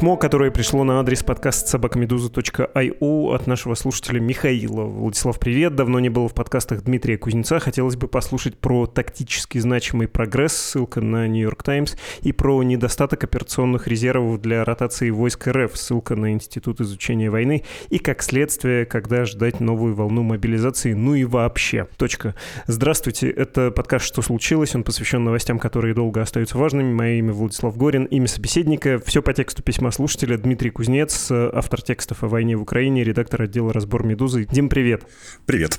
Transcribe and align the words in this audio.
письмо, 0.00 0.16
которое 0.16 0.50
пришло 0.50 0.82
на 0.82 0.98
адрес 0.98 1.22
подкаст 1.22 1.68
собакамедуза.io 1.68 3.34
от 3.34 3.46
нашего 3.46 3.74
слушателя 3.74 4.18
Михаила. 4.18 4.84
Владислав, 4.84 5.38
привет. 5.38 5.74
Давно 5.74 6.00
не 6.00 6.08
было 6.08 6.26
в 6.26 6.32
подкастах 6.32 6.84
Дмитрия 6.84 7.18
Кузнеца. 7.18 7.58
Хотелось 7.58 7.96
бы 7.96 8.08
послушать 8.08 8.56
про 8.56 8.86
тактически 8.86 9.58
значимый 9.58 10.08
прогресс, 10.08 10.54
ссылка 10.54 11.02
на 11.02 11.28
Нью-Йорк 11.28 11.62
Таймс, 11.62 11.96
и 12.22 12.32
про 12.32 12.62
недостаток 12.62 13.24
операционных 13.24 13.88
резервов 13.88 14.40
для 14.40 14.64
ротации 14.64 15.10
войск 15.10 15.46
РФ, 15.48 15.76
ссылка 15.76 16.16
на 16.16 16.32
Институт 16.32 16.80
изучения 16.80 17.28
войны, 17.28 17.64
и 17.90 17.98
как 17.98 18.22
следствие, 18.22 18.86
когда 18.86 19.26
ждать 19.26 19.60
новую 19.60 19.94
волну 19.94 20.22
мобилизации, 20.22 20.94
ну 20.94 21.14
и 21.14 21.24
вообще. 21.24 21.88
Точка. 21.98 22.34
Здравствуйте, 22.66 23.28
это 23.28 23.70
подкаст 23.70 24.06
«Что 24.06 24.22
случилось?». 24.22 24.74
Он 24.74 24.82
посвящен 24.82 25.22
новостям, 25.24 25.58
которые 25.58 25.92
долго 25.92 26.22
остаются 26.22 26.56
важными. 26.56 26.90
Мое 26.90 27.18
имя 27.18 27.34
Владислав 27.34 27.76
Горин, 27.76 28.04
имя 28.04 28.28
собеседника. 28.28 28.98
Все 29.04 29.20
по 29.20 29.34
тексту 29.34 29.62
письма 29.62 29.89
слушателя 29.90 30.36
Дмитрий 30.36 30.70
Кузнец, 30.70 31.30
автор 31.30 31.82
текстов 31.82 32.22
о 32.24 32.28
войне 32.28 32.56
в 32.56 32.62
Украине, 32.62 33.04
редактор 33.04 33.42
отдела 33.42 33.72
«Разбор 33.72 34.04
Медузы». 34.04 34.46
Дим, 34.50 34.68
привет. 34.68 35.04
Привет 35.46 35.78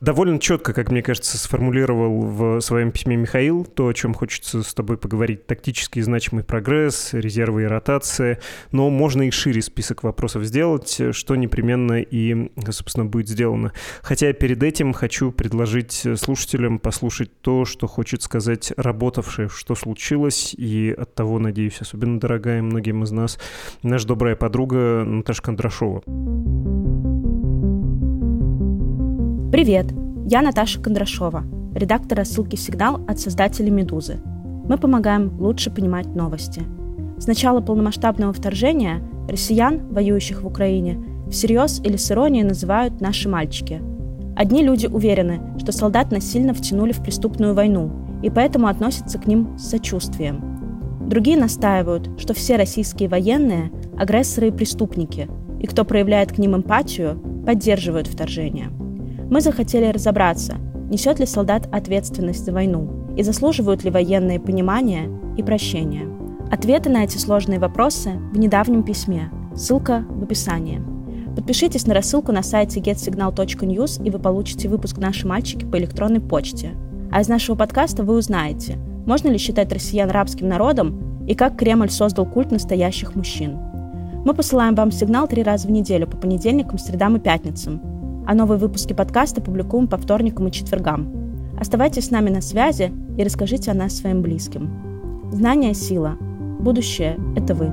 довольно 0.00 0.38
четко, 0.38 0.72
как 0.72 0.90
мне 0.90 1.02
кажется, 1.02 1.38
сформулировал 1.38 2.22
в 2.22 2.60
своем 2.60 2.92
письме 2.92 3.16
Михаил 3.16 3.64
то, 3.64 3.88
о 3.88 3.94
чем 3.94 4.14
хочется 4.14 4.62
с 4.62 4.74
тобой 4.74 4.98
поговорить. 4.98 5.46
Тактический 5.46 6.02
значимый 6.02 6.44
прогресс, 6.44 7.10
резервы 7.12 7.62
и 7.62 7.66
ротация. 7.66 8.40
Но 8.72 8.90
можно 8.90 9.26
и 9.26 9.30
шире 9.30 9.62
список 9.62 10.02
вопросов 10.02 10.44
сделать, 10.44 11.00
что 11.12 11.36
непременно 11.36 12.00
и, 12.00 12.50
собственно, 12.70 13.06
будет 13.06 13.28
сделано. 13.28 13.72
Хотя 14.02 14.32
перед 14.32 14.62
этим 14.62 14.92
хочу 14.92 15.32
предложить 15.32 16.06
слушателям 16.16 16.78
послушать 16.78 17.40
то, 17.40 17.64
что 17.64 17.86
хочет 17.86 18.22
сказать 18.22 18.72
работавшая, 18.76 19.48
что 19.48 19.74
случилось, 19.74 20.54
и 20.54 20.94
от 20.96 21.14
того, 21.14 21.38
надеюсь, 21.38 21.80
особенно 21.80 22.20
дорогая 22.20 22.62
многим 22.62 23.04
из 23.04 23.10
нас, 23.10 23.38
наша 23.82 24.06
добрая 24.06 24.36
подруга 24.36 25.04
Наташа 25.04 25.42
Кондрашова. 25.42 26.02
Привет! 29.56 29.86
Я 30.26 30.42
Наташа 30.42 30.78
Кондрашова, 30.82 31.42
редактор 31.74 32.18
рассылки 32.18 32.56
«Сигнал» 32.56 33.00
от 33.08 33.18
создателей 33.18 33.70
«Медузы». 33.70 34.18
Мы 34.68 34.76
помогаем 34.76 35.34
лучше 35.40 35.70
понимать 35.70 36.14
новости. 36.14 36.62
С 37.16 37.26
начала 37.26 37.62
полномасштабного 37.62 38.34
вторжения 38.34 39.00
россиян, 39.26 39.80
воюющих 39.88 40.42
в 40.42 40.46
Украине, 40.46 41.02
всерьез 41.30 41.80
или 41.82 41.96
с 41.96 42.12
иронией 42.12 42.44
называют 42.44 43.00
«наши 43.00 43.30
мальчики». 43.30 43.80
Одни 44.36 44.62
люди 44.62 44.88
уверены, 44.88 45.40
что 45.58 45.72
солдат 45.72 46.12
насильно 46.12 46.52
втянули 46.52 46.92
в 46.92 47.02
преступную 47.02 47.54
войну, 47.54 47.90
и 48.22 48.28
поэтому 48.28 48.66
относятся 48.66 49.18
к 49.18 49.26
ним 49.26 49.56
с 49.56 49.70
сочувствием. 49.70 51.08
Другие 51.08 51.38
настаивают, 51.38 52.10
что 52.20 52.34
все 52.34 52.56
российские 52.56 53.08
военные– 53.08 53.72
агрессоры 53.98 54.48
и 54.48 54.52
преступники, 54.52 55.30
и 55.60 55.66
кто 55.66 55.86
проявляет 55.86 56.32
к 56.32 56.36
ним 56.36 56.56
эмпатию, 56.56 57.18
поддерживают 57.46 58.06
вторжение– 58.06 58.68
мы 59.30 59.40
захотели 59.40 59.86
разобраться, 59.86 60.56
несет 60.88 61.18
ли 61.18 61.26
солдат 61.26 61.68
ответственность 61.72 62.44
за 62.44 62.52
войну 62.52 62.88
и 63.16 63.22
заслуживают 63.22 63.82
ли 63.82 63.90
военные 63.90 64.38
понимания 64.38 65.10
и 65.36 65.42
прощения. 65.42 66.08
Ответы 66.50 66.90
на 66.90 67.02
эти 67.02 67.18
сложные 67.18 67.58
вопросы 67.58 68.10
в 68.32 68.38
недавнем 68.38 68.84
письме. 68.84 69.30
Ссылка 69.54 70.04
в 70.08 70.22
описании. 70.22 70.80
Подпишитесь 71.34 71.86
на 71.86 71.94
рассылку 71.94 72.30
на 72.30 72.42
сайте 72.42 72.80
getsignal.news 72.80 74.04
и 74.04 74.10
вы 74.10 74.18
получите 74.18 74.68
выпуск 74.68 74.98
«Наши 74.98 75.26
мальчики» 75.26 75.64
по 75.64 75.76
электронной 75.76 76.20
почте. 76.20 76.70
А 77.10 77.20
из 77.20 77.28
нашего 77.28 77.56
подкаста 77.56 78.04
вы 78.04 78.16
узнаете, 78.16 78.78
можно 79.06 79.28
ли 79.28 79.38
считать 79.38 79.72
россиян 79.72 80.08
рабским 80.08 80.48
народом 80.48 81.26
и 81.26 81.34
как 81.34 81.56
Кремль 81.56 81.90
создал 81.90 82.26
культ 82.26 82.52
настоящих 82.52 83.16
мужчин. 83.16 83.58
Мы 84.24 84.34
посылаем 84.34 84.74
вам 84.74 84.92
сигнал 84.92 85.26
три 85.26 85.42
раза 85.42 85.66
в 85.66 85.70
неделю 85.70 86.06
по 86.06 86.16
понедельникам, 86.16 86.78
средам 86.78 87.16
и 87.16 87.20
пятницам– 87.20 87.80
а 88.26 88.34
новые 88.34 88.58
выпуски 88.58 88.92
подкаста 88.92 89.40
публикуем 89.40 89.86
по 89.86 89.96
вторникам 89.96 90.48
и 90.48 90.52
четвергам. 90.52 91.10
Оставайтесь 91.58 92.06
с 92.06 92.10
нами 92.10 92.30
на 92.30 92.40
связи 92.40 92.92
и 93.16 93.24
расскажите 93.24 93.70
о 93.70 93.74
нас 93.74 93.96
своим 93.96 94.20
близким. 94.22 94.70
Знание– 95.32 95.74
сила. 95.74 96.16
Будущее– 96.58 97.16
это 97.36 97.54
вы. 97.54 97.72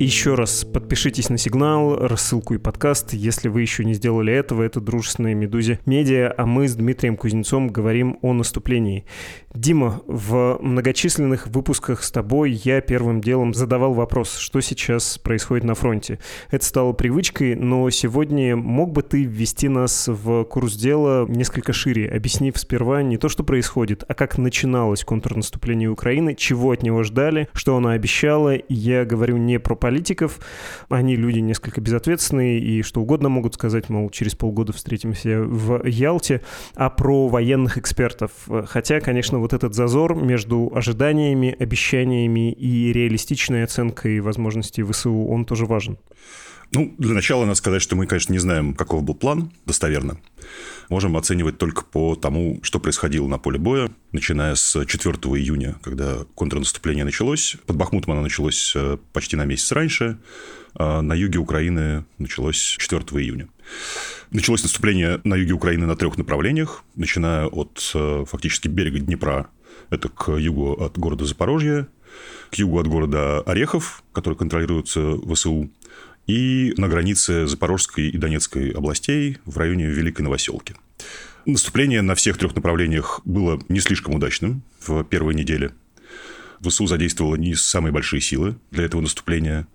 Еще 0.00 0.34
раз 0.36 0.64
подпишитесь 0.64 1.28
на 1.28 1.38
сигнал, 1.38 1.96
рассылку 1.96 2.54
и 2.54 2.58
подкаст. 2.58 3.14
Если 3.14 3.48
вы 3.48 3.62
еще 3.62 3.84
не 3.84 3.94
сделали 3.94 4.32
этого, 4.32 4.62
это 4.62 4.80
дружественная 4.80 5.34
Медузе 5.34 5.80
Медиа, 5.86 6.32
а 6.36 6.46
мы 6.46 6.68
с 6.68 6.76
Дмитрием 6.76 7.16
Кузнецом 7.16 7.66
говорим 7.66 8.16
о 8.22 8.32
наступлении. 8.32 9.06
Дима, 9.54 10.02
в 10.06 10.58
многочисленных 10.60 11.46
выпусках 11.46 12.02
с 12.02 12.10
тобой 12.10 12.52
я 12.52 12.82
первым 12.82 13.22
делом 13.22 13.54
задавал 13.54 13.94
вопрос, 13.94 14.36
что 14.36 14.60
сейчас 14.60 15.16
происходит 15.16 15.64
на 15.64 15.74
фронте. 15.74 16.18
Это 16.50 16.62
стало 16.66 16.92
привычкой, 16.92 17.54
но 17.54 17.88
сегодня 17.88 18.56
мог 18.56 18.92
бы 18.92 19.02
ты 19.02 19.24
ввести 19.24 19.68
нас 19.68 20.06
в 20.06 20.44
курс 20.44 20.74
дела 20.74 21.26
несколько 21.26 21.72
шире, 21.72 22.10
объяснив 22.10 22.58
сперва 22.58 23.02
не 23.02 23.16
то, 23.16 23.30
что 23.30 23.42
происходит, 23.42 24.04
а 24.06 24.12
как 24.12 24.36
начиналось 24.36 25.02
контрнаступление 25.02 25.88
Украины, 25.88 26.34
чего 26.34 26.72
от 26.72 26.82
него 26.82 27.02
ждали, 27.02 27.48
что 27.54 27.74
оно 27.74 27.88
обещало. 27.88 28.58
Я 28.68 29.06
говорю 29.06 29.38
не 29.38 29.58
про 29.58 29.74
политиков. 29.74 30.40
Они 30.90 31.16
люди 31.16 31.38
несколько 31.38 31.80
безответственные 31.80 32.60
и 32.60 32.82
что 32.82 33.00
угодно 33.00 33.30
могут 33.30 33.54
сказать, 33.54 33.88
мол, 33.88 34.10
через 34.10 34.34
полгода 34.34 34.74
встретимся 34.74 35.40
в 35.40 35.86
Ялте, 35.86 36.42
а 36.74 36.90
про 36.90 37.28
военных 37.28 37.78
экспертов. 37.78 38.30
Хотя, 38.66 39.00
конечно, 39.00 39.37
вот 39.40 39.52
этот 39.52 39.74
зазор 39.74 40.14
между 40.14 40.70
ожиданиями, 40.74 41.54
обещаниями 41.58 42.52
и 42.52 42.92
реалистичной 42.92 43.64
оценкой 43.64 44.20
возможностей 44.20 44.82
ВСУ, 44.82 45.26
он 45.26 45.44
тоже 45.44 45.66
важен. 45.66 45.98
Ну, 46.72 46.94
для 46.98 47.14
начала 47.14 47.44
надо 47.44 47.54
сказать, 47.54 47.80
что 47.80 47.96
мы, 47.96 48.06
конечно, 48.06 48.32
не 48.32 48.38
знаем, 48.38 48.74
каков 48.74 49.02
был 49.02 49.14
план 49.14 49.50
достоверно. 49.64 50.18
Можем 50.90 51.16
оценивать 51.16 51.56
только 51.56 51.82
по 51.82 52.14
тому, 52.14 52.60
что 52.62 52.78
происходило 52.78 53.26
на 53.26 53.38
поле 53.38 53.58
боя, 53.58 53.90
начиная 54.12 54.54
с 54.54 54.84
4 54.84 55.14
июня, 55.16 55.76
когда 55.82 56.18
контрнаступление 56.34 57.04
началось. 57.04 57.56
Под 57.66 57.76
Бахмутом 57.76 58.12
оно 58.12 58.22
началось 58.22 58.74
э, 58.76 58.98
почти 59.12 59.36
на 59.36 59.46
месяц 59.46 59.72
раньше. 59.72 60.18
А 60.74 61.00
на 61.00 61.14
юге 61.14 61.38
Украины 61.38 62.04
началось 62.18 62.76
4 62.78 63.02
июня. 63.22 63.48
Началось 64.30 64.62
наступление 64.62 65.20
на 65.24 65.34
юге 65.34 65.52
Украины 65.52 65.86
на 65.86 65.96
трех 65.96 66.18
направлениях, 66.18 66.84
начиная 66.96 67.46
от 67.46 67.90
э, 67.94 68.24
фактически 68.28 68.68
берега 68.68 68.98
Днепра, 68.98 69.48
это 69.90 70.08
к 70.10 70.32
югу 70.32 70.72
от 70.72 70.98
города 70.98 71.24
Запорожье, 71.24 71.86
к 72.50 72.54
югу 72.56 72.78
от 72.78 72.86
города 72.86 73.40
Орехов, 73.40 74.02
который 74.12 74.34
контролируется 74.34 75.16
ВСУ, 75.16 75.70
и 76.26 76.74
на 76.76 76.88
границе 76.88 77.46
Запорожской 77.46 78.08
и 78.08 78.18
Донецкой 78.18 78.70
областей 78.70 79.38
в 79.46 79.56
районе 79.56 79.86
Великой 79.86 80.22
Новоселки. 80.22 80.74
Наступление 81.46 82.02
на 82.02 82.14
всех 82.14 82.36
трех 82.36 82.54
направлениях 82.54 83.22
было 83.24 83.58
не 83.70 83.80
слишком 83.80 84.14
удачным 84.14 84.62
в 84.80 85.02
первой 85.04 85.34
неделе. 85.34 85.72
ВСУ 86.60 86.86
задействовало 86.86 87.36
не 87.36 87.54
самые 87.54 87.92
большие 87.92 88.20
силы 88.20 88.56
для 88.70 88.84
этого 88.84 89.00
наступления. 89.00 89.66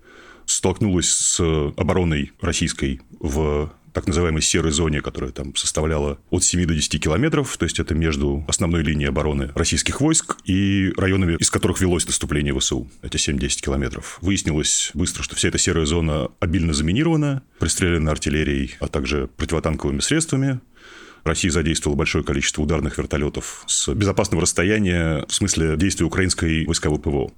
Столкнулась 0.46 1.08
с 1.08 1.40
обороной 1.76 2.32
российской 2.40 3.00
в 3.18 3.72
так 3.94 4.06
называемой 4.08 4.42
серой 4.42 4.72
зоне, 4.72 5.00
которая 5.00 5.30
там 5.30 5.54
составляла 5.56 6.18
от 6.30 6.44
7 6.44 6.66
до 6.66 6.74
10 6.74 7.02
километров, 7.02 7.56
то 7.56 7.64
есть 7.64 7.78
это 7.78 7.94
между 7.94 8.44
основной 8.48 8.82
линией 8.82 9.08
обороны 9.08 9.52
российских 9.54 10.00
войск 10.00 10.36
и 10.44 10.92
районами, 10.96 11.36
из 11.38 11.50
которых 11.50 11.80
велось 11.80 12.06
наступление 12.06 12.58
ВСУ, 12.58 12.90
эти 13.02 13.16
7-10 13.16 13.62
километров. 13.62 14.18
Выяснилось 14.20 14.90
быстро, 14.94 15.22
что 15.22 15.36
вся 15.36 15.48
эта 15.48 15.58
серая 15.58 15.86
зона 15.86 16.28
обильно 16.40 16.74
заминирована, 16.74 17.42
пристреляна 17.60 18.10
артиллерией, 18.10 18.74
а 18.80 18.88
также 18.88 19.28
противотанковыми 19.36 20.00
средствами, 20.00 20.60
Россия 21.24 21.50
задействовала 21.50 21.96
большое 21.96 22.22
количество 22.22 22.62
ударных 22.62 22.98
вертолетов 22.98 23.64
с 23.66 23.92
безопасного 23.94 24.42
расстояния 24.42 25.24
в 25.26 25.32
смысле 25.32 25.76
действия 25.76 26.04
украинской 26.04 26.66
войсковой 26.66 26.98
ПВО. 26.98 27.32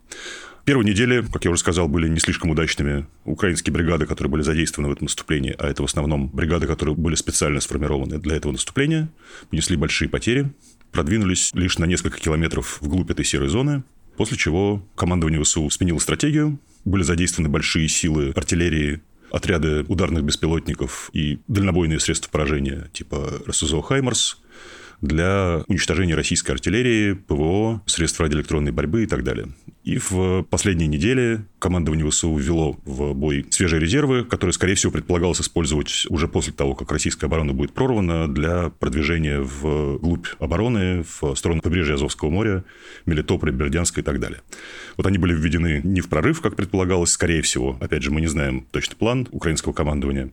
Первые 0.67 0.91
недели, 0.91 1.25
как 1.33 1.45
я 1.45 1.53
уже 1.53 1.61
сказал, 1.61 1.87
были 1.87 2.09
не 2.09 2.19
слишком 2.19 2.51
удачными. 2.51 3.07
Украинские 3.25 3.73
бригады, 3.73 4.05
которые 4.05 4.33
были 4.33 4.43
задействованы 4.43 4.89
в 4.89 4.97
этом 4.97 5.05
наступлении, 5.05 5.55
а 5.57 5.69
это 5.69 5.83
в 5.83 5.87
основном 5.87 6.29
бригады, 6.29 6.67
которые 6.67 6.97
были 6.97 7.15
специально 7.15 7.61
сформированы 7.61 8.19
для 8.19 8.35
этого 8.35 8.51
наступления, 8.51 9.09
понесли 9.49 9.77
большие 9.77 10.09
потери, 10.09 10.53
продвинулись 10.91 11.55
лишь 11.55 11.79
на 11.79 11.85
несколько 11.85 12.19
километров 12.19 12.79
вглубь 12.81 13.13
этой 13.13 13.25
серой 13.25 13.49
зоны, 13.49 13.85
после 14.17 14.37
чего 14.37 14.85
командование 14.97 15.41
ВСУ 15.41 15.71
сменило 15.71 16.01
стратегию, 16.01 16.59
были 16.85 17.05
задействованы 17.05 17.49
большие 17.49 17.89
силы 17.89 18.33
артиллерии, 18.35 19.03
отряды 19.31 19.85
ударных 19.87 20.25
беспилотников 20.25 21.11
и 21.13 21.39
дальнобойные 21.47 22.01
средства 22.01 22.29
поражения 22.29 22.91
типа 22.93 23.41
РСЗО 23.47 23.83
«Хаймарс», 23.83 24.43
для 25.01 25.63
уничтожения 25.69 26.15
российской 26.15 26.53
артиллерии, 26.53 27.13
ПВО, 27.13 27.83
средств 27.87 28.21
радиоэлектронной 28.21 28.73
борьбы 28.73 29.05
и 29.05 29.07
так 29.07 29.25
далее. 29.25 29.49
И 29.87 29.99
в 29.99 30.43
последние 30.51 30.89
недели 30.89 31.45
командование 31.61 32.11
ВСУ 32.11 32.37
ввело 32.37 32.77
в 32.85 33.15
бой 33.15 33.47
свежие 33.51 33.81
резервы, 33.81 34.25
которые, 34.25 34.53
скорее 34.53 34.75
всего, 34.75 34.91
предполагалось 34.91 35.41
использовать 35.41 36.07
уже 36.09 36.27
после 36.27 36.53
того, 36.53 36.75
как 36.75 36.91
российская 36.91 37.27
оборона 37.27 37.53
будет 37.53 37.73
прорвана 37.73 38.27
для 38.27 38.71
продвижения 38.81 39.41
в 39.41 39.99
глубь 39.99 40.27
обороны, 40.41 41.05
в 41.05 41.37
сторону 41.37 41.61
побережья 41.61 41.95
Азовского 41.95 42.31
моря, 42.31 42.65
Мелитополя, 43.07 43.53
Бердянска 43.53 44.01
и 44.01 44.05
так 44.05 44.19
далее. 44.19 44.41
Вот 44.97 45.07
они 45.07 45.19
были 45.19 45.35
введены 45.35 45.81
не 45.85 46.01
в 46.01 46.09
прорыв, 46.09 46.41
как 46.41 46.57
предполагалось, 46.57 47.11
скорее 47.11 47.43
всего. 47.43 47.79
Опять 47.81 48.03
же, 48.03 48.11
мы 48.11 48.21
не 48.21 48.27
знаем 48.27 48.67
точный 48.73 48.97
план 48.97 49.29
украинского 49.31 49.73
командования 49.73 50.33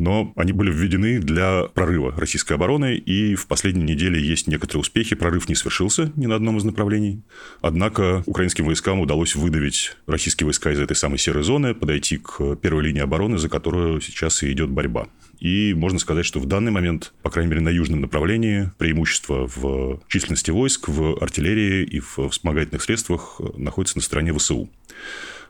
но 0.00 0.32
они 0.34 0.52
были 0.52 0.72
введены 0.72 1.20
для 1.20 1.64
прорыва 1.74 2.14
российской 2.16 2.54
обороны, 2.54 2.96
и 2.96 3.34
в 3.34 3.46
последние 3.46 3.86
недели 3.86 4.18
есть 4.18 4.46
некоторые 4.46 4.80
успехи. 4.80 5.14
Прорыв 5.14 5.46
не 5.50 5.54
свершился 5.54 6.10
ни 6.16 6.24
на 6.26 6.36
одном 6.36 6.56
из 6.56 6.64
направлений. 6.64 7.22
Однако 7.60 8.22
украинским 8.24 8.64
войскам 8.64 8.79
удалось 8.88 9.34
выдавить 9.34 9.96
российские 10.06 10.46
войска 10.46 10.72
из 10.72 10.80
этой 10.80 10.96
самой 10.96 11.18
серой 11.18 11.42
зоны, 11.42 11.74
подойти 11.74 12.16
к 12.18 12.56
первой 12.56 12.84
линии 12.84 13.00
обороны, 13.00 13.38
за 13.38 13.48
которую 13.48 14.00
сейчас 14.00 14.42
и 14.42 14.52
идет 14.52 14.70
борьба. 14.70 15.08
И 15.38 15.72
можно 15.74 15.98
сказать, 15.98 16.26
что 16.26 16.38
в 16.38 16.46
данный 16.46 16.70
момент, 16.70 17.12
по 17.22 17.30
крайней 17.30 17.50
мере, 17.50 17.62
на 17.62 17.70
южном 17.70 18.00
направлении, 18.00 18.70
преимущество 18.78 19.46
в 19.46 20.00
численности 20.08 20.50
войск, 20.50 20.88
в 20.88 21.22
артиллерии 21.22 21.84
и 21.84 22.00
в 22.00 22.28
вспомогательных 22.28 22.82
средствах 22.82 23.40
находится 23.56 23.98
на 23.98 24.02
стороне 24.02 24.34
ВСУ. 24.34 24.70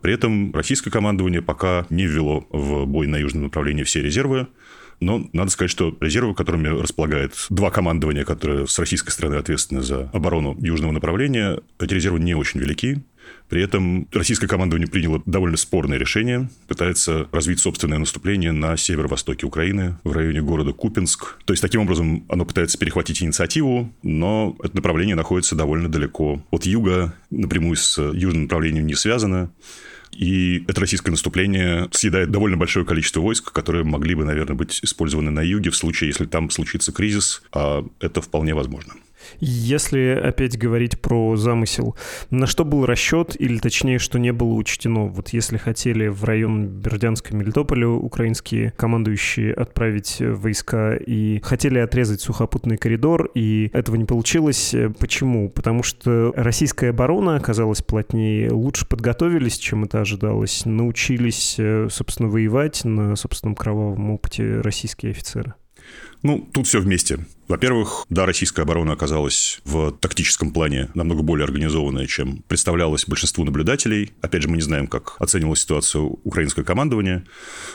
При 0.01 0.15
этом 0.15 0.55
российское 0.55 0.91
командование 0.91 1.43
пока 1.43 1.87
не 1.91 2.07
ввело 2.07 2.47
в 2.51 2.87
бой 2.87 3.07
на 3.07 3.17
южном 3.17 3.45
направлении 3.45 3.83
все 3.83 4.01
резервы, 4.01 4.47
но 5.01 5.29
надо 5.33 5.51
сказать, 5.51 5.71
что 5.71 5.97
резервы, 6.01 6.35
которыми 6.35 6.69
располагает 6.69 7.33
два 7.49 7.71
командования, 7.71 8.25
которые 8.25 8.67
с 8.67 8.79
российской 8.79 9.11
стороны 9.11 9.37
ответственны 9.37 9.81
за 9.81 10.11
оборону 10.13 10.57
южного 10.61 10.93
направления, 10.93 11.61
эти 11.79 11.95
резервы 11.95 12.21
не 12.21 12.35
очень 12.35 12.61
велики. 12.61 13.03
При 13.49 13.63
этом 13.63 14.07
российское 14.13 14.47
командование 14.47 14.89
приняло 14.89 15.21
довольно 15.27 15.57
спорное 15.57 15.99
решение, 15.99 16.49
пытается 16.69 17.29
развить 17.33 17.59
собственное 17.59 17.99
наступление 17.99 18.53
на 18.53 18.77
северо-востоке 18.77 19.45
Украины, 19.45 19.97
в 20.05 20.13
районе 20.13 20.41
города 20.41 20.73
Купинск. 20.73 21.37
То 21.45 21.53
есть, 21.53 21.61
таким 21.61 21.81
образом, 21.81 22.25
оно 22.29 22.45
пытается 22.45 22.79
перехватить 22.79 23.23
инициативу, 23.23 23.93
но 24.05 24.57
это 24.63 24.77
направление 24.77 25.17
находится 25.17 25.57
довольно 25.57 25.89
далеко 25.89 26.43
от 26.51 26.65
юга, 26.65 27.15
напрямую 27.31 27.77
с 27.77 28.01
южным 28.01 28.43
направлением 28.45 28.87
не 28.87 28.95
связано. 28.95 29.51
И 30.13 30.65
это 30.67 30.81
российское 30.81 31.11
наступление 31.11 31.89
съедает 31.93 32.31
довольно 32.31 32.57
большое 32.57 32.85
количество 32.85 33.21
войск, 33.21 33.53
которые 33.53 33.85
могли 33.85 34.15
бы, 34.15 34.25
наверное, 34.25 34.57
быть 34.57 34.81
использованы 34.83 35.31
на 35.31 35.41
юге 35.41 35.71
в 35.71 35.77
случае, 35.77 36.09
если 36.09 36.27
там 36.27 36.51
случится 36.51 36.93
кризис, 36.93 37.43
а 37.53 37.85
это 38.01 38.21
вполне 38.21 38.55
возможно. 38.55 38.95
Если 39.39 40.21
опять 40.23 40.59
говорить 40.59 41.01
про 41.01 41.37
замысел, 41.37 41.97
на 42.31 42.47
что 42.47 42.65
был 42.65 42.87
расчет, 42.87 43.37
или 43.39 43.59
точнее, 43.59 43.99
что 43.99 44.19
не 44.19 44.33
было 44.33 44.55
учтено? 44.55 45.07
Вот 45.07 45.31
если 45.31 45.57
хотели 45.57 46.09
в 46.09 46.25
район 46.25 46.67
Бердянска 46.67 47.35
Мелитополя 47.35 47.89
украинские 47.89 48.73
командующие 48.77 49.53
отправить 49.53 50.17
войска 50.21 50.95
и 50.95 51.41
хотели 51.43 51.79
отрезать 51.79 52.21
сухопутный 52.21 52.77
коридор, 52.77 53.31
и 53.35 53.71
этого 53.73 53.97
не 53.97 54.05
получилось. 54.05 54.75
Почему? 54.99 55.49
Потому 55.51 55.83
что 55.83 56.33
российская 56.37 56.91
оборона 56.91 57.37
оказалась 57.37 57.83
плотнее, 57.83 58.51
лучше 58.51 58.87
подготовились, 58.87 59.59
чем 59.59 59.85
это 59.85 60.01
ожидалось, 60.01 60.65
научились, 60.65 61.59
собственно, 61.91 62.29
воевать 62.29 62.85
на 62.85 63.17
собственном 63.17 63.55
кровавом 63.55 64.11
опыте 64.11 64.61
российские 64.61 65.13
офицеры. 65.13 65.55
Ну, 66.23 66.47
тут 66.53 66.67
все 66.67 66.81
вместе. 66.81 67.27
Во-первых, 67.49 68.05
да, 68.11 68.27
российская 68.27 68.63
оборона 68.63 68.93
оказалась 68.93 69.61
в 69.65 69.91
тактическом 69.93 70.53
плане 70.53 70.91
намного 70.95 71.23
более 71.23 71.45
организованная, 71.45 72.07
чем 72.07 72.45
представлялось 72.47 73.07
большинству 73.07 73.45
наблюдателей. 73.45 74.13
Опять 74.21 74.43
же, 74.43 74.49
мы 74.49 74.57
не 74.57 74.63
знаем, 74.63 74.87
как 74.87 75.17
оценивалась 75.19 75.61
ситуацию 75.61 76.21
украинское 76.23 76.65
командование. 76.65 77.25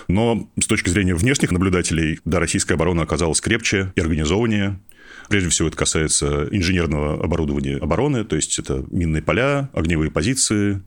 Но 0.07 0.49
с 0.59 0.67
точки 0.67 0.89
зрения 0.89 1.15
внешних 1.15 1.51
наблюдателей, 1.51 2.19
да, 2.23 2.39
российская 2.39 2.75
оборона 2.75 3.01
оказалась 3.01 3.41
крепче 3.41 3.91
и 3.95 3.99
организованнее. 3.99 4.79
Прежде 5.27 5.49
всего, 5.49 5.67
это 5.67 5.77
касается 5.77 6.47
инженерного 6.51 7.23
оборудования 7.23 7.77
обороны, 7.77 8.23
то 8.25 8.35
есть 8.35 8.59
это 8.59 8.85
минные 8.91 9.23
поля, 9.23 9.69
огневые 9.73 10.11
позиции, 10.11 10.83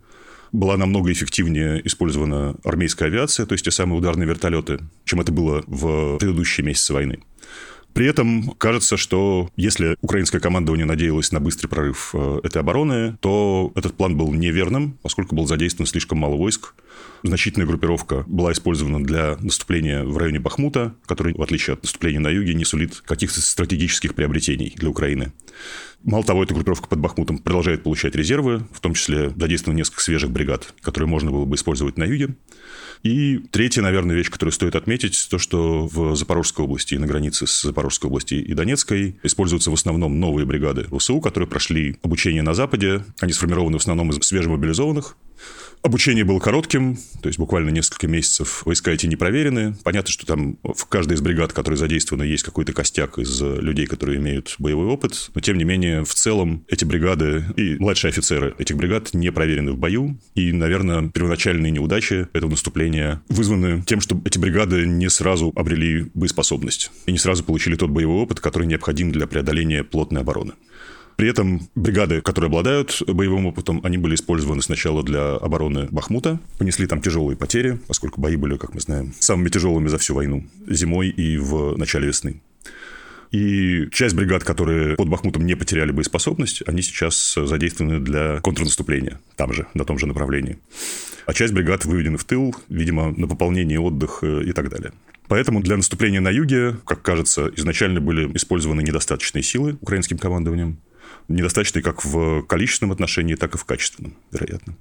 была 0.52 0.76
намного 0.76 1.12
эффективнее 1.12 1.84
использована 1.86 2.56
армейская 2.64 3.08
авиация, 3.08 3.46
то 3.46 3.52
есть 3.52 3.64
те 3.64 3.70
самые 3.70 3.98
ударные 3.98 4.26
вертолеты, 4.26 4.78
чем 5.04 5.20
это 5.20 5.32
было 5.32 5.62
в 5.66 6.18
предыдущие 6.18 6.64
месяцы 6.64 6.92
войны. 6.92 7.20
При 7.98 8.06
этом 8.06 8.52
кажется, 8.58 8.96
что 8.96 9.50
если 9.56 9.96
украинское 10.02 10.40
командование 10.40 10.86
надеялось 10.86 11.32
на 11.32 11.40
быстрый 11.40 11.66
прорыв 11.66 12.10
э, 12.14 12.38
этой 12.44 12.58
обороны, 12.58 13.18
то 13.20 13.72
этот 13.74 13.96
план 13.96 14.16
был 14.16 14.32
неверным, 14.32 14.96
поскольку 15.02 15.34
был 15.34 15.48
задействован 15.48 15.88
слишком 15.88 16.18
мало 16.18 16.36
войск. 16.36 16.74
Значительная 17.24 17.66
группировка 17.66 18.22
была 18.28 18.52
использована 18.52 19.02
для 19.02 19.36
наступления 19.40 20.04
в 20.04 20.16
районе 20.16 20.38
Бахмута, 20.38 20.94
который, 21.06 21.34
в 21.34 21.42
отличие 21.42 21.74
от 21.74 21.82
наступления 21.82 22.20
на 22.20 22.28
юге, 22.28 22.54
не 22.54 22.64
сулит 22.64 23.02
каких-то 23.04 23.40
стратегических 23.40 24.14
приобретений 24.14 24.74
для 24.76 24.90
Украины. 24.90 25.32
Мало 26.04 26.24
того, 26.24 26.44
эта 26.44 26.54
группировка 26.54 26.88
под 26.88 27.00
Бахмутом 27.00 27.38
продолжает 27.38 27.82
получать 27.82 28.14
резервы, 28.14 28.62
в 28.72 28.80
том 28.80 28.94
числе 28.94 29.30
задействовано 29.30 29.78
несколько 29.78 30.00
свежих 30.00 30.30
бригад, 30.30 30.72
которые 30.80 31.08
можно 31.08 31.30
было 31.30 31.44
бы 31.44 31.56
использовать 31.56 31.98
на 31.98 32.04
юге. 32.04 32.36
И 33.02 33.38
третья, 33.50 33.82
наверное, 33.82 34.16
вещь, 34.16 34.30
которую 34.30 34.52
стоит 34.52 34.76
отметить, 34.76 35.28
то, 35.30 35.38
что 35.38 35.86
в 35.86 36.14
Запорожской 36.16 36.64
области 36.64 36.94
и 36.94 36.98
на 36.98 37.06
границе 37.06 37.46
с 37.46 37.62
Запорожской 37.62 38.08
областью 38.08 38.44
и 38.44 38.54
Донецкой 38.54 39.18
используются 39.22 39.70
в 39.70 39.74
основном 39.74 40.18
новые 40.18 40.46
бригады 40.46 40.86
ВСУ, 40.96 41.20
которые 41.20 41.48
прошли 41.48 41.98
обучение 42.02 42.42
на 42.42 42.54
Западе. 42.54 43.04
Они 43.20 43.32
сформированы 43.32 43.78
в 43.78 43.80
основном 43.80 44.10
из 44.10 44.24
свежемобилизованных, 44.24 45.16
Обучение 45.82 46.24
было 46.24 46.38
коротким, 46.38 46.96
то 47.22 47.28
есть 47.28 47.38
буквально 47.38 47.70
несколько 47.70 48.08
месяцев. 48.08 48.62
Войска 48.64 48.90
эти 48.90 49.06
не 49.06 49.16
проверены. 49.16 49.76
Понятно, 49.84 50.10
что 50.10 50.26
там 50.26 50.58
в 50.62 50.86
каждой 50.86 51.14
из 51.14 51.20
бригад, 51.20 51.52
которые 51.52 51.78
задействованы, 51.78 52.24
есть 52.24 52.42
какой-то 52.42 52.72
костяк 52.72 53.18
из 53.18 53.40
людей, 53.40 53.86
которые 53.86 54.18
имеют 54.18 54.56
боевой 54.58 54.86
опыт. 54.86 55.30
Но, 55.34 55.40
тем 55.40 55.56
не 55.56 55.64
менее, 55.64 56.04
в 56.04 56.14
целом 56.14 56.64
эти 56.68 56.84
бригады 56.84 57.44
и 57.56 57.76
младшие 57.76 58.10
офицеры 58.10 58.54
этих 58.58 58.76
бригад 58.76 59.14
не 59.14 59.30
проверены 59.30 59.72
в 59.72 59.78
бою. 59.78 60.18
И, 60.34 60.52
наверное, 60.52 61.08
первоначальные 61.08 61.70
неудачи 61.70 62.28
этого 62.32 62.50
наступления 62.50 63.22
вызваны 63.28 63.82
тем, 63.86 64.00
что 64.00 64.20
эти 64.24 64.38
бригады 64.38 64.86
не 64.86 65.08
сразу 65.08 65.52
обрели 65.54 66.10
боеспособность 66.14 66.90
и 67.06 67.12
не 67.12 67.18
сразу 67.18 67.44
получили 67.44 67.76
тот 67.76 67.90
боевой 67.90 68.22
опыт, 68.22 68.40
который 68.40 68.66
необходим 68.66 69.12
для 69.12 69.26
преодоления 69.26 69.84
плотной 69.84 70.22
обороны. 70.22 70.54
При 71.18 71.28
этом 71.28 71.68
бригады, 71.74 72.20
которые 72.20 72.46
обладают 72.46 73.02
боевым 73.08 73.46
опытом, 73.46 73.80
они 73.82 73.98
были 73.98 74.14
использованы 74.14 74.62
сначала 74.62 75.02
для 75.02 75.34
обороны 75.34 75.88
Бахмута, 75.90 76.38
понесли 76.58 76.86
там 76.86 77.00
тяжелые 77.02 77.36
потери, 77.36 77.76
поскольку 77.88 78.20
бои 78.20 78.36
были, 78.36 78.56
как 78.56 78.72
мы 78.72 78.80
знаем, 78.80 79.12
самыми 79.18 79.48
тяжелыми 79.48 79.88
за 79.88 79.98
всю 79.98 80.14
войну, 80.14 80.46
зимой 80.68 81.08
и 81.08 81.36
в 81.36 81.76
начале 81.76 82.06
весны. 82.06 82.40
И 83.32 83.88
часть 83.90 84.14
бригад, 84.14 84.44
которые 84.44 84.94
под 84.94 85.08
Бахмутом 85.08 85.44
не 85.44 85.56
потеряли 85.56 85.90
боеспособность, 85.90 86.62
они 86.68 86.82
сейчас 86.82 87.34
задействованы 87.34 87.98
для 87.98 88.38
контрнаступления 88.40 89.18
там 89.34 89.52
же, 89.52 89.66
на 89.74 89.84
том 89.84 89.98
же 89.98 90.06
направлении. 90.06 90.60
А 91.26 91.34
часть 91.34 91.52
бригад 91.52 91.84
выведены 91.84 92.16
в 92.16 92.22
тыл, 92.22 92.54
видимо, 92.68 93.12
на 93.16 93.26
пополнение, 93.26 93.80
отдых 93.80 94.20
э, 94.22 94.44
и 94.44 94.52
так 94.52 94.70
далее. 94.70 94.92
Поэтому 95.26 95.62
для 95.62 95.76
наступления 95.76 96.20
на 96.20 96.30
юге, 96.30 96.76
как 96.86 97.02
кажется, 97.02 97.50
изначально 97.56 98.00
были 98.00 98.30
использованы 98.36 98.82
недостаточные 98.82 99.42
силы 99.42 99.76
украинским 99.80 100.16
командованием 100.16 100.78
недостаточный 101.28 101.82
как 101.82 102.04
в 102.04 102.42
количественном 102.42 102.92
отношении, 102.92 103.34
так 103.34 103.54
и 103.54 103.58
в 103.58 103.64
качественном, 103.64 104.16
вероятно. 104.32 104.74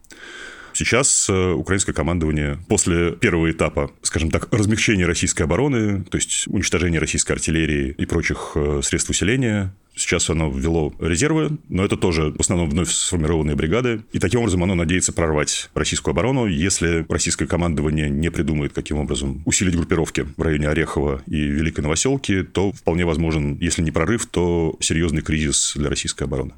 Сейчас 0.77 1.27
э, 1.27 1.51
украинское 1.53 1.95
командование 1.95 2.59
после 2.67 3.13
первого 3.13 3.49
этапа, 3.49 3.89
скажем 4.03 4.29
так, 4.29 4.53
размягчения 4.53 5.07
российской 5.07 5.41
обороны, 5.41 6.03
то 6.03 6.17
есть 6.17 6.45
уничтожения 6.45 6.99
российской 6.99 7.31
артиллерии 7.31 7.95
и 7.97 8.05
прочих 8.05 8.51
э, 8.53 8.81
средств 8.83 9.09
усиления, 9.09 9.73
Сейчас 9.95 10.29
оно 10.29 10.51
ввело 10.51 10.93
резервы, 10.99 11.57
но 11.69 11.83
это 11.83 11.97
тоже 11.97 12.31
в 12.31 12.39
основном 12.39 12.69
вновь 12.69 12.91
сформированные 12.91 13.55
бригады. 13.55 14.03
И 14.11 14.19
таким 14.19 14.41
образом 14.41 14.61
оно 14.61 14.75
надеется 14.75 15.11
прорвать 15.11 15.71
российскую 15.73 16.11
оборону, 16.11 16.45
если 16.45 17.03
российское 17.09 17.47
командование 17.47 18.07
не 18.07 18.29
придумает, 18.29 18.73
каким 18.73 18.99
образом 18.99 19.41
усилить 19.45 19.75
группировки 19.75 20.27
в 20.37 20.41
районе 20.43 20.69
Орехова 20.69 21.23
и 21.25 21.37
Великой 21.37 21.81
Новоселки, 21.81 22.43
то 22.43 22.71
вполне 22.71 23.05
возможен, 23.05 23.57
если 23.59 23.81
не 23.81 23.89
прорыв, 23.89 24.27
то 24.27 24.77
серьезный 24.81 25.23
кризис 25.23 25.73
для 25.75 25.89
российской 25.89 26.25
обороны. 26.25 26.53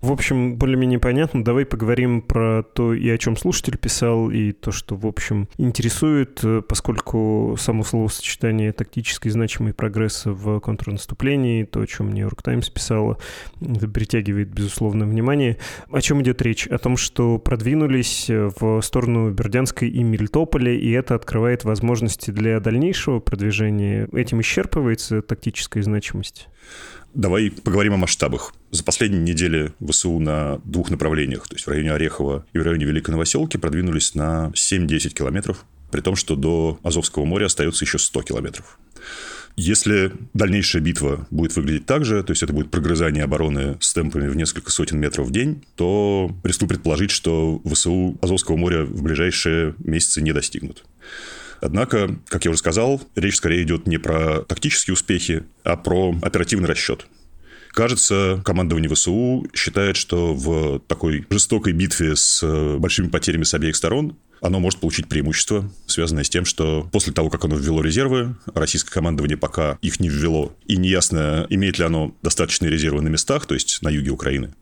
В 0.00 0.12
общем, 0.12 0.56
более-менее 0.56 1.00
понятно. 1.00 1.42
Давай 1.42 1.66
поговорим 1.66 2.22
про 2.22 2.62
то, 2.62 2.94
и 2.94 3.08
о 3.10 3.18
чем 3.18 3.36
слушатель 3.36 3.76
писал, 3.76 4.30
и 4.30 4.52
то, 4.52 4.70
что, 4.70 4.94
в 4.94 5.04
общем, 5.04 5.48
интересует, 5.58 6.38
э, 6.44 6.62
поскольку 6.62 7.56
само 7.58 7.82
словосочетание 7.82 8.72
«тактический 8.72 9.30
значимый 9.30 9.74
прогресс 9.74 10.22
в 10.24 10.60
контрнаступлении», 10.60 11.64
то, 11.64 11.80
о 11.80 11.86
чем 11.88 12.12
Нью-Йорк 12.12 12.42
Таймс 12.42 12.70
писала, 12.70 13.18
это 13.60 13.88
притягивает, 13.88 14.50
безусловно, 14.50 15.04
внимание. 15.04 15.58
О 15.90 16.00
чем 16.00 16.22
идет 16.22 16.42
речь? 16.42 16.68
О 16.68 16.78
том, 16.78 16.96
что 16.96 17.38
продвинулись 17.38 18.26
в 18.28 18.80
сторону 18.82 19.32
Бердянской 19.32 19.88
и 19.88 20.04
Мелитополя, 20.04 20.72
и 20.74 20.90
это 20.92 21.16
открывает 21.16 21.64
возможности 21.64 22.30
для 22.30 22.60
дальнейшего 22.60 23.18
продвижения. 23.18 24.08
Этим 24.12 24.40
исчерпывается 24.42 25.22
тактическая 25.22 25.82
значимость? 25.82 26.48
Давай 27.18 27.50
поговорим 27.50 27.94
о 27.94 27.96
масштабах. 27.96 28.54
За 28.70 28.84
последние 28.84 29.20
недели 29.20 29.72
ВСУ 29.84 30.20
на 30.20 30.60
двух 30.64 30.88
направлениях, 30.88 31.48
то 31.48 31.56
есть 31.56 31.66
в 31.66 31.68
районе 31.68 31.92
Орехова 31.92 32.46
и 32.52 32.58
в 32.58 32.62
районе 32.62 32.84
Великой 32.84 33.10
Новоселки, 33.10 33.56
продвинулись 33.56 34.14
на 34.14 34.52
7-10 34.54 35.08
километров, 35.14 35.64
при 35.90 36.00
том, 36.00 36.14
что 36.14 36.36
до 36.36 36.78
Азовского 36.84 37.24
моря 37.24 37.46
остается 37.46 37.84
еще 37.84 37.98
100 37.98 38.22
километров. 38.22 38.78
Если 39.56 40.12
дальнейшая 40.32 40.80
битва 40.80 41.26
будет 41.32 41.56
выглядеть 41.56 41.86
так 41.86 42.04
же, 42.04 42.22
то 42.22 42.30
есть 42.30 42.44
это 42.44 42.52
будет 42.52 42.70
прогрызание 42.70 43.24
обороны 43.24 43.76
с 43.80 43.92
темпами 43.92 44.28
в 44.28 44.36
несколько 44.36 44.70
сотен 44.70 45.00
метров 45.00 45.26
в 45.26 45.32
день, 45.32 45.64
то 45.74 46.30
рискну 46.44 46.68
предположить, 46.68 47.10
что 47.10 47.60
ВСУ 47.64 48.16
Азовского 48.22 48.56
моря 48.56 48.84
в 48.84 49.02
ближайшие 49.02 49.74
месяцы 49.80 50.22
не 50.22 50.32
достигнут. 50.32 50.84
Однако, 51.60 52.16
как 52.28 52.44
я 52.44 52.50
уже 52.50 52.58
сказал, 52.58 53.00
речь 53.16 53.36
скорее 53.36 53.62
идет 53.62 53.86
не 53.86 53.98
про 53.98 54.42
тактические 54.42 54.94
успехи, 54.94 55.44
а 55.64 55.76
про 55.76 56.14
оперативный 56.22 56.68
расчет. 56.68 57.06
Кажется, 57.72 58.42
командование 58.44 58.92
ВСУ 58.92 59.46
считает, 59.54 59.96
что 59.96 60.34
в 60.34 60.80
такой 60.80 61.26
жестокой 61.30 61.72
битве 61.72 62.16
с 62.16 62.42
большими 62.78 63.08
потерями 63.08 63.44
с 63.44 63.54
обеих 63.54 63.76
сторон 63.76 64.16
оно 64.40 64.60
может 64.60 64.80
получить 64.80 65.08
преимущество, 65.08 65.70
связанное 65.86 66.24
с 66.24 66.30
тем, 66.30 66.44
что 66.44 66.88
после 66.92 67.12
того, 67.12 67.28
как 67.28 67.44
оно 67.44 67.56
ввело 67.56 67.82
резервы, 67.82 68.36
российское 68.54 68.92
командование 68.92 69.36
пока 69.36 69.78
их 69.82 70.00
не 70.00 70.08
ввело, 70.08 70.56
и 70.66 70.76
неясно, 70.76 71.46
имеет 71.50 71.78
ли 71.78 71.84
оно 71.84 72.14
достаточные 72.22 72.70
резервы 72.70 73.02
на 73.02 73.08
местах, 73.08 73.46
то 73.46 73.54
есть 73.54 73.82
на 73.82 73.88
юге 73.88 74.10
Украины, 74.10 74.54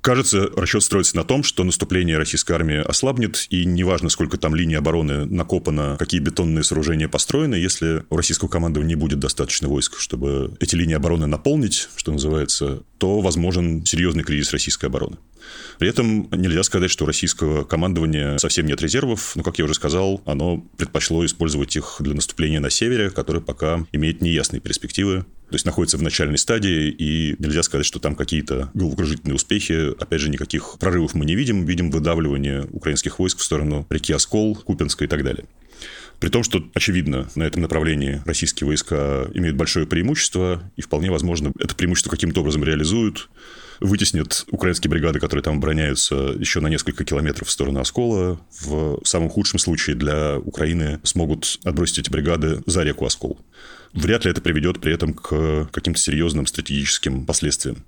Кажется, 0.00 0.48
расчет 0.56 0.82
строится 0.82 1.16
на 1.16 1.24
том, 1.24 1.42
что 1.42 1.62
наступление 1.62 2.16
российской 2.16 2.52
армии 2.52 2.78
ослабнет, 2.78 3.46
и 3.50 3.66
неважно, 3.66 4.08
сколько 4.08 4.38
там 4.38 4.54
линий 4.54 4.74
обороны 4.74 5.26
накопано, 5.26 5.96
какие 5.98 6.20
бетонные 6.20 6.64
сооружения 6.64 7.08
построены, 7.08 7.54
если 7.54 8.04
у 8.08 8.16
российского 8.16 8.48
командования 8.48 8.96
не 8.96 9.00
будет 9.00 9.18
достаточно 9.18 9.68
войск, 9.68 9.98
чтобы 9.98 10.56
эти 10.58 10.74
линии 10.74 10.94
обороны 10.94 11.26
наполнить, 11.26 11.88
что 11.96 12.12
называется, 12.12 12.82
то 12.98 13.20
возможен 13.20 13.84
серьезный 13.84 14.24
кризис 14.24 14.52
российской 14.52 14.86
обороны. 14.86 15.18
При 15.78 15.88
этом 15.88 16.28
нельзя 16.30 16.62
сказать, 16.62 16.90
что 16.90 17.04
у 17.04 17.06
российского 17.06 17.64
командования 17.64 18.38
совсем 18.38 18.66
нет 18.66 18.80
резервов, 18.80 19.32
но, 19.36 19.42
как 19.42 19.58
я 19.58 19.64
уже 19.64 19.74
сказал, 19.74 20.22
оно 20.24 20.64
предпочло 20.76 21.24
использовать 21.26 21.76
их 21.76 21.96
для 22.00 22.14
наступления 22.14 22.60
на 22.60 22.70
севере, 22.70 23.10
которое 23.10 23.40
пока 23.40 23.84
имеет 23.92 24.22
неясные 24.22 24.60
перспективы. 24.60 25.26
То 25.50 25.56
есть 25.56 25.66
находится 25.66 25.98
в 25.98 26.02
начальной 26.02 26.38
стадии, 26.38 26.88
и 26.90 27.34
нельзя 27.40 27.64
сказать, 27.64 27.84
что 27.84 27.98
там 27.98 28.14
какие-то 28.14 28.70
головокружительные 28.72 29.34
успехи. 29.34 29.92
Опять 30.00 30.20
же, 30.20 30.30
никаких 30.30 30.76
прорывов 30.78 31.14
мы 31.14 31.24
не 31.26 31.34
видим. 31.34 31.66
Видим 31.66 31.90
выдавливание 31.90 32.68
украинских 32.70 33.18
войск 33.18 33.38
в 33.38 33.42
сторону 33.42 33.84
реки 33.90 34.12
Оскол, 34.12 34.54
Купинска 34.54 35.04
и 35.04 35.08
так 35.08 35.24
далее. 35.24 35.44
При 36.20 36.28
том, 36.28 36.44
что, 36.44 36.62
очевидно, 36.74 37.28
на 37.34 37.42
этом 37.42 37.62
направлении 37.62 38.22
российские 38.26 38.68
войска 38.68 39.26
имеют 39.34 39.56
большое 39.56 39.86
преимущество, 39.86 40.62
и 40.76 40.82
вполне 40.82 41.10
возможно, 41.10 41.50
это 41.58 41.74
преимущество 41.74 42.10
каким-то 42.10 42.42
образом 42.42 42.62
реализуют 42.62 43.28
вытеснят 43.80 44.44
украинские 44.50 44.90
бригады, 44.90 45.18
которые 45.18 45.42
там 45.42 45.56
обороняются, 45.56 46.14
еще 46.14 46.60
на 46.60 46.68
несколько 46.68 47.04
километров 47.04 47.48
в 47.48 47.50
сторону 47.50 47.80
Оскола. 47.80 48.40
В 48.60 49.00
самом 49.04 49.28
худшем 49.30 49.58
случае 49.58 49.96
для 49.96 50.38
Украины 50.38 51.00
смогут 51.02 51.58
отбросить 51.64 51.98
эти 51.98 52.10
бригады 52.10 52.62
за 52.66 52.82
реку 52.82 53.06
Оскол. 53.06 53.38
Вряд 53.92 54.24
ли 54.24 54.30
это 54.30 54.40
приведет 54.40 54.80
при 54.80 54.92
этом 54.92 55.14
к 55.14 55.68
каким-то 55.72 55.98
серьезным 55.98 56.46
стратегическим 56.46 57.26
последствиям. 57.26 57.84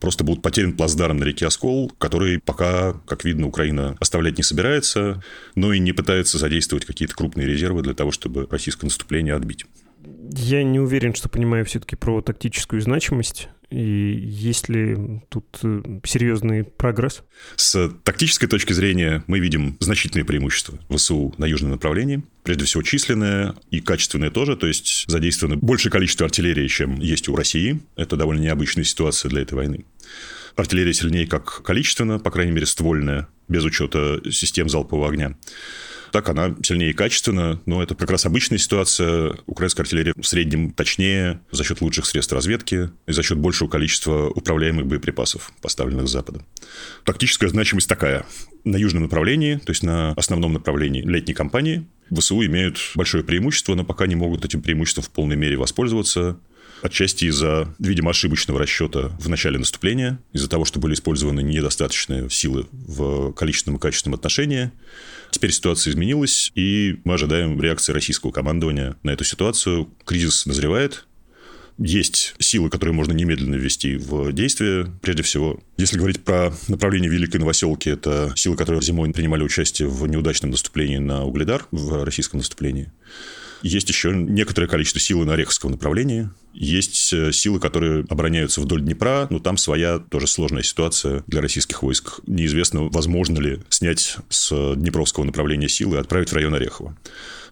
Просто 0.00 0.24
будут 0.24 0.42
потерян 0.42 0.74
плацдарм 0.74 1.16
на 1.16 1.24
реке 1.24 1.46
Оскол, 1.46 1.90
который 1.98 2.38
пока, 2.38 2.94
как 3.06 3.24
видно, 3.24 3.46
Украина 3.46 3.96
оставлять 3.98 4.36
не 4.36 4.44
собирается, 4.44 5.22
но 5.54 5.72
и 5.72 5.78
не 5.78 5.92
пытается 5.92 6.38
задействовать 6.38 6.84
какие-то 6.84 7.14
крупные 7.14 7.46
резервы 7.46 7.82
для 7.82 7.94
того, 7.94 8.12
чтобы 8.12 8.46
российское 8.50 8.86
наступление 8.86 9.34
отбить. 9.34 9.64
Я 10.32 10.62
не 10.64 10.78
уверен, 10.78 11.14
что 11.14 11.28
понимаю 11.28 11.64
все-таки 11.64 11.96
про 11.96 12.20
тактическую 12.20 12.82
значимость 12.82 13.48
и 13.70 13.80
есть 13.80 14.68
ли 14.68 14.96
тут 15.28 15.58
э, 15.62 15.82
серьезный 16.04 16.62
прогресс? 16.62 17.22
С 17.56 17.90
тактической 18.04 18.48
точки 18.48 18.72
зрения 18.72 19.24
мы 19.26 19.40
видим 19.40 19.76
значительные 19.80 20.24
преимущества 20.24 20.78
ВСУ 20.88 21.34
на 21.36 21.46
южном 21.46 21.72
направлении. 21.72 22.22
Прежде 22.44 22.64
всего 22.64 22.82
численное 22.82 23.56
и 23.70 23.80
качественное 23.80 24.30
тоже, 24.30 24.56
то 24.56 24.68
есть 24.68 25.04
задействовано 25.08 25.56
большее 25.56 25.90
количество 25.90 26.26
артиллерии, 26.26 26.68
чем 26.68 27.00
есть 27.00 27.28
у 27.28 27.34
России. 27.34 27.80
Это 27.96 28.16
довольно 28.16 28.40
необычная 28.40 28.84
ситуация 28.84 29.28
для 29.30 29.42
этой 29.42 29.54
войны. 29.54 29.84
Артиллерия 30.54 30.94
сильнее 30.94 31.26
как 31.26 31.62
количественно, 31.62 32.18
по 32.18 32.30
крайней 32.30 32.52
мере 32.52 32.66
ствольная, 32.66 33.28
без 33.48 33.64
учета 33.64 34.20
систем 34.30 34.68
залпового 34.68 35.08
огня 35.08 35.36
так 36.12 36.28
она 36.28 36.54
сильнее 36.62 36.90
и 36.90 36.94
качественно, 36.94 37.60
но 37.66 37.82
это 37.82 37.94
как 37.94 38.10
раз 38.10 38.26
обычная 38.26 38.58
ситуация. 38.58 39.36
Украинская 39.46 39.84
артиллерия 39.84 40.12
в 40.16 40.26
среднем 40.26 40.72
точнее 40.72 41.40
за 41.50 41.64
счет 41.64 41.80
лучших 41.80 42.06
средств 42.06 42.32
разведки 42.32 42.90
и 43.06 43.12
за 43.12 43.22
счет 43.22 43.38
большего 43.38 43.68
количества 43.68 44.28
управляемых 44.28 44.86
боеприпасов, 44.86 45.52
поставленных 45.62 46.08
с 46.08 46.12
Запада. 46.12 46.42
Тактическая 47.04 47.48
значимость 47.48 47.88
такая. 47.88 48.24
На 48.64 48.76
южном 48.76 49.04
направлении, 49.04 49.56
то 49.56 49.70
есть 49.70 49.82
на 49.82 50.12
основном 50.12 50.52
направлении 50.52 51.02
летней 51.02 51.34
кампании, 51.34 51.86
ВСУ 52.10 52.44
имеют 52.44 52.78
большое 52.94 53.24
преимущество, 53.24 53.74
но 53.74 53.84
пока 53.84 54.06
не 54.06 54.14
могут 54.16 54.44
этим 54.44 54.62
преимуществом 54.62 55.04
в 55.04 55.10
полной 55.10 55.36
мере 55.36 55.56
воспользоваться. 55.56 56.38
Отчасти 56.86 57.24
из-за, 57.24 57.74
видимо, 57.80 58.10
ошибочного 58.10 58.60
расчета 58.60 59.10
в 59.18 59.28
начале 59.28 59.58
наступления, 59.58 60.20
из-за 60.32 60.48
того, 60.48 60.64
что 60.64 60.78
были 60.78 60.94
использованы 60.94 61.40
недостаточные 61.40 62.30
силы 62.30 62.68
в 62.70 63.32
количественном 63.32 63.78
и 63.78 63.80
качественном 63.80 64.14
отношении. 64.14 64.70
Теперь 65.32 65.50
ситуация 65.50 65.90
изменилась, 65.90 66.52
и 66.54 67.00
мы 67.02 67.14
ожидаем 67.14 67.60
реакции 67.60 67.92
российского 67.92 68.30
командования 68.30 68.94
на 69.02 69.10
эту 69.10 69.24
ситуацию. 69.24 69.90
Кризис 70.04 70.46
назревает, 70.46 71.06
есть 71.76 72.36
силы, 72.38 72.70
которые 72.70 72.94
можно 72.94 73.12
немедленно 73.12 73.56
ввести 73.56 73.96
в 73.96 74.32
действие. 74.32 74.86
Прежде 75.02 75.24
всего, 75.24 75.58
если 75.76 75.98
говорить 75.98 76.22
про 76.22 76.52
направление 76.68 77.10
Великой 77.10 77.38
Новоселки, 77.38 77.90
это 77.90 78.32
силы, 78.36 78.56
которые 78.56 78.80
зимой 78.80 79.10
принимали 79.12 79.42
участие 79.42 79.88
в 79.88 80.06
неудачном 80.06 80.52
наступлении 80.52 80.98
на 80.98 81.24
Угледар, 81.24 81.66
в 81.72 82.04
российском 82.04 82.38
наступлении. 82.38 82.92
Есть 83.62 83.88
еще 83.88 84.14
некоторое 84.14 84.68
количество 84.68 85.00
силы 85.00 85.24
на 85.24 85.32
Ореховском 85.32 85.72
направлении. 85.72 86.28
Есть 86.58 87.12
э, 87.12 87.32
силы, 87.32 87.60
которые 87.60 88.04
обороняются 88.08 88.62
вдоль 88.62 88.80
Днепра, 88.80 89.26
но 89.28 89.38
там 89.40 89.58
своя 89.58 89.98
тоже 89.98 90.26
сложная 90.26 90.62
ситуация 90.62 91.22
для 91.26 91.42
российских 91.42 91.82
войск. 91.82 92.20
Неизвестно, 92.26 92.84
возможно 92.84 93.38
ли 93.38 93.60
снять 93.68 94.16
с 94.30 94.74
Днепровского 94.74 95.24
направления 95.24 95.68
силы 95.68 95.96
и 95.96 96.00
отправить 96.00 96.30
в 96.30 96.32
район 96.32 96.54
Орехова. 96.54 96.96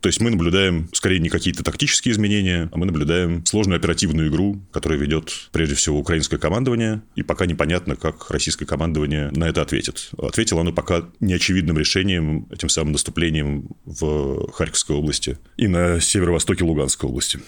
То 0.00 0.08
есть 0.08 0.20
мы 0.20 0.28
наблюдаем 0.28 0.90
скорее 0.92 1.18
не 1.18 1.30
какие-то 1.30 1.62
тактические 1.64 2.12
изменения, 2.12 2.68
а 2.72 2.76
мы 2.76 2.84
наблюдаем 2.84 3.44
сложную 3.46 3.78
оперативную 3.78 4.28
игру, 4.28 4.60
которая 4.70 4.98
ведет 4.98 5.48
прежде 5.50 5.74
всего 5.74 5.98
украинское 5.98 6.38
командование, 6.38 7.02
и 7.14 7.22
пока 7.22 7.46
непонятно, 7.46 7.96
как 7.96 8.30
российское 8.30 8.66
командование 8.66 9.30
на 9.30 9.48
это 9.48 9.62
ответит. 9.62 10.10
Ответило 10.18 10.60
оно 10.60 10.72
пока 10.72 11.08
неочевидным 11.20 11.78
решением, 11.78 12.46
этим 12.50 12.68
самым 12.68 12.92
наступлением 12.92 13.68
в 13.86 14.50
Харьковской 14.52 14.96
области 14.96 15.38
и 15.56 15.68
на 15.68 16.00
северо-востоке 16.00 16.64
Луганской 16.64 17.08
области. 17.08 17.40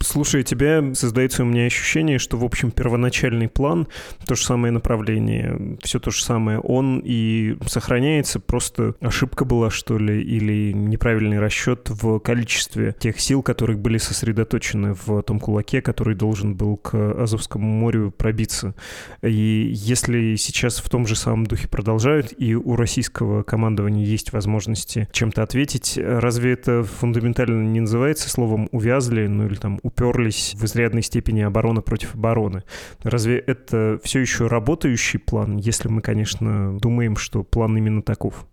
Слушая 0.00 0.42
тебя, 0.42 0.94
создается 0.94 1.42
у 1.42 1.46
меня 1.46 1.64
ощущение, 1.64 2.18
что, 2.18 2.36
в 2.36 2.44
общем, 2.44 2.70
первоначальный 2.70 3.48
план, 3.48 3.88
то 4.26 4.34
же 4.34 4.44
самое 4.44 4.70
направление, 4.70 5.78
все 5.82 5.98
то 5.98 6.10
же 6.10 6.22
самое, 6.22 6.58
он 6.58 7.00
и 7.02 7.56
сохраняется, 7.66 8.38
просто 8.38 8.94
ошибка 9.00 9.44
была, 9.44 9.70
что 9.70 9.98
ли, 9.98 10.22
или 10.22 10.72
неправильный 10.72 11.38
расчет 11.38 11.88
в 11.88 12.18
количестве 12.18 12.94
тех 12.98 13.18
сил, 13.18 13.42
которые 13.42 13.78
были 13.78 13.98
сосредоточены 13.98 14.94
в 14.94 15.22
том 15.22 15.40
кулаке, 15.40 15.80
который 15.80 16.14
должен 16.14 16.54
был 16.54 16.76
к 16.76 16.94
Азовскому 16.94 17.66
морю 17.66 18.12
пробиться. 18.16 18.74
И 19.22 19.72
если 19.74 20.36
сейчас 20.36 20.78
в 20.78 20.88
том 20.90 21.06
же 21.06 21.16
самом 21.16 21.46
духе 21.46 21.68
продолжают, 21.68 22.34
и 22.36 22.54
у 22.54 22.76
российского 22.76 23.42
командования 23.42 24.04
есть 24.04 24.32
возможности 24.32 25.08
чем-то 25.12 25.42
ответить, 25.42 25.98
разве 25.98 26.52
это 26.52 26.82
фундаментально 26.82 27.66
не 27.68 27.80
называется 27.80 28.28
словом 28.28 28.68
«увязли», 28.70 29.26
ну 29.26 29.46
или 29.46 29.54
там 29.54 29.80
уперлись 29.84 30.54
в 30.56 30.64
изрядной 30.64 31.02
степени 31.02 31.42
обороны 31.42 31.82
против 31.82 32.14
обороны. 32.14 32.64
Разве 33.02 33.38
это 33.38 34.00
все 34.02 34.18
еще 34.20 34.48
работающий 34.48 35.20
план, 35.20 35.58
если 35.58 35.88
мы, 35.88 36.00
конечно, 36.00 36.76
думаем, 36.80 37.16
что 37.16 37.44
план 37.44 37.76
именно 37.76 38.02
таков? 38.02 38.46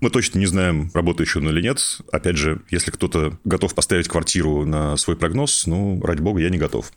Мы 0.00 0.10
точно 0.10 0.38
не 0.38 0.46
знаем, 0.46 0.90
работающий 0.94 1.40
он 1.40 1.48
или 1.48 1.60
нет. 1.60 1.80
Опять 2.12 2.36
же, 2.36 2.62
если 2.70 2.92
кто-то 2.92 3.36
готов 3.44 3.74
поставить 3.74 4.06
квартиру 4.06 4.64
на 4.64 4.96
свой 4.96 5.16
прогноз, 5.16 5.66
ну, 5.66 6.00
ради 6.02 6.22
бога, 6.22 6.40
я 6.40 6.50
не 6.50 6.58
готов. 6.58 6.92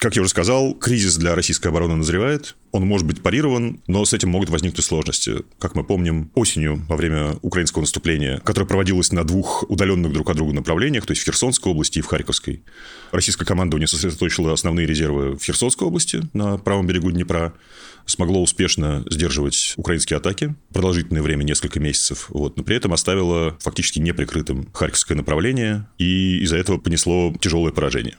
Как 0.00 0.16
я 0.16 0.22
уже 0.22 0.30
сказал, 0.30 0.72
кризис 0.72 1.18
для 1.18 1.34
российской 1.34 1.66
обороны 1.66 1.94
назревает. 1.94 2.56
Он 2.72 2.86
может 2.86 3.06
быть 3.06 3.22
парирован, 3.22 3.82
но 3.86 4.02
с 4.06 4.14
этим 4.14 4.30
могут 4.30 4.48
возникнуть 4.48 4.82
сложности. 4.82 5.42
Как 5.58 5.74
мы 5.74 5.84
помним, 5.84 6.30
осенью, 6.34 6.82
во 6.88 6.96
время 6.96 7.36
украинского 7.42 7.82
наступления, 7.82 8.38
которое 8.38 8.64
проводилось 8.64 9.12
на 9.12 9.24
двух 9.24 9.68
удаленных 9.68 10.10
друг 10.14 10.30
от 10.30 10.36
друга 10.36 10.54
направлениях, 10.54 11.04
то 11.04 11.10
есть 11.10 11.20
в 11.20 11.26
Херсонской 11.26 11.70
области 11.70 11.98
и 11.98 12.00
в 12.00 12.06
Харьковской, 12.06 12.62
российское 13.12 13.44
командование 13.44 13.86
сосредоточило 13.86 14.54
основные 14.54 14.86
резервы 14.86 15.36
в 15.36 15.44
Херсонской 15.44 15.86
области, 15.86 16.22
на 16.32 16.56
правом 16.56 16.86
берегу 16.86 17.10
Днепра, 17.10 17.52
смогло 18.06 18.40
успешно 18.40 19.04
сдерживать 19.10 19.74
украинские 19.76 20.16
атаки 20.16 20.54
продолжительное 20.72 21.20
время, 21.20 21.42
несколько 21.42 21.78
месяцев, 21.78 22.28
вот, 22.30 22.56
но 22.56 22.62
при 22.62 22.74
этом 22.74 22.94
оставило 22.94 23.58
фактически 23.60 23.98
неприкрытым 23.98 24.66
Харьковское 24.72 25.18
направление, 25.18 25.88
и 25.98 26.38
из-за 26.38 26.56
этого 26.56 26.78
понесло 26.78 27.34
тяжелое 27.38 27.72
поражение. 27.72 28.16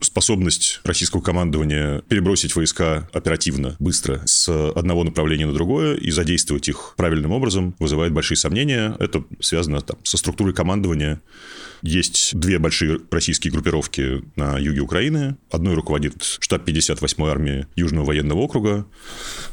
Способность 0.00 0.80
российского 0.84 1.20
командования 1.20 2.02
перебросить 2.08 2.54
войска 2.54 3.08
оперативно, 3.12 3.76
быстро 3.78 4.22
с 4.24 4.48
одного 4.48 5.04
направления 5.04 5.46
на 5.46 5.52
другое 5.52 5.96
и 5.96 6.10
задействовать 6.10 6.68
их 6.68 6.94
правильным 6.96 7.32
образом 7.32 7.74
вызывает 7.78 8.12
большие 8.12 8.36
сомнения. 8.36 8.96
Это 8.98 9.24
связано 9.40 9.80
там, 9.80 9.98
со 10.02 10.16
структурой 10.16 10.54
командования. 10.54 11.20
Есть 11.82 12.36
две 12.38 12.58
большие 12.58 13.00
российские 13.10 13.52
группировки 13.52 14.24
на 14.36 14.58
юге 14.58 14.80
Украины. 14.80 15.36
Одной 15.50 15.74
руководит 15.74 16.22
штаб 16.40 16.68
58-й 16.68 17.30
армии 17.30 17.66
Южного 17.76 18.06
военного 18.06 18.38
округа, 18.40 18.86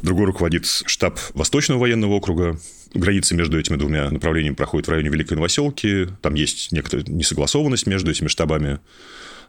другой 0.01 0.25
руководит 0.25 0.65
штаб 0.65 1.19
Восточного 1.33 1.79
военного 1.79 2.13
округа. 2.13 2.59
Граница 2.93 3.35
между 3.35 3.59
этими 3.59 3.75
двумя 3.75 4.09
направлениями 4.09 4.55
проходит 4.55 4.87
в 4.87 4.91
районе 4.91 5.09
Великой 5.09 5.33
Новоселки. 5.33 6.07
Там 6.21 6.33
есть 6.33 6.71
некоторая 6.71 7.05
несогласованность 7.07 7.87
между 7.87 8.09
этими 8.09 8.27
штабами. 8.27 8.79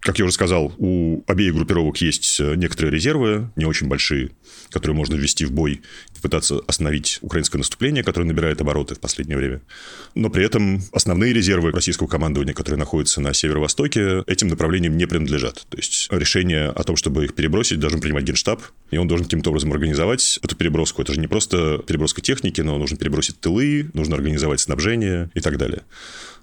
Как 0.00 0.19
я 0.19 0.25
уже 0.25 0.35
сказал, 0.35 0.75
у 0.79 1.23
обеих 1.26 1.55
группировок 1.55 1.99
есть 1.99 2.38
э, 2.41 2.55
некоторые 2.57 2.93
резервы, 2.93 3.50
не 3.57 3.65
очень 3.65 3.88
большие, 3.88 4.31
которые 4.71 4.97
можно 4.97 5.15
ввести 5.15 5.45
в 5.45 5.53
бой, 5.53 5.83
попытаться 6.15 6.61
остановить 6.67 7.19
украинское 7.23 7.59
наступление, 7.59 8.03
которое 8.03 8.26
набирает 8.26 8.61
обороты 8.61 8.95
в 8.95 9.00
последнее 9.00 9.37
время. 9.37 9.61
Но 10.15 10.31
при 10.31 10.45
этом 10.45 10.83
основные 10.93 11.33
резервы 11.33 11.71
российского 11.71 12.07
командования, 12.07 12.55
которые 12.55 12.79
находятся 12.79 13.21
на 13.21 13.33
северо-востоке, 13.33 14.23
этим 14.26 14.49
направлениям 14.49 14.97
не 14.97 15.07
принадлежат. 15.07 15.67
То 15.69 15.76
есть 15.76 16.09
решение 16.11 16.67
о 16.67 16.83
том, 16.83 16.97
чтобы 16.97 17.25
их 17.25 17.35
перебросить, 17.35 17.79
должен 17.79 18.00
принимать 18.00 18.25
Генштаб, 18.25 18.62
и 18.91 18.99
он 18.99 19.09
должен 19.09 19.25
каким-то 19.25 19.50
образом 19.50 19.73
организовать 19.73 20.38
эту 20.43 20.57
переброску. 20.57 21.03
Это 21.03 21.15
же 21.15 21.21
не 21.21 21.26
просто 21.26 21.79
переброска 21.87 22.21
техники, 22.21 22.61
но 22.61 22.79
нужно 22.79 22.97
перебросить 22.97 23.41
тылы, 23.41 23.91
нужно 23.95 24.17
организовать 24.17 24.61
снабжение 24.61 25.31
и 25.35 25.41
так 25.41 25.59
далее. 25.59 25.83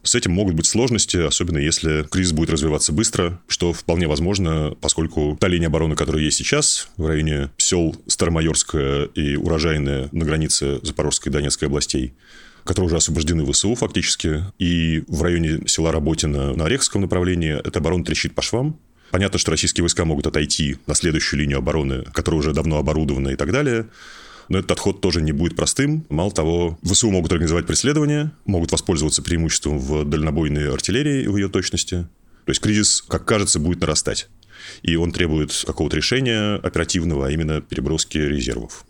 С 0.03 0.15
этим 0.15 0.33
могут 0.33 0.55
быть 0.55 0.65
сложности, 0.65 1.15
особенно 1.15 1.57
если 1.57 2.03
кризис 2.03 2.33
будет 2.33 2.50
развиваться 2.50 2.91
быстро, 2.91 3.41
что 3.48 3.72
вполне 3.72 4.07
возможно, 4.07 4.75
поскольку 4.81 5.38
та 5.39 5.48
линия 5.48 5.67
обороны, 5.67 5.95
которая 5.95 6.22
есть 6.22 6.38
сейчас 6.38 6.89
в 6.98 7.07
районе 7.07 7.50
сел 7.57 7.95
Старомайорская 8.07 9.05
и 9.05 9.38
Урожайная 9.38 10.10
на 10.12 10.25
границе 10.25 10.79
Запорожской 10.83 11.29
и 11.29 11.33
Донецкой 11.33 11.69
областей, 11.69 12.13
которые 12.65 12.88
уже 12.88 12.98
освобождены 12.98 13.50
ВСУ 13.50 13.75
фактически, 13.75 14.43
и 14.60 15.03
в 15.07 15.24
районе 15.24 15.62
села 15.67 15.93
Работина 15.93 16.53
на 16.53 16.65
Ореховском 16.65 17.01
направлении 17.01 17.53
эта 17.53 17.79
оборона 17.79 18.03
трещит 18.03 18.36
по 18.36 18.41
швам, 18.41 18.77
Понятно, 19.13 19.38
что 19.38 19.51
российские 19.51 19.83
войска 19.83 20.05
могут 20.05 20.25
отойти 20.25 20.77
на 20.88 20.95
следующую 20.95 21.39
линию 21.39 21.60
обороны, 21.60 22.03
которая 22.13 22.39
уже 22.39 22.51
давно 22.51 22.79
оборудована 22.79 23.29
и 23.29 23.36
так 23.36 23.51
далее. 23.51 23.86
Но 24.50 24.59
этот 24.59 24.71
отход 24.71 25.01
тоже 25.01 25.21
не 25.21 25.31
будет 25.31 25.55
простым. 25.55 26.05
Мало 26.09 26.31
того, 26.31 26.77
ВСУ 26.83 27.09
могут 27.12 27.31
организовать 27.31 27.65
преследование, 27.65 28.31
могут 28.45 28.71
воспользоваться 28.71 29.21
преимуществом 29.21 29.79
в 29.79 30.05
дальнобойной 30.05 30.71
артиллерии 30.71 31.23
и 31.23 31.27
в 31.27 31.38
ее 31.38 31.50
точности. 31.50 32.07
То 32.45 32.50
есть 32.50 32.62
кризис, 32.62 33.01
как 33.01 33.25
кажется, 33.25 33.59
будет 33.59 33.79
нарастать. 33.81 34.29
И 34.81 34.95
он 34.95 35.12
требует 35.12 35.51
какого-то 35.65 35.97
решения 35.97 36.55
оперативного, 36.55 37.27
а 37.27 37.31
именно 37.31 37.62
переброски 37.62 38.17
резервов. 38.17 38.85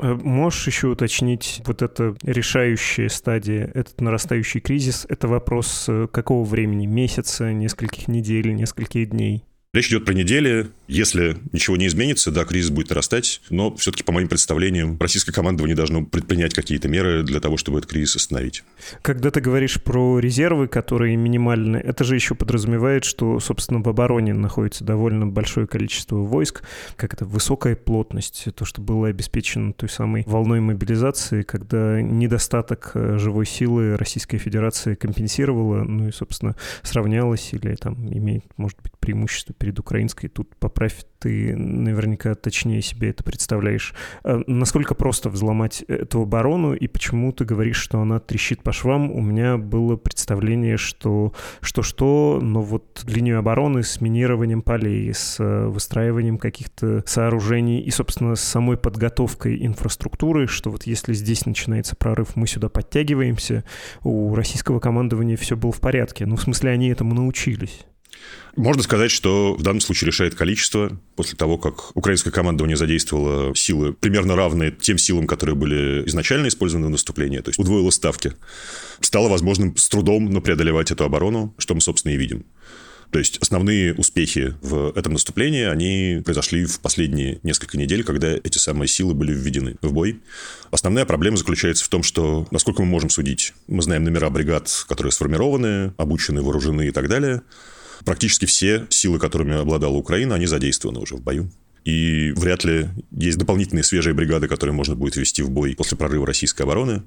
Э, 0.00 0.14
можешь 0.14 0.66
еще 0.66 0.88
уточнить, 0.88 1.60
вот 1.64 1.82
эта 1.82 2.16
решающая 2.22 3.08
стадия, 3.08 3.70
этот 3.74 4.00
нарастающий 4.00 4.60
кризис, 4.60 5.06
это 5.08 5.28
вопрос 5.28 5.86
э, 5.88 6.06
какого 6.10 6.44
времени? 6.44 6.86
Месяца, 6.86 7.52
нескольких 7.52 8.08
недель, 8.08 8.54
нескольких 8.54 9.10
дней? 9.10 9.44
Речь 9.74 9.88
идет 9.88 10.06
про 10.06 10.14
недели. 10.14 10.70
Если 10.86 11.36
ничего 11.52 11.76
не 11.76 11.88
изменится, 11.88 12.30
да, 12.32 12.46
кризис 12.46 12.70
будет 12.70 12.88
нарастать. 12.88 13.42
Но 13.50 13.76
все-таки, 13.76 14.02
по 14.02 14.12
моим 14.12 14.26
представлениям, 14.26 14.96
российское 14.98 15.32
командование 15.32 15.76
должно 15.76 16.06
предпринять 16.06 16.54
какие-то 16.54 16.88
меры 16.88 17.22
для 17.22 17.38
того, 17.38 17.58
чтобы 17.58 17.76
этот 17.76 17.90
кризис 17.90 18.16
остановить. 18.16 18.64
Когда 19.02 19.30
ты 19.30 19.42
говоришь 19.42 19.82
про 19.82 20.18
резервы, 20.20 20.68
которые 20.68 21.16
минимальны, 21.16 21.76
это 21.76 22.02
же 22.02 22.14
еще 22.14 22.34
подразумевает, 22.34 23.04
что, 23.04 23.40
собственно, 23.40 23.82
в 23.82 23.88
обороне 23.90 24.32
находится 24.32 24.84
довольно 24.84 25.26
большое 25.26 25.66
количество 25.66 26.16
войск, 26.16 26.62
как 26.96 27.12
это 27.12 27.26
высокая 27.26 27.76
плотность, 27.76 28.46
то, 28.54 28.64
что 28.64 28.80
было 28.80 29.08
обеспечено 29.08 29.74
той 29.74 29.90
самой 29.90 30.24
волной 30.26 30.60
мобилизации, 30.60 31.42
когда 31.42 32.00
недостаток 32.00 32.92
э, 32.94 33.18
живой 33.18 33.44
силы 33.44 33.98
Российская 33.98 34.38
Федерация 34.38 34.96
компенсировала, 34.96 35.84
ну 35.84 36.08
и, 36.08 36.12
собственно, 36.12 36.56
сравнялась 36.82 37.50
или 37.52 37.74
там 37.74 38.10
имеет, 38.10 38.46
может 38.56 38.80
быть, 38.82 38.92
преимущество 38.98 39.54
перед 39.58 39.67
украинской. 39.76 40.28
Тут 40.28 40.54
поправь, 40.56 41.04
ты 41.18 41.56
наверняка 41.56 42.34
точнее 42.34 42.80
себе 42.80 43.10
это 43.10 43.24
представляешь. 43.24 43.92
А 44.22 44.40
насколько 44.46 44.94
просто 44.94 45.30
взломать 45.30 45.82
эту 45.88 46.22
оборону 46.22 46.74
и 46.74 46.86
почему 46.86 47.32
ты 47.32 47.44
говоришь, 47.44 47.76
что 47.78 48.00
она 48.00 48.20
трещит 48.20 48.62
по 48.62 48.72
швам? 48.72 49.10
У 49.10 49.20
меня 49.20 49.56
было 49.56 49.96
представление, 49.96 50.76
что 50.76 51.32
что-что, 51.60 52.38
но 52.40 52.62
вот 52.62 53.04
линию 53.06 53.38
обороны 53.38 53.82
с 53.82 54.00
минированием 54.00 54.62
полей, 54.62 55.12
с 55.12 55.38
выстраиванием 55.38 56.38
каких-то 56.38 57.02
сооружений 57.06 57.80
и, 57.80 57.90
собственно, 57.90 58.36
с 58.36 58.40
самой 58.40 58.76
подготовкой 58.76 59.64
инфраструктуры, 59.66 60.46
что 60.46 60.70
вот 60.70 60.84
если 60.84 61.12
здесь 61.12 61.46
начинается 61.46 61.96
прорыв, 61.96 62.36
мы 62.36 62.46
сюда 62.46 62.68
подтягиваемся, 62.68 63.64
у 64.04 64.34
российского 64.34 64.78
командования 64.78 65.36
все 65.36 65.56
было 65.56 65.72
в 65.72 65.80
порядке. 65.80 66.26
Ну, 66.26 66.36
в 66.36 66.42
смысле, 66.42 66.70
они 66.70 66.88
этому 66.88 67.14
научились. 67.14 67.84
Можно 68.58 68.82
сказать, 68.82 69.12
что 69.12 69.54
в 69.54 69.62
данном 69.62 69.80
случае 69.80 70.08
решает 70.08 70.34
количество. 70.34 70.98
После 71.14 71.36
того, 71.36 71.58
как 71.58 71.96
украинское 71.96 72.32
командование 72.32 72.76
задействовало 72.76 73.54
силы 73.54 73.92
примерно 73.92 74.34
равные 74.34 74.72
тем 74.72 74.98
силам, 74.98 75.28
которые 75.28 75.54
были 75.54 76.04
изначально 76.08 76.48
использованы 76.48 76.88
в 76.88 76.90
наступлении, 76.90 77.38
то 77.38 77.50
есть 77.50 77.60
удвоило 77.60 77.90
ставки, 77.90 78.32
стало 79.00 79.28
возможным 79.28 79.76
с 79.76 79.88
трудом, 79.88 80.30
но 80.30 80.40
преодолевать 80.40 80.90
эту 80.90 81.04
оборону, 81.04 81.54
что 81.56 81.76
мы, 81.76 81.80
собственно, 81.80 82.12
и 82.12 82.16
видим. 82.16 82.46
То 83.12 83.20
есть 83.20 83.38
основные 83.38 83.94
успехи 83.94 84.54
в 84.60 84.92
этом 84.96 85.12
наступлении, 85.12 85.62
они 85.62 86.20
произошли 86.24 86.66
в 86.66 86.80
последние 86.80 87.38
несколько 87.44 87.78
недель, 87.78 88.02
когда 88.02 88.32
эти 88.32 88.58
самые 88.58 88.88
силы 88.88 89.14
были 89.14 89.32
введены 89.32 89.76
в 89.82 89.92
бой. 89.92 90.20
Основная 90.72 91.06
проблема 91.06 91.36
заключается 91.36 91.84
в 91.84 91.88
том, 91.88 92.02
что, 92.02 92.48
насколько 92.50 92.82
мы 92.82 92.88
можем 92.88 93.08
судить, 93.08 93.54
мы 93.68 93.82
знаем 93.82 94.02
номера 94.02 94.28
бригад, 94.30 94.68
которые 94.88 95.12
сформированы, 95.12 95.94
обучены, 95.96 96.42
вооружены 96.42 96.88
и 96.88 96.90
так 96.90 97.08
далее– 97.08 97.42
Практически 98.04 98.46
все 98.46 98.86
силы, 98.90 99.18
которыми 99.18 99.56
обладала 99.56 99.94
Украина, 99.94 100.34
они 100.34 100.46
задействованы 100.46 101.00
уже 101.00 101.16
в 101.16 101.22
бою. 101.22 101.50
И 101.84 102.32
вряд 102.36 102.64
ли 102.64 102.88
есть 103.12 103.38
дополнительные 103.38 103.82
свежие 103.82 104.14
бригады, 104.14 104.46
которые 104.46 104.74
можно 104.74 104.94
будет 104.94 105.16
ввести 105.16 105.42
в 105.42 105.50
бой 105.50 105.74
после 105.74 105.96
прорыва 105.96 106.26
российской 106.26 106.62
обороны, 106.62 107.02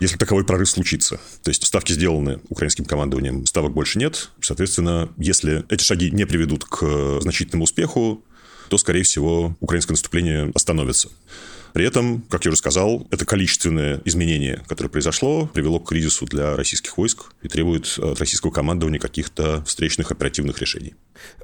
если 0.00 0.16
таковой 0.16 0.44
прорыв 0.44 0.68
случится. 0.68 1.20
То 1.42 1.50
есть 1.50 1.66
ставки 1.66 1.92
сделаны 1.92 2.40
украинским 2.48 2.84
командованием, 2.84 3.46
ставок 3.46 3.72
больше 3.72 3.98
нет. 3.98 4.30
Соответственно, 4.40 5.08
если 5.16 5.64
эти 5.70 5.82
шаги 5.82 6.10
не 6.10 6.26
приведут 6.26 6.64
к 6.64 7.20
значительному 7.20 7.64
успеху, 7.64 8.22
то, 8.68 8.78
скорее 8.78 9.02
всего, 9.02 9.56
украинское 9.60 9.94
наступление 9.94 10.50
остановится. 10.54 11.08
При 11.72 11.84
этом, 11.84 12.22
как 12.28 12.44
я 12.44 12.50
уже 12.50 12.58
сказал, 12.58 13.06
это 13.10 13.24
количественное 13.24 14.00
изменение, 14.04 14.62
которое 14.66 14.88
произошло, 14.88 15.46
привело 15.46 15.80
к 15.80 15.88
кризису 15.88 16.26
для 16.26 16.56
российских 16.56 16.96
войск 16.98 17.32
и 17.42 17.48
требует 17.48 17.98
от 17.98 18.18
российского 18.18 18.50
командования 18.50 18.98
каких-то 18.98 19.64
встречных 19.64 20.10
оперативных 20.10 20.60
решений. 20.60 20.94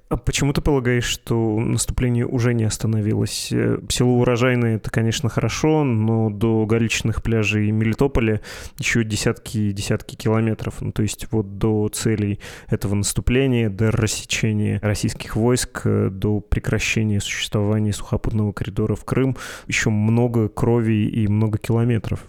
А 0.08 0.16
почему 0.16 0.52
ты 0.52 0.60
полагаешь, 0.60 1.04
что 1.04 1.58
наступление 1.58 2.26
уже 2.26 2.54
не 2.54 2.62
остановилось? 2.62 3.48
Э, 3.50 3.78
село 3.88 4.20
Урожайное— 4.20 4.76
это, 4.78 4.88
конечно, 4.88 5.28
хорошо, 5.28 5.82
но 5.82 6.30
до 6.30 6.64
галечных 6.64 7.24
пляжей 7.24 7.72
Мелитополя 7.72 8.40
еще 8.78 9.02
десятки 9.02 9.58
и 9.58 9.72
десятки 9.72 10.14
километров. 10.14 10.80
Ну, 10.80 10.92
то 10.92 11.02
есть 11.02 11.26
вот 11.32 11.58
до 11.58 11.88
целей 11.88 12.38
этого 12.68 12.94
наступления, 12.94 13.68
до 13.68 13.90
рассечения 13.90 14.78
российских 14.80 15.34
войск, 15.34 15.82
э, 15.84 16.08
до 16.08 16.38
прекращения 16.38 17.20
существования 17.20 17.92
сухопутного 17.92 18.52
коридора 18.52 18.94
в 18.94 19.04
Крым 19.04 19.36
еще 19.66 19.90
много 19.90 20.48
крови 20.48 21.08
и 21.08 21.26
много 21.26 21.58
километров. 21.58 22.24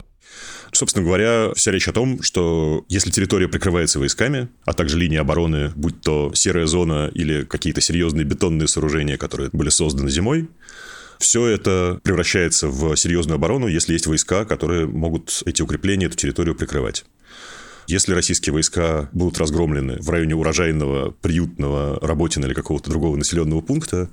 Собственно 0.71 1.05
говоря, 1.05 1.53
вся 1.55 1.71
речь 1.71 1.87
о 1.87 1.93
том, 1.93 2.21
что 2.21 2.85
если 2.89 3.09
территория 3.09 3.47
прикрывается 3.47 3.99
войсками, 3.99 4.49
а 4.65 4.73
также 4.73 4.97
линия 4.97 5.21
обороны, 5.21 5.71
будь 5.75 6.01
то 6.01 6.31
серая 6.33 6.65
зона 6.67 7.09
или 7.13 7.43
какие-то 7.43 7.81
серьезные 7.81 8.25
бетонные 8.25 8.67
сооружения, 8.67 9.17
которые 9.17 9.49
были 9.53 9.69
созданы 9.69 10.09
зимой, 10.09 10.49
все 11.19 11.47
это 11.47 11.99
превращается 12.03 12.67
в 12.67 12.95
серьезную 12.95 13.35
оборону, 13.35 13.67
если 13.67 13.93
есть 13.93 14.07
войска, 14.07 14.45
которые 14.45 14.85
могут 14.85 15.41
эти 15.45 15.61
укрепления, 15.61 16.07
эту 16.07 16.17
территорию 16.17 16.55
прикрывать. 16.55 17.05
Если 17.87 18.13
российские 18.13 18.51
войска 18.51 19.09
будут 19.13 19.37
разгромлены 19.37 19.97
в 20.01 20.09
районе 20.09 20.35
урожайного, 20.35 21.11
приютного, 21.11 21.97
Работина 22.01 22.45
или 22.45 22.53
какого-то 22.53 22.89
другого 22.89 23.15
населенного 23.15 23.61
пункта, 23.61 24.09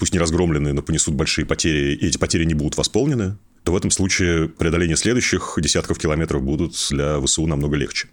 пусть 0.00 0.12
не 0.12 0.18
разгромлены, 0.18 0.72
но 0.72 0.82
понесут 0.82 1.14
большие 1.14 1.46
потери, 1.46 1.94
и 1.94 2.08
эти 2.08 2.18
потери 2.18 2.44
не 2.44 2.54
будут 2.54 2.76
восполнены, 2.76 3.36
то 3.64 3.72
в 3.72 3.76
этом 3.76 3.90
случае 3.90 4.48
преодоление 4.48 4.96
следующих 4.96 5.54
десятков 5.58 5.98
километров 5.98 6.42
будут 6.42 6.74
для 6.90 7.20
ВСУ 7.20 7.46
намного 7.46 7.76
легче. 7.76 8.08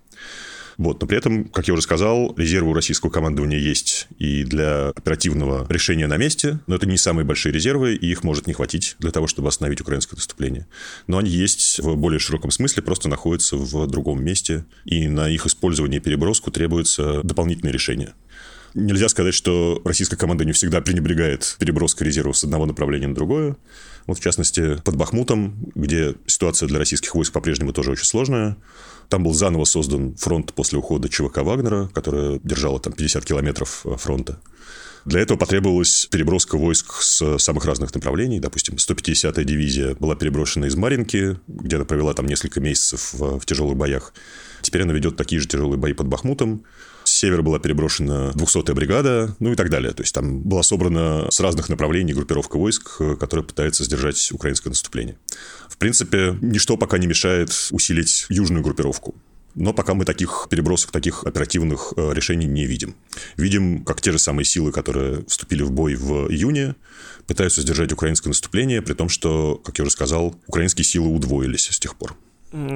Вот. 0.79 1.01
Но 1.01 1.07
при 1.07 1.17
этом, 1.17 1.43
как 1.49 1.67
я 1.67 1.73
уже 1.73 1.83
сказал, 1.83 2.33
резервы 2.37 2.71
у 2.71 2.73
российского 2.73 3.09
командования 3.09 3.59
есть 3.59 4.07
и 4.17 4.45
для 4.45 4.89
оперативного 4.89 5.67
решения 5.69 6.07
на 6.07 6.15
месте, 6.15 6.59
но 6.67 6.75
это 6.75 6.85
не 6.85 6.97
самые 6.97 7.25
большие 7.25 7.51
резервы, 7.51 7.95
и 7.95 8.09
их 8.09 8.23
может 8.23 8.47
не 8.47 8.53
хватить 8.53 8.95
для 8.97 9.11
того, 9.11 9.27
чтобы 9.27 9.49
остановить 9.49 9.81
украинское 9.81 10.15
наступление. 10.15 10.67
Но 11.05 11.17
они 11.17 11.29
есть 11.31 11.79
в 11.79 11.97
более 11.97 12.19
широком 12.19 12.49
смысле, 12.51 12.81
просто 12.81 13.09
находятся 13.09 13.57
в 13.57 13.87
другом 13.87 14.23
месте, 14.23 14.63
и 14.85 15.09
на 15.09 15.29
их 15.29 15.45
использование 15.45 15.99
и 15.99 16.01
переброску 16.01 16.49
требуется 16.49 17.23
дополнительное 17.23 17.73
решение. 17.73 18.13
Нельзя 18.73 19.09
сказать, 19.09 19.33
что 19.33 19.81
российская 19.83 20.15
команда 20.15 20.45
не 20.45 20.51
всегда 20.51 20.81
пренебрегает 20.81 21.55
переброской 21.59 22.05
резервов 22.05 22.37
с 22.37 22.43
одного 22.43 22.65
направления 22.65 23.07
на 23.07 23.15
другое. 23.15 23.57
Вот, 24.05 24.17
в 24.17 24.21
частности, 24.21 24.75
под 24.83 24.95
Бахмутом, 24.95 25.71
где 25.75 26.15
ситуация 26.27 26.67
для 26.67 26.79
российских 26.79 27.13
войск 27.15 27.33
по-прежнему 27.33 27.73
тоже 27.73 27.91
очень 27.91 28.05
сложная. 28.05 28.57
Там 29.07 29.23
был 29.23 29.33
заново 29.33 29.65
создан 29.65 30.15
фронт 30.15 30.53
после 30.53 30.77
ухода 30.77 31.09
ЧВК 31.09 31.37
Вагнера, 31.39 31.89
которая 31.93 32.39
держала 32.43 32.79
там 32.79 32.93
50 32.93 33.25
километров 33.25 33.81
э, 33.85 33.95
фронта. 33.97 34.39
Для 35.05 35.21
этого 35.21 35.37
потребовалась 35.37 36.05
переброска 36.05 36.57
войск 36.57 37.01
с 37.01 37.37
самых 37.39 37.65
разных 37.65 37.93
направлений. 37.95 38.39
Допустим, 38.39 38.75
150-я 38.75 39.43
дивизия 39.43 39.95
была 39.95 40.15
переброшена 40.15 40.67
из 40.67 40.75
Маринки, 40.75 41.39
где 41.47 41.77
она 41.77 41.85
провела 41.85 42.13
там 42.13 42.27
несколько 42.27 42.59
месяцев 42.59 43.13
в, 43.13 43.39
в 43.39 43.45
тяжелых 43.45 43.77
боях. 43.77 44.13
Теперь 44.61 44.83
она 44.83 44.93
ведет 44.93 45.15
такие 45.15 45.39
же 45.39 45.47
тяжелые 45.47 45.79
бои 45.79 45.93
под 45.93 46.07
Бахмутом. 46.07 46.63
С 47.09 47.11
севера 47.11 47.41
была 47.41 47.57
переброшена 47.57 48.31
200-я 48.35 48.75
бригада, 48.75 49.35
ну 49.39 49.51
и 49.51 49.55
так 49.55 49.71
далее. 49.71 49.93
То 49.93 50.03
есть 50.03 50.13
там 50.13 50.41
была 50.41 50.61
собрана 50.61 51.27
с 51.31 51.39
разных 51.39 51.67
направлений 51.67 52.13
группировка 52.13 52.57
войск, 52.57 53.01
которая 53.19 53.43
пытается 53.43 53.83
сдержать 53.83 54.31
украинское 54.31 54.69
наступление. 54.69 55.17
В 55.67 55.77
принципе, 55.77 56.37
ничто 56.39 56.77
пока 56.77 56.99
не 56.99 57.07
мешает 57.07 57.49
усилить 57.71 58.27
южную 58.29 58.63
группировку. 58.63 59.15
Но 59.55 59.73
пока 59.73 59.95
мы 59.95 60.05
таких 60.05 60.47
перебросок, 60.51 60.91
таких 60.91 61.23
оперативных 61.23 61.93
э, 61.97 62.13
решений 62.13 62.45
не 62.45 62.65
видим. 62.65 62.95
Видим, 63.37 63.83
как 63.83 64.01
те 64.01 64.11
же 64.11 64.19
самые 64.19 64.45
силы, 64.45 64.71
которые 64.71 65.25
вступили 65.27 65.63
в 65.63 65.71
бой 65.71 65.95
в 65.95 66.29
июне, 66.31 66.75
пытаются 67.25 67.61
сдержать 67.61 67.91
украинское 67.91 68.29
наступление, 68.29 68.83
при 68.83 68.93
том, 68.93 69.09
что, 69.09 69.55
как 69.55 69.79
я 69.79 69.83
уже 69.83 69.91
сказал, 69.91 70.35
украинские 70.45 70.85
силы 70.85 71.09
удвоились 71.09 71.69
с 71.71 71.79
тех 71.79 71.95
пор. 71.95 72.15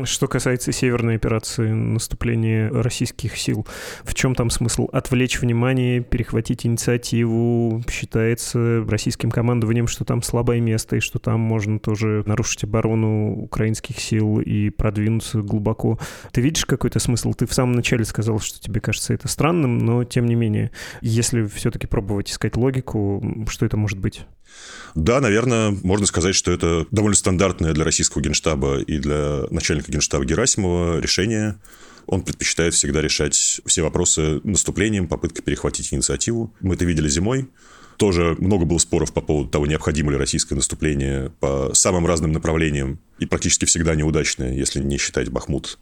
Что 0.03 0.27
касается 0.27 0.71
северной 0.71 1.15
операции 1.15 1.69
наступления 1.69 2.69
российских 2.69 3.37
сил, 3.37 3.65
в 4.03 4.13
чем 4.13 4.35
там 4.35 4.51
смысл? 4.51 4.87
Отвлечь 4.91 5.41
внимание, 5.41 6.01
перехватить 6.01 6.67
инициативу? 6.67 7.83
Считается 7.89 8.85
российским 8.87 9.31
командованием, 9.31 9.87
что 9.87 10.05
там 10.05 10.21
слабое 10.21 10.59
место, 10.59 10.97
и 10.97 10.99
что 10.99 11.17
там 11.17 11.39
можно 11.39 11.79
тоже 11.79 12.21
нарушить 12.27 12.65
оборону 12.65 13.33
украинских 13.33 13.99
сил 13.99 14.39
и 14.39 14.69
продвинуться 14.69 15.41
глубоко. 15.41 15.97
Ты 16.31 16.41
видишь 16.41 16.65
какой-то 16.65 16.99
смысл? 16.99 17.33
Ты 17.33 17.47
в 17.47 17.53
самом 17.53 17.73
начале 17.73 18.05
сказал, 18.05 18.39
что 18.39 18.61
тебе 18.61 18.79
кажется 18.79 19.15
это 19.15 19.27
странным, 19.27 19.79
но 19.79 20.03
тем 20.03 20.27
не 20.27 20.35
менее, 20.35 20.69
если 21.01 21.45
все-таки 21.47 21.87
пробовать 21.87 22.29
искать 22.29 22.55
логику, 22.57 23.45
что 23.49 23.65
это 23.65 23.75
может 23.75 23.97
быть? 23.97 24.23
Да, 24.95 25.19
наверное, 25.19 25.75
можно 25.83 26.05
сказать, 26.05 26.35
что 26.35 26.51
это 26.51 26.85
довольно 26.91 27.15
стандартное 27.15 27.73
для 27.73 27.83
российского 27.83 28.21
генштаба 28.21 28.79
и 28.79 28.99
для 28.99 29.45
начальника 29.63 29.91
генштаба 29.91 30.25
Герасимова 30.25 30.99
решение. 30.99 31.57
Он 32.05 32.21
предпочитает 32.21 32.73
всегда 32.73 33.01
решать 33.01 33.61
все 33.65 33.81
вопросы 33.81 34.41
наступлением, 34.43 35.07
попыткой 35.07 35.41
перехватить 35.41 35.93
инициативу. 35.93 36.53
Мы 36.59 36.75
это 36.75 36.83
видели 36.83 37.07
зимой. 37.07 37.49
Тоже 37.97 38.35
много 38.39 38.65
было 38.65 38.77
споров 38.79 39.13
по 39.13 39.21
поводу 39.21 39.49
того, 39.49 39.65
необходимо 39.65 40.11
ли 40.11 40.17
российское 40.17 40.55
наступление 40.55 41.31
по 41.39 41.71
самым 41.73 42.05
разным 42.05 42.33
направлениям, 42.33 42.99
и 43.19 43.25
практически 43.25 43.63
всегда 43.65 43.95
неудачное, 43.95 44.53
если 44.53 44.83
не 44.83 44.97
считать 44.97 45.29
Бахмут 45.29 45.79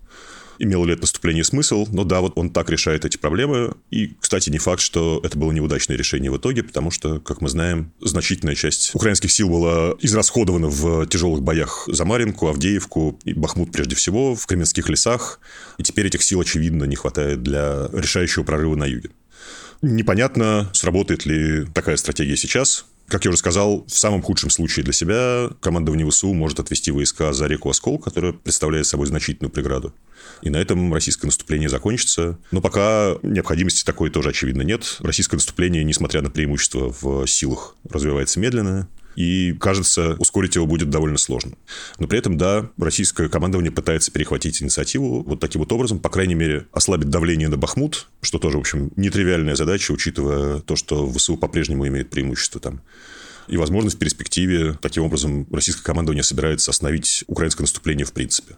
имело 0.60 0.86
ли 0.86 0.94
это 0.94 1.02
наступление 1.02 1.44
смысл, 1.44 1.88
но 1.92 2.04
да, 2.04 2.22
вот 2.22 2.34
он 2.36 2.50
так 2.50 2.70
решает 2.70 3.06
эти 3.06 3.18
проблемы. 3.18 3.76
И, 3.90 4.16
кстати, 4.20 4.50
не 4.50 4.58
факт, 4.58 4.82
что 4.82 5.20
это 5.24 5.38
было 5.38 5.52
неудачное 5.52 5.98
решение 5.98 6.32
в 6.32 6.38
итоге, 6.38 6.64
потому 6.64 6.92
что, 6.92 7.20
как 7.20 7.42
мы 7.42 7.50
знаем, 7.50 7.92
значительная 8.02 8.56
часть 8.56 8.94
украинских 8.96 9.32
сил 9.32 9.50
была 9.50 9.96
израсходована 10.00 10.68
в 10.68 11.06
тяжелых 11.08 11.42
боях 11.42 11.84
за 11.88 12.06
Маринку, 12.06 12.48
Авдеевку 12.48 13.20
и 13.24 13.34
Бахмут 13.34 13.72
прежде 13.72 13.96
всего, 13.96 14.36
в 14.36 14.46
Кременских 14.46 14.90
лесах. 14.90 15.40
И 15.78 15.84
теперь 15.84 16.08
этих 16.08 16.24
сил, 16.24 16.42
очевидно, 16.42 16.86
не 16.86 16.96
хватает 16.96 17.44
для 17.44 17.90
решающего 17.94 18.44
прорыва 18.44 18.76
на 18.76 18.86
юге. 18.86 19.10
Непонятно, 19.82 20.70
сработает 20.74 21.26
ли 21.26 21.66
такая 21.74 21.98
стратегия 21.98 22.38
сейчас. 22.38 22.86
Как 23.12 23.26
я 23.26 23.30
уже 23.30 23.38
сказал, 23.40 23.84
в 23.88 23.92
самом 23.92 24.22
худшем 24.22 24.50
случае 24.50 24.86
для 24.86 24.94
себя 24.94 25.50
командование 25.60 26.10
ВСУ 26.10 26.34
может 26.34 26.62
отвести 26.62 26.92
войска 26.92 27.34
за 27.34 27.46
реку 27.48 27.70
Оскол, 27.70 28.00
которая 28.00 28.32
представляет 28.32 28.88
собой 28.88 29.06
значительную 29.08 29.52
преграду. 29.52 29.94
И 30.44 30.50
на 30.50 30.56
этом 30.56 30.94
российское 30.94 31.28
наступление 31.28 31.68
закончится. 31.68 32.40
Но 32.52 32.62
пока 32.62 33.18
необходимости 33.22 33.84
такой 33.84 34.12
тоже, 34.12 34.30
очевидно, 34.30 34.62
нет. 34.62 34.96
Российское 35.00 35.36
наступление, 35.36 35.84
несмотря 35.84 36.22
на 36.22 36.30
преимущество 36.30 36.96
в 37.02 37.28
силах, 37.28 37.76
развивается 37.90 38.40
медленно. 38.40 38.88
И, 39.16 39.54
кажется, 39.60 40.16
ускорить 40.20 40.56
его 40.56 40.66
будет 40.66 40.90
довольно 40.90 41.18
сложно. 41.18 41.54
Но 42.00 42.08
при 42.08 42.20
этом, 42.20 42.38
да, 42.38 42.70
российское 42.78 43.30
командование 43.30 43.72
пытается 43.72 44.12
перехватить 44.12 44.62
инициативу 44.62 45.24
вот 45.24 45.40
таким 45.40 45.60
вот 45.60 45.72
образом, 45.72 46.00
по 46.00 46.10
крайней 46.10 46.36
мере, 46.36 46.68
ослабить 46.72 47.10
давление 47.10 47.50
на 47.50 47.58
Бахмут, 47.58 48.08
что 48.22 48.40
тоже, 48.40 48.58
в 48.58 48.62
общем, 48.62 48.92
нетривиальная 48.96 49.56
задача, 49.56 49.92
учитывая 49.92 50.60
то, 50.60 50.76
что 50.76 51.12
ВСУ 51.12 51.38
по-прежнему 51.38 51.88
имеет 51.88 52.10
преимущество 52.10 52.62
там. 52.62 52.82
И, 53.48 53.58
возможно, 53.58 53.90
в 53.90 53.98
перспективе 53.98 54.78
таким 54.82 55.04
образом 55.04 55.48
российское 55.52 55.84
командование 55.84 56.24
собирается 56.24 56.72
остановить 56.72 57.24
украинское 57.28 57.64
наступление 57.64 58.06
в 58.06 58.14
принципе 58.14 58.56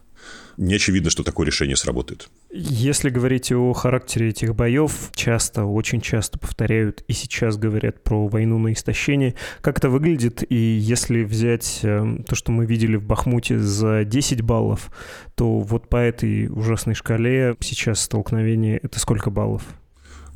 не 0.57 0.75
очевидно, 0.75 1.09
что 1.09 1.23
такое 1.23 1.47
решение 1.47 1.75
сработает. 1.75 2.29
Если 2.51 3.09
говорить 3.09 3.51
о 3.51 3.73
характере 3.73 4.29
этих 4.29 4.55
боев, 4.55 5.11
часто, 5.15 5.65
очень 5.65 6.01
часто 6.01 6.37
повторяют 6.37 7.03
и 7.07 7.13
сейчас 7.13 7.57
говорят 7.57 8.03
про 8.03 8.27
войну 8.27 8.57
на 8.59 8.73
истощение. 8.73 9.35
Как 9.61 9.77
это 9.79 9.89
выглядит? 9.89 10.43
И 10.49 10.55
если 10.55 11.23
взять 11.23 11.79
э, 11.83 12.17
то, 12.27 12.35
что 12.35 12.51
мы 12.51 12.65
видели 12.65 12.95
в 12.95 13.05
Бахмуте 13.05 13.57
за 13.59 14.03
10 14.03 14.41
баллов, 14.41 14.91
то 15.35 15.59
вот 15.59 15.89
по 15.89 15.97
этой 15.97 16.47
ужасной 16.47 16.93
шкале 16.93 17.55
сейчас 17.59 18.01
столкновение— 18.01 18.77
это 18.83 18.99
сколько 18.99 19.29
баллов? 19.29 19.63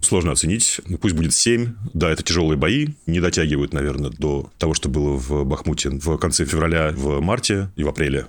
Сложно 0.07 0.31
оценить. 0.31 0.79
Ну, 0.87 0.97
пусть 0.97 1.15
будет 1.15 1.33
7. 1.33 1.73
Да, 1.93 2.09
это 2.09 2.23
тяжелые 2.23 2.57
бои. 2.57 2.87
Не 3.07 3.19
дотягивают, 3.19 3.73
наверное, 3.73 4.09
до 4.09 4.49
того, 4.57 4.73
что 4.73 4.87
было 4.87 5.17
в 5.17 5.43
Бахмуте 5.43 5.89
в 5.89 6.17
конце 6.17 6.45
февраля, 6.45 6.93
в 6.95 7.19
марте 7.19 7.71
и 7.75 7.83
в 7.83 7.89
апреле. 7.89 8.27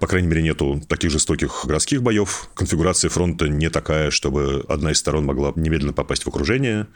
По 0.00 0.06
крайней 0.06 0.26
мере, 0.26 0.40
нету 0.40 0.82
таких 0.88 1.10
жестоких 1.10 1.66
городских 1.66 2.02
боев. 2.02 2.48
Конфигурация 2.54 3.10
фронта 3.10 3.46
не 3.46 3.68
такая, 3.68 4.10
чтобы 4.10 4.64
одна 4.70 4.92
из 4.92 5.00
сторон 5.00 5.26
могла 5.26 5.52
немедленно 5.54 5.92
попасть 5.92 6.22
в 6.22 6.28
окружение. 6.28 6.86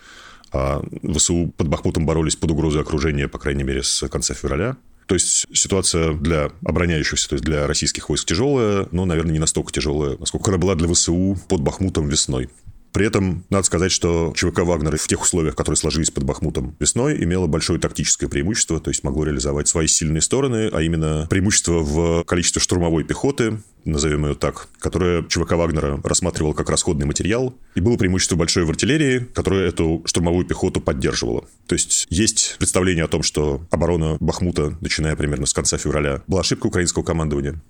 А 0.51 0.83
ВСУ 1.15 1.53
под 1.55 1.69
Бахмутом 1.69 2.07
боролись 2.07 2.37
под 2.37 2.53
угрозой 2.53 2.81
окружения, 2.81 3.29
по 3.29 3.39
крайней 3.39 3.65
мере, 3.65 3.83
с 3.83 4.09
конца 4.09 4.33
февраля. 4.33 4.79
То 5.09 5.15
есть 5.15 5.47
ситуация 5.53 6.15
для 6.15 6.53
обороняющихся, 6.65 7.29
то 7.29 7.35
есть 7.35 7.45
для 7.45 7.67
российских 7.67 8.09
войск 8.09 8.27
тяжелая, 8.27 8.89
но, 8.93 9.05
наверное, 9.05 9.33
не 9.33 9.39
настолько 9.39 9.73
тяжелая, 9.73 10.17
насколько 10.17 10.51
она 10.51 10.57
была 10.57 10.75
для 10.75 10.89
ВСУ 10.89 11.37
под 11.49 11.61
Бахмутом 11.61 12.09
весной. 12.09 12.49
При 12.93 13.07
этом 13.07 13.45
надо 13.49 13.65
сказать, 13.65 13.91
что 13.91 14.33
ЧВК 14.37 14.61
«Вагнер» 14.61 14.97
в 14.99 15.07
тех 15.07 15.23
условиях, 15.23 15.57
которые 15.57 15.79
сложились 15.79 16.11
под 16.11 16.25
Бахмутом 16.25 16.77
весной, 16.79 17.23
имело 17.23 17.47
большое 17.47 17.81
тактическое 17.81 18.29
преимущество, 18.29 18.81
то 18.81 18.91
есть 18.91 19.03
могло 19.03 19.25
реализовать 19.25 19.67
свои 19.67 19.87
сильные 19.87 20.21
стороны, 20.21 20.69
а 20.73 20.83
именно 20.83 21.27
преимущество 21.31 21.81
в 21.81 22.25
количестве 22.25 22.61
штурмовой 22.61 23.05
пехоты, 23.05 23.63
назовем 23.85 24.27
ее 24.27 24.35
так, 24.35 24.69
которая 24.79 25.23
ЧВК 25.25 25.53
Вагнера 25.53 26.01
рассматривал 26.05 26.53
как 26.53 26.69
расходный 26.69 27.07
материал, 27.07 27.55
и 27.75 27.81
было 27.81 27.97
преимущество 27.97 28.37
большой 28.37 28.65
в 28.65 28.71
артиллерии, 28.71 29.21
которая 29.21 29.69
эту 29.69 30.03
штурмовую 30.05 30.45
пехоту 30.45 30.81
поддерживала. 30.81 31.47
То 31.67 31.75
есть 31.75 32.07
есть 32.11 32.57
представление 32.59 33.05
о 33.05 33.09
том, 33.09 33.23
что 33.23 33.67
оборона 33.71 34.19
Бахмута, 34.21 34.77
начиная 34.83 35.17
примерно 35.17 35.47
с 35.47 35.55
конца 35.55 35.79
февраля, 35.79 36.23
была 36.27 36.43
ошибкой 36.43 36.69
украинского 36.69 37.03
командования. 37.03 37.61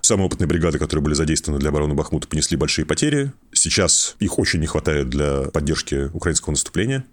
Самые 0.00 0.26
опытные 0.26 0.46
бригады, 0.46 0.78
которые 0.78 1.02
были 1.02 1.14
задействованы 1.14 1.60
для 1.60 1.70
обороны 1.70 1.94
Бахмута, 1.94 2.28
понесли 2.28 2.56
большие 2.56 2.84
потери. 2.84 3.32
Сейчас 3.52 4.16
их 4.20 4.38
очень 4.38 4.60
не 4.60 4.66
хватает 4.66 5.08
для 5.08 5.42
поддержки 5.52 6.10
украинского 6.12 6.52
наступления. 6.52 7.04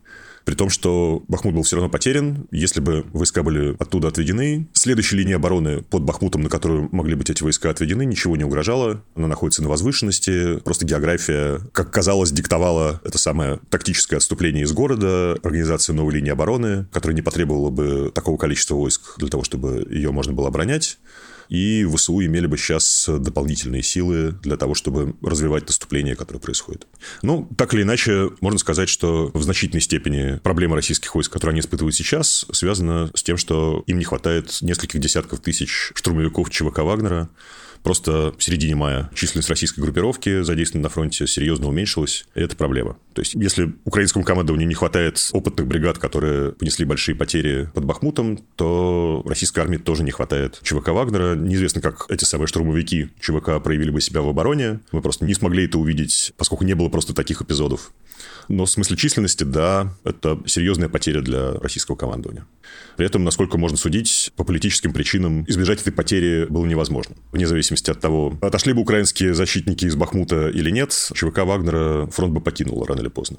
При 0.45 0.53
том, 0.53 0.69
что 0.69 1.23
Бахмут 1.27 1.55
был 1.55 1.63
все 1.63 1.75
равно 1.75 1.89
потерян, 1.89 2.47
если 2.51 2.79
бы 2.79 3.03
войска 3.13 3.41
были 3.41 3.75
оттуда 3.79 4.09
отведены. 4.09 4.67
Следующей 4.73 5.17
линии 5.17 5.33
обороны 5.33 5.81
под 5.81 6.03
Бахмутом, 6.03 6.43
на 6.43 6.49
которую 6.49 6.87
могли 6.91 7.15
быть 7.15 7.31
эти 7.31 7.41
войска 7.41 7.71
отведены, 7.71 8.05
ничего 8.05 8.37
не 8.37 8.43
угрожало. 8.43 9.03
Она 9.15 9.27
находится 9.27 9.63
на 9.63 9.69
возвышенности. 9.69 10.59
Просто 10.59 10.85
география, 10.85 11.61
как 11.73 11.91
казалось, 11.91 12.31
диктовала 12.31 13.01
это 13.03 13.17
самое 13.17 13.59
тактическое 13.71 14.17
отступление 14.17 14.65
из 14.65 14.71
города, 14.71 15.33
организация 15.41 15.95
новой 15.95 16.13
линии 16.13 16.31
обороны, 16.31 16.85
которая 16.91 17.15
не 17.15 17.23
потребовала 17.23 17.71
бы 17.71 18.11
такого 18.13 18.37
количества 18.37 18.75
войск 18.75 19.17
для 19.17 19.29
того, 19.29 19.43
чтобы 19.43 19.87
ее 19.89 20.11
можно 20.11 20.31
было 20.31 20.49
оборонять 20.49 20.99
и 21.49 21.85
ВСУ 21.85 22.23
имели 22.25 22.47
бы 22.47 22.57
сейчас 22.57 23.07
дополнительные 23.07 23.83
силы 23.83 24.31
для 24.43 24.57
того, 24.57 24.73
чтобы 24.73 25.15
развивать 25.21 25.67
наступление, 25.67 26.15
которое 26.15 26.39
происходит. 26.39 26.87
Ну, 27.21 27.49
так 27.57 27.73
или 27.73 27.83
иначе, 27.83 28.31
можно 28.41 28.59
сказать, 28.59 28.89
что 28.89 29.31
в 29.33 29.43
значительной 29.43 29.81
степени 29.81 30.39
проблема 30.43 30.75
российских 30.75 31.13
войск, 31.15 31.31
которые 31.31 31.53
они 31.53 31.61
испытывают 31.61 31.95
сейчас, 31.95 32.45
связана 32.51 33.09
с 33.13 33.23
тем, 33.23 33.37
что 33.37 33.83
им 33.87 33.97
не 33.99 34.05
хватает 34.05 34.57
нескольких 34.61 34.99
десятков 34.99 35.39
тысяч 35.39 35.91
штурмовиков 35.95 36.49
ЧВК 36.49 36.79
«Вагнера», 36.79 37.29
Просто 37.85 38.33
в 38.35 38.43
середине 38.43 38.73
мая 38.75 39.11
численность 39.13 39.47
российской 39.47 39.79
группировки, 39.79 40.41
задействованной 40.41 40.85
на 40.85 40.89
фронте, 40.89 41.27
серьезно 41.27 41.67
уменьшилась, 41.67 42.25
и 42.33 42.41
это 42.41 42.55
проблема. 42.55 42.97
То 43.13 43.21
есть, 43.21 43.35
если 43.35 43.75
украинскому 43.85 44.25
командованию 44.25 44.67
не 44.67 44.73
хватает 44.73 45.29
опытных 45.33 45.67
бригад, 45.67 45.99
которые 45.99 46.53
понесли 46.53 46.83
большие 46.83 47.13
потери 47.13 47.69
под 47.75 47.85
Бахмутом, 47.85 48.39
то 48.55 49.21
российской 49.27 49.59
армии 49.59 49.77
тоже 49.77 50.01
не 50.01 50.09
хватает 50.09 50.59
ЧВК 50.63 50.87
Вагнера. 50.89 51.35
Неизвестно, 51.35 51.79
как 51.79 52.07
эти 52.09 52.23
самые 52.23 52.47
штурмовики 52.47 53.11
ЧВК 53.19 53.61
проявили 53.63 53.91
бы 53.91 54.01
себя 54.01 54.21
в 54.21 54.29
обороне. 54.29 54.79
Мы 54.91 55.03
просто 55.03 55.23
не 55.23 55.35
смогли 55.35 55.65
это 55.65 55.77
увидеть, 55.77 56.33
поскольку 56.37 56.63
не 56.63 56.73
было 56.73 56.89
просто 56.89 57.13
таких 57.13 57.43
эпизодов. 57.43 57.91
Но 58.47 58.65
в 58.65 58.69
смысле 58.69 58.97
численности, 58.97 59.43
да, 59.43 59.93
это 60.03 60.39
серьезная 60.45 60.89
потеря 60.89 61.21
для 61.21 61.53
российского 61.53 61.95
командования. 61.95 62.45
При 62.95 63.05
этом, 63.05 63.23
насколько 63.23 63.57
можно 63.57 63.77
судить, 63.77 64.31
по 64.35 64.43
политическим 64.43 64.93
причинам 64.93 65.45
избежать 65.47 65.81
этой 65.81 65.91
потери 65.91 66.45
было 66.49 66.65
невозможно. 66.65 67.15
Вне 67.31 67.47
зависимости 67.47 67.89
от 67.89 67.99
того, 67.99 68.37
отошли 68.41 68.73
бы 68.73 68.81
украинские 68.81 69.33
защитники 69.33 69.85
из 69.85 69.95
Бахмута 69.95 70.49
или 70.49 70.69
нет, 70.69 70.91
ЧВК 71.13 71.39
Вагнера 71.39 72.07
фронт 72.07 72.33
бы 72.33 72.41
покинул 72.41 72.83
рано 72.85 73.01
или 73.01 73.09
поздно. 73.09 73.37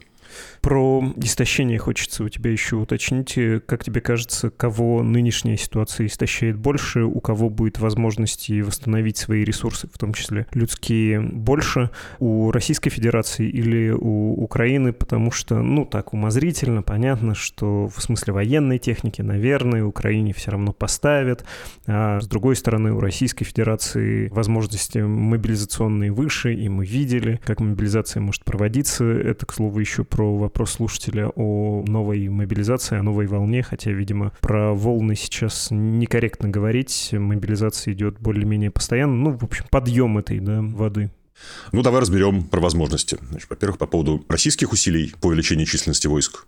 Про 0.60 1.12
истощение 1.16 1.78
хочется 1.78 2.24
у 2.24 2.28
тебя 2.28 2.50
еще 2.50 2.76
уточнить. 2.76 3.38
Как 3.66 3.84
тебе 3.84 4.00
кажется, 4.00 4.50
кого 4.50 5.02
нынешняя 5.02 5.56
ситуация 5.56 6.06
истощает 6.06 6.56
больше, 6.56 7.04
у 7.04 7.20
кого 7.20 7.50
будет 7.50 7.78
возможности 7.78 8.60
восстановить 8.60 9.16
свои 9.16 9.44
ресурсы, 9.44 9.88
в 9.92 9.98
том 9.98 10.12
числе 10.12 10.46
людские, 10.52 11.20
больше, 11.20 11.90
у 12.18 12.50
Российской 12.50 12.90
Федерации 12.90 13.48
или 13.48 13.90
у 13.90 14.34
Украины, 14.34 14.92
потому 14.92 15.30
что, 15.30 15.62
ну, 15.62 15.84
так 15.84 16.12
умозрительно 16.12 16.82
понятно, 16.82 17.34
что 17.34 17.88
в 17.88 18.02
смысле 18.02 18.32
военной 18.32 18.78
техники, 18.78 19.22
наверное, 19.22 19.84
Украине 19.84 20.32
все 20.32 20.50
равно 20.50 20.72
поставят, 20.72 21.44
а 21.86 22.20
с 22.20 22.26
другой 22.26 22.56
стороны, 22.56 22.92
у 22.92 23.00
Российской 23.00 23.44
Федерации 23.44 24.28
возможности 24.28 24.98
мобилизационные 24.98 26.12
выше, 26.12 26.54
и 26.54 26.68
мы 26.68 26.84
видели, 26.84 27.40
как 27.44 27.60
мобилизация 27.60 28.20
может 28.20 28.44
проводиться. 28.44 29.04
Это, 29.04 29.46
к 29.46 29.52
слову, 29.52 29.78
еще 29.78 30.04
про 30.04 30.25
вопрос 30.34 30.72
слушателя 30.72 31.28
о 31.34 31.84
новой 31.86 32.28
мобилизации, 32.28 32.98
о 32.98 33.02
новой 33.02 33.26
волне, 33.26 33.62
хотя, 33.62 33.90
видимо, 33.90 34.32
про 34.40 34.74
волны 34.74 35.14
сейчас 35.14 35.68
некорректно 35.70 36.48
говорить. 36.48 37.10
Мобилизация 37.12 37.94
идет 37.94 38.18
более-менее 38.18 38.70
постоянно. 38.70 39.14
Ну, 39.14 39.38
в 39.38 39.44
общем, 39.44 39.64
подъем 39.70 40.18
этой 40.18 40.40
да, 40.40 40.60
воды. 40.60 41.10
Ну, 41.72 41.82
давай 41.82 42.00
разберем 42.00 42.44
про 42.44 42.60
возможности. 42.60 43.18
Значит, 43.30 43.50
во-первых, 43.50 43.78
по 43.78 43.86
поводу 43.86 44.24
российских 44.28 44.72
усилий 44.72 45.14
по 45.20 45.28
увеличению 45.28 45.66
численности 45.66 46.06
войск. 46.06 46.46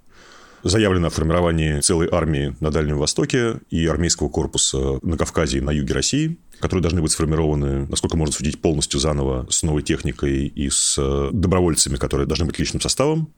Заявлено 0.64 1.06
о 1.06 1.10
формировании 1.10 1.80
целой 1.80 2.08
армии 2.10 2.56
на 2.58 2.70
Дальнем 2.70 2.98
Востоке 2.98 3.60
и 3.70 3.86
армейского 3.86 4.28
корпуса 4.28 4.98
на 5.02 5.16
Кавказе 5.16 5.58
и 5.58 5.60
на 5.60 5.70
юге 5.70 5.94
России, 5.94 6.38
которые 6.58 6.82
должны 6.82 7.00
быть 7.00 7.12
сформированы, 7.12 7.86
насколько 7.86 8.16
можно 8.16 8.32
судить, 8.32 8.60
полностью 8.60 8.98
заново 8.98 9.46
с 9.50 9.62
новой 9.62 9.82
техникой 9.82 10.46
и 10.46 10.68
с 10.68 10.96
э, 10.98 11.30
добровольцами, 11.32 11.96
которые 11.96 12.26
должны 12.26 12.46
быть 12.46 12.58
личным 12.58 12.80
составом. 12.80 13.32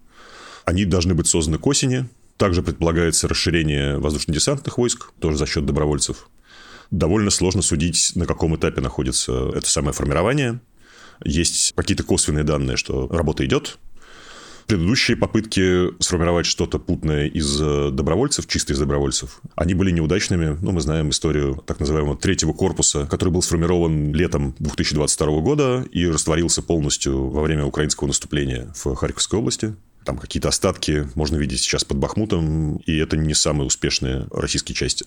Они 0.71 0.85
должны 0.85 1.15
быть 1.15 1.27
созданы 1.27 1.59
к 1.59 1.67
осени. 1.67 2.09
Также 2.37 2.63
предполагается 2.63 3.27
расширение 3.27 3.99
воздушно-десантных 3.99 4.79
войск, 4.79 5.11
тоже 5.19 5.37
за 5.37 5.45
счет 5.45 5.67
добровольцев. 5.67 6.31
Довольно 6.93 7.31
сложно 7.31 7.61
судить, 7.61 8.13
на 8.15 8.25
каком 8.25 8.55
этапе 8.55 8.81
находится 8.81 9.51
это 9.53 9.69
самое 9.69 9.93
формирование. 9.93 10.61
Есть 11.25 11.73
какие-то 11.75 12.05
косвенные 12.05 12.45
данные, 12.45 12.77
что 12.77 13.09
работа 13.09 13.45
идет. 13.45 13.79
Предыдущие 14.69 15.17
попытки 15.17 16.01
сформировать 16.01 16.47
что-то 16.47 16.79
путное 16.79 17.27
из 17.27 17.61
э, 17.61 17.91
добровольцев, 17.91 18.47
чисто 18.47 18.73
из 18.73 18.79
добровольцев, 18.79 19.41
они 19.57 19.75
были 19.75 19.91
неудачными. 19.91 20.57
Ну, 20.63 20.71
мы 20.71 20.81
знаем 20.81 21.11
историю 21.11 21.61
так 21.67 21.81
называемого 21.81 22.17
третьего 22.17 22.53
корпуса, 22.53 23.07
который 23.07 23.31
был 23.31 23.43
сформирован 23.43 24.15
летом 24.15 24.55
2022 24.61 25.41
года 25.41 25.85
и 25.91 26.07
растворился 26.07 26.63
полностью 26.63 27.27
во 27.27 27.43
время 27.43 27.65
украинского 27.65 28.07
наступления 28.07 28.73
в 28.77 28.95
Харьковской 28.95 29.41
области. 29.41 29.75
Там 30.05 30.19
какие-то 30.19 30.49
остатки 30.49 31.09
можно 31.15 31.37
видеть 31.37 31.61
сейчас 31.61 31.85
под 31.85 31.99
Бахмутом, 31.99 32.77
и 32.79 32.97
это 32.97 33.17
не 33.17 33.35
самые 33.35 33.67
успешные 33.67 34.27
российские 34.31 34.75
части. 34.75 35.07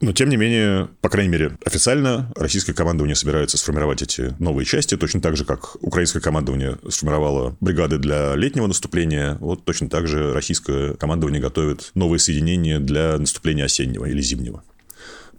Но, 0.00 0.12
тем 0.12 0.28
не 0.28 0.36
менее, 0.36 0.88
по 1.00 1.08
крайней 1.08 1.30
мере, 1.30 1.56
официально 1.64 2.30
российское 2.36 2.74
командование 2.74 3.14
собирается 3.14 3.56
сформировать 3.56 4.02
эти 4.02 4.34
новые 4.38 4.66
части, 4.66 4.96
точно 4.96 5.20
так 5.20 5.36
же, 5.36 5.44
как 5.44 5.76
украинское 5.82 6.20
командование 6.20 6.76
сформировало 6.88 7.56
бригады 7.60 7.98
для 7.98 8.34
летнего 8.34 8.66
наступления, 8.66 9.36
вот 9.40 9.64
точно 9.64 9.88
так 9.88 10.08
же 10.08 10.32
российское 10.32 10.94
командование 10.94 11.40
готовит 11.40 11.90
новые 11.94 12.18
соединения 12.18 12.80
для 12.80 13.16
наступления 13.18 13.64
осеннего 13.64 14.04
или 14.06 14.20
зимнего. 14.20 14.62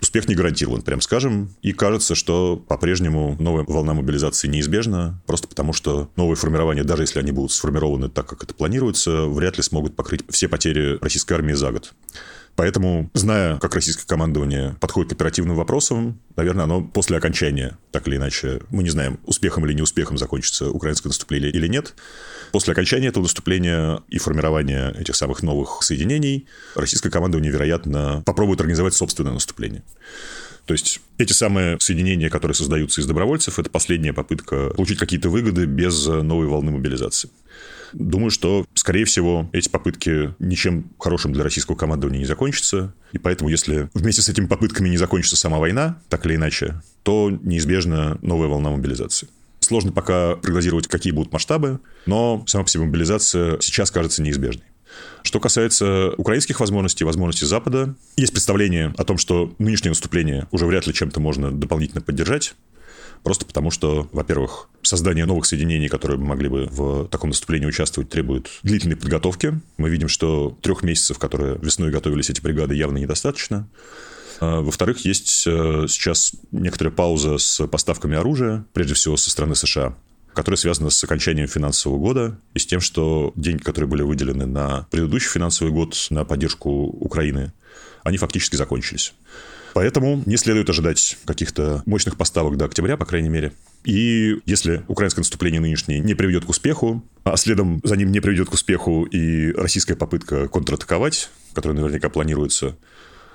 Успех 0.02 0.28
не 0.28 0.36
гарантирован, 0.36 0.82
прям 0.82 1.02
скажем. 1.02 1.56
И 1.62 1.74
кажется, 1.74 2.16
что 2.16 2.58
по-прежнему 2.58 3.36
новая 3.40 3.64
волна 3.68 3.94
мобилизации 3.94 4.48
неизбежна, 4.48 5.22
просто 5.26 5.48
потому 5.48 5.74
что 5.74 6.10
новые 6.16 6.36
формирования, 6.36 6.84
даже 6.84 7.04
если 7.04 7.20
они 7.20 7.32
будут 7.32 7.52
сформированы 7.52 8.10
так, 8.10 8.28
как 8.28 8.44
это 8.44 8.54
планируется, 8.54 9.26
вряд 9.26 9.58
ли 9.58 9.64
смогут 9.64 9.96
покрыть 9.96 10.24
все 10.30 10.48
потери 10.48 10.98
российской 11.02 11.34
армии 11.34 11.54
за 11.54 11.72
год. 11.72 11.94
Поэтому, 12.56 13.10
зная, 13.14 13.58
как 13.58 13.76
российское 13.76 14.08
командование 14.08 14.76
подходит 14.80 15.10
к 15.10 15.14
оперативным 15.14 15.58
вопросам, 15.58 16.22
наверное, 16.38 16.64
оно 16.64 16.82
после 16.82 17.18
окончания, 17.18 17.78
так 17.92 18.08
или 18.08 18.16
иначе, 18.16 18.62
мы 18.70 18.84
не 18.84 18.90
знаем, 18.90 19.20
успехом 19.26 19.66
или 19.66 19.74
неуспехом 19.74 20.18
закончится 20.18 20.70
украинское 20.70 21.10
наступление 21.10 21.52
или 21.52 21.68
нет, 21.68 21.96
после 22.52 22.72
окончания 22.72 23.08
этого 23.08 23.24
наступления 23.24 24.02
и 24.08 24.20
формирования 24.20 24.94
этих 24.98 25.16
самых 25.16 25.44
новых 25.44 25.84
соединений, 25.84 26.48
российское 26.76 27.10
командование, 27.10 27.52
вероятно, 27.52 28.24
попробует 28.26 28.62
организовать 28.62 28.94
собственное 28.94 29.34
наступление. 29.34 29.84
То 30.66 30.74
есть 30.74 31.00
эти 31.18 31.32
самые 31.32 31.78
соединения, 31.80 32.30
которые 32.30 32.56
создаются 32.56 33.02
из 33.02 33.06
добровольцев, 33.06 33.60
это 33.60 33.70
последняя 33.70 34.14
попытка 34.14 34.72
получить 34.76 34.98
какие-то 34.98 35.30
выгоды 35.30 35.66
без 35.66 36.06
новой 36.08 36.48
волны 36.48 36.72
мобилизации. 36.72 37.30
Думаю, 37.94 38.32
что, 38.32 38.66
скорее 38.74 39.06
всего, 39.06 39.50
эти 39.54 39.70
попытки 39.70 40.34
ничем 40.40 40.90
хорошим 41.00 41.32
для 41.34 41.44
российского 41.44 41.76
командования 41.76 42.20
не 42.20 42.26
закончатся. 42.26 42.94
И 43.14 43.20
поэтому, 43.20 43.50
если 43.50 43.90
вместе 43.94 44.22
с 44.22 44.28
этими 44.28 44.48
попытками 44.48 44.90
не 44.90 44.98
закончится 44.98 45.38
сама 45.38 45.60
война, 45.60 46.02
так 46.10 46.26
или 46.26 46.36
иначе, 46.36 46.82
то 47.04 47.30
неизбежна 47.30 48.18
новая 48.22 48.48
волна 48.48 48.72
мобилизации. 48.72 49.30
Сложно 49.60 49.92
пока 49.92 50.36
прогнозировать, 50.36 50.88
какие 50.88 51.14
будут 51.14 51.32
масштабы, 51.32 51.80
но 52.06 52.44
сама 52.48 52.66
по 52.66 52.70
себе 52.70 52.84
мобилизация 52.84 53.60
сейчас 53.62 53.92
кажется 53.92 54.22
неизбежной. 54.22 54.66
Что 55.24 55.40
касается 55.40 56.14
украинских 56.18 56.60
возможностей, 56.60 57.04
возможностей 57.04 57.46
Запада, 57.46 57.96
есть 58.16 58.32
представление 58.32 58.94
о 58.98 59.04
том, 59.04 59.18
что 59.18 59.54
нынешнее 59.58 59.90
наступление 59.90 60.48
уже 60.52 60.66
вряд 60.66 60.86
ли 60.88 60.94
чем-то 60.94 61.20
можно 61.20 61.52
дополнительно 61.52 62.02
поддержать. 62.02 62.56
Просто 63.24 63.46
потому, 63.48 63.72
что, 63.72 64.08
во-первых, 64.12 64.70
создание 64.84 65.26
новых 65.26 65.48
соединений, 65.48 65.88
которые 65.88 66.20
могли 66.20 66.48
бы 66.48 66.68
в 66.70 67.08
таком 67.08 67.32
наступлении 67.32 67.66
участвовать, 67.66 68.10
требует 68.10 68.52
длительной 68.62 68.98
подготовки. 68.98 69.60
Мы 69.78 69.90
видим, 69.90 70.10
что 70.10 70.56
трех 70.62 70.84
месяцев, 70.84 71.18
которые 71.18 71.58
весной 71.58 71.90
готовились 71.90 72.30
эти 72.30 72.40
бригады, 72.40 72.76
явно 72.76 73.00
недостаточно. 73.00 73.68
А, 74.42 74.62
во-вторых, 74.62 75.06
есть 75.06 75.46
э, 75.48 75.88
сейчас 75.90 76.34
некоторая 76.52 76.94
пауза 76.94 77.40
с 77.40 77.66
поставками 77.66 78.16
оружия, 78.16 78.64
прежде 78.74 78.94
всего 78.94 79.18
со 79.18 79.32
стороны 79.32 79.56
США 79.56 79.96
которая 80.36 80.58
связана 80.58 80.90
с 80.90 81.04
окончанием 81.04 81.48
финансового 81.48 81.98
года 81.98 82.40
и 82.54 82.60
с 82.60 82.66
тем, 82.66 82.82
что 82.82 83.34
деньги, 83.36 83.64
которые 83.64 83.90
были 83.90 84.04
выделены 84.04 84.46
на 84.46 84.88
предыдущий 84.92 85.30
финансовый 85.30 85.72
год 85.72 85.96
на 86.10 86.26
поддержку 86.26 86.70
Украины, 86.70 87.54
они 88.04 88.18
фактически 88.18 88.56
закончились. 88.56 89.14
Поэтому 89.74 90.24
не 90.26 90.38
следует 90.38 90.70
ожидать 90.70 91.18
каких-то 91.26 91.84
мощных 91.86 92.16
поставок 92.16 92.56
до 92.56 92.66
октября, 92.66 92.96
по 92.96 93.06
крайней 93.06 93.28
мере. 93.30 93.52
И 93.84 94.38
если 94.46 94.84
украинское 94.88 95.22
наступление 95.22 95.60
нынешнее 95.60 96.00
не 96.00 96.14
приведет 96.14 96.46
к 96.46 96.50
успеху, 96.50 97.04
а 97.24 97.36
следом 97.36 97.82
за 97.84 97.98
ним 97.98 98.12
не 98.12 98.20
приведет 98.20 98.50
к 98.50 98.54
успеху 98.54 99.04
и 99.04 99.52
российская 99.52 99.96
попытка 99.96 100.48
контратаковать, 100.48 101.30
которая 101.54 101.78
наверняка 101.78 102.10
планируется, 102.10 102.78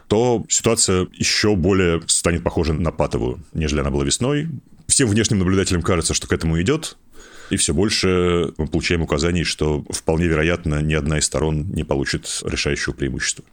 то 0.09 0.45
ситуация 0.49 1.09
еще 1.13 1.55
более 1.57 2.03
станет 2.07 2.43
похожа 2.43 2.73
на 2.73 2.91
патовую, 2.91 3.45
нежели 3.53 3.81
она 3.81 3.91
была 3.91 4.05
весной. 4.05 4.49
Всем 4.90 5.09
внешним 5.09 5.38
наблюдателям 5.38 5.83
кажется, 5.83 6.14
что 6.14 6.26
к 6.26 6.33
этому 6.33 6.61
идет, 6.61 6.96
и 7.48 7.57
все 7.57 7.72
больше 7.72 8.53
мы 8.59 8.66
получаем 8.66 9.03
указаний, 9.03 9.44
что 9.44 9.85
вполне 9.88 10.26
вероятно 10.26 10.83
ни 10.83 10.94
одна 10.94 11.18
из 11.18 11.26
сторон 11.26 11.70
не 11.70 11.85
получит 11.85 12.42
решающего 12.44 12.92
преимущества. 12.92 13.44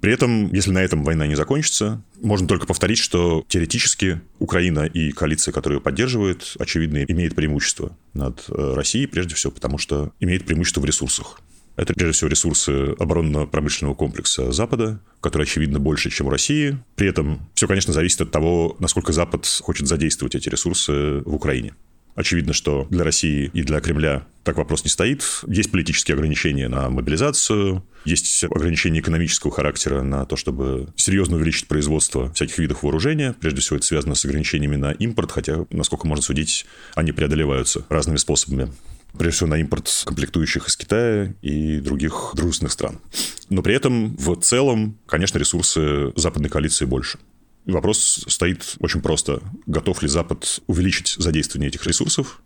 При 0.00 0.12
этом, 0.12 0.50
если 0.54 0.70
на 0.70 0.78
этом 0.78 1.02
война 1.02 1.26
не 1.26 1.34
закончится, 1.34 2.00
можно 2.22 2.46
только 2.46 2.66
повторить, 2.66 2.98
что 2.98 3.44
теоретически 3.48 4.20
Украина 4.38 4.86
и 4.86 5.10
коалиция, 5.10 5.50
которая 5.50 5.78
ее 5.78 5.82
поддерживает, 5.82 6.54
очевидно, 6.58 7.02
имеет 7.02 7.34
преимущество 7.34 7.96
над 8.14 8.44
э, 8.48 8.74
Россией, 8.74 9.06
прежде 9.06 9.34
всего 9.34 9.50
потому, 9.50 9.76
что 9.76 10.12
имеет 10.20 10.46
преимущество 10.46 10.80
в 10.80 10.84
ресурсах. 10.84 11.40
Это, 11.80 11.94
прежде 11.94 12.12
всего, 12.12 12.28
ресурсы 12.28 12.94
оборонно-промышленного 12.98 13.94
комплекса 13.94 14.52
Запада, 14.52 15.00
который, 15.22 15.44
очевидно, 15.44 15.80
больше, 15.80 16.10
чем 16.10 16.26
у 16.26 16.30
России. 16.30 16.76
При 16.94 17.08
этом 17.08 17.48
все, 17.54 17.66
конечно, 17.66 17.94
зависит 17.94 18.20
от 18.20 18.30
того, 18.30 18.76
насколько 18.80 19.14
Запад 19.14 19.46
хочет 19.62 19.88
задействовать 19.88 20.34
эти 20.34 20.50
ресурсы 20.50 21.22
в 21.24 21.34
Украине. 21.34 21.72
Очевидно, 22.14 22.52
что 22.52 22.86
для 22.90 23.02
России 23.02 23.50
и 23.54 23.62
для 23.62 23.80
Кремля 23.80 24.26
так 24.44 24.58
вопрос 24.58 24.84
не 24.84 24.90
стоит. 24.90 25.24
Есть 25.46 25.70
политические 25.70 26.16
ограничения 26.16 26.68
на 26.68 26.90
мобилизацию, 26.90 27.82
есть 28.04 28.44
ограничения 28.44 29.00
экономического 29.00 29.50
характера 29.50 30.02
на 30.02 30.26
то, 30.26 30.36
чтобы 30.36 30.88
серьезно 30.96 31.36
увеличить 31.36 31.66
производство 31.66 32.30
всяких 32.34 32.58
видов 32.58 32.82
вооружения. 32.82 33.34
Прежде 33.40 33.62
всего, 33.62 33.76
это 33.76 33.86
связано 33.86 34.14
с 34.16 34.24
ограничениями 34.26 34.76
на 34.76 34.90
импорт, 34.92 35.32
хотя, 35.32 35.64
насколько 35.70 36.06
можно 36.06 36.22
судить, 36.22 36.66
они 36.94 37.12
преодолеваются 37.12 37.86
разными 37.88 38.18
способами 38.18 38.70
прежде 39.18 39.36
всего 39.36 39.50
на 39.50 39.58
импорт 39.60 39.90
комплектующих 40.04 40.68
из 40.68 40.76
Китая 40.76 41.34
и 41.42 41.78
других 41.78 42.32
дружественных 42.34 42.72
стран. 42.72 43.00
Но 43.48 43.62
при 43.62 43.74
этом 43.74 44.16
в 44.16 44.36
целом, 44.36 44.98
конечно, 45.06 45.38
ресурсы 45.38 46.12
западной 46.16 46.48
коалиции 46.48 46.84
больше. 46.84 47.18
Вопрос 47.66 48.24
стоит 48.26 48.76
очень 48.80 49.02
просто. 49.02 49.40
Готов 49.66 50.02
ли 50.02 50.08
Запад 50.08 50.60
увеличить 50.66 51.14
задействование 51.18 51.68
этих 51.68 51.86
ресурсов? 51.86 52.40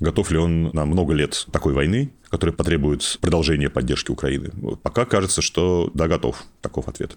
готов 0.00 0.30
ли 0.30 0.38
он 0.38 0.70
на 0.72 0.84
много 0.84 1.12
лет 1.12 1.46
такой 1.52 1.72
войны, 1.72 2.12
которая 2.28 2.54
потребует 2.54 3.18
продолжения 3.20 3.70
поддержки 3.70 4.10
Украины. 4.10 4.50
Пока 4.82 5.04
кажется, 5.04 5.42
что 5.42 5.90
да, 5.94 6.08
готов. 6.08 6.44
Таков 6.60 6.88
ответ. 6.88 7.16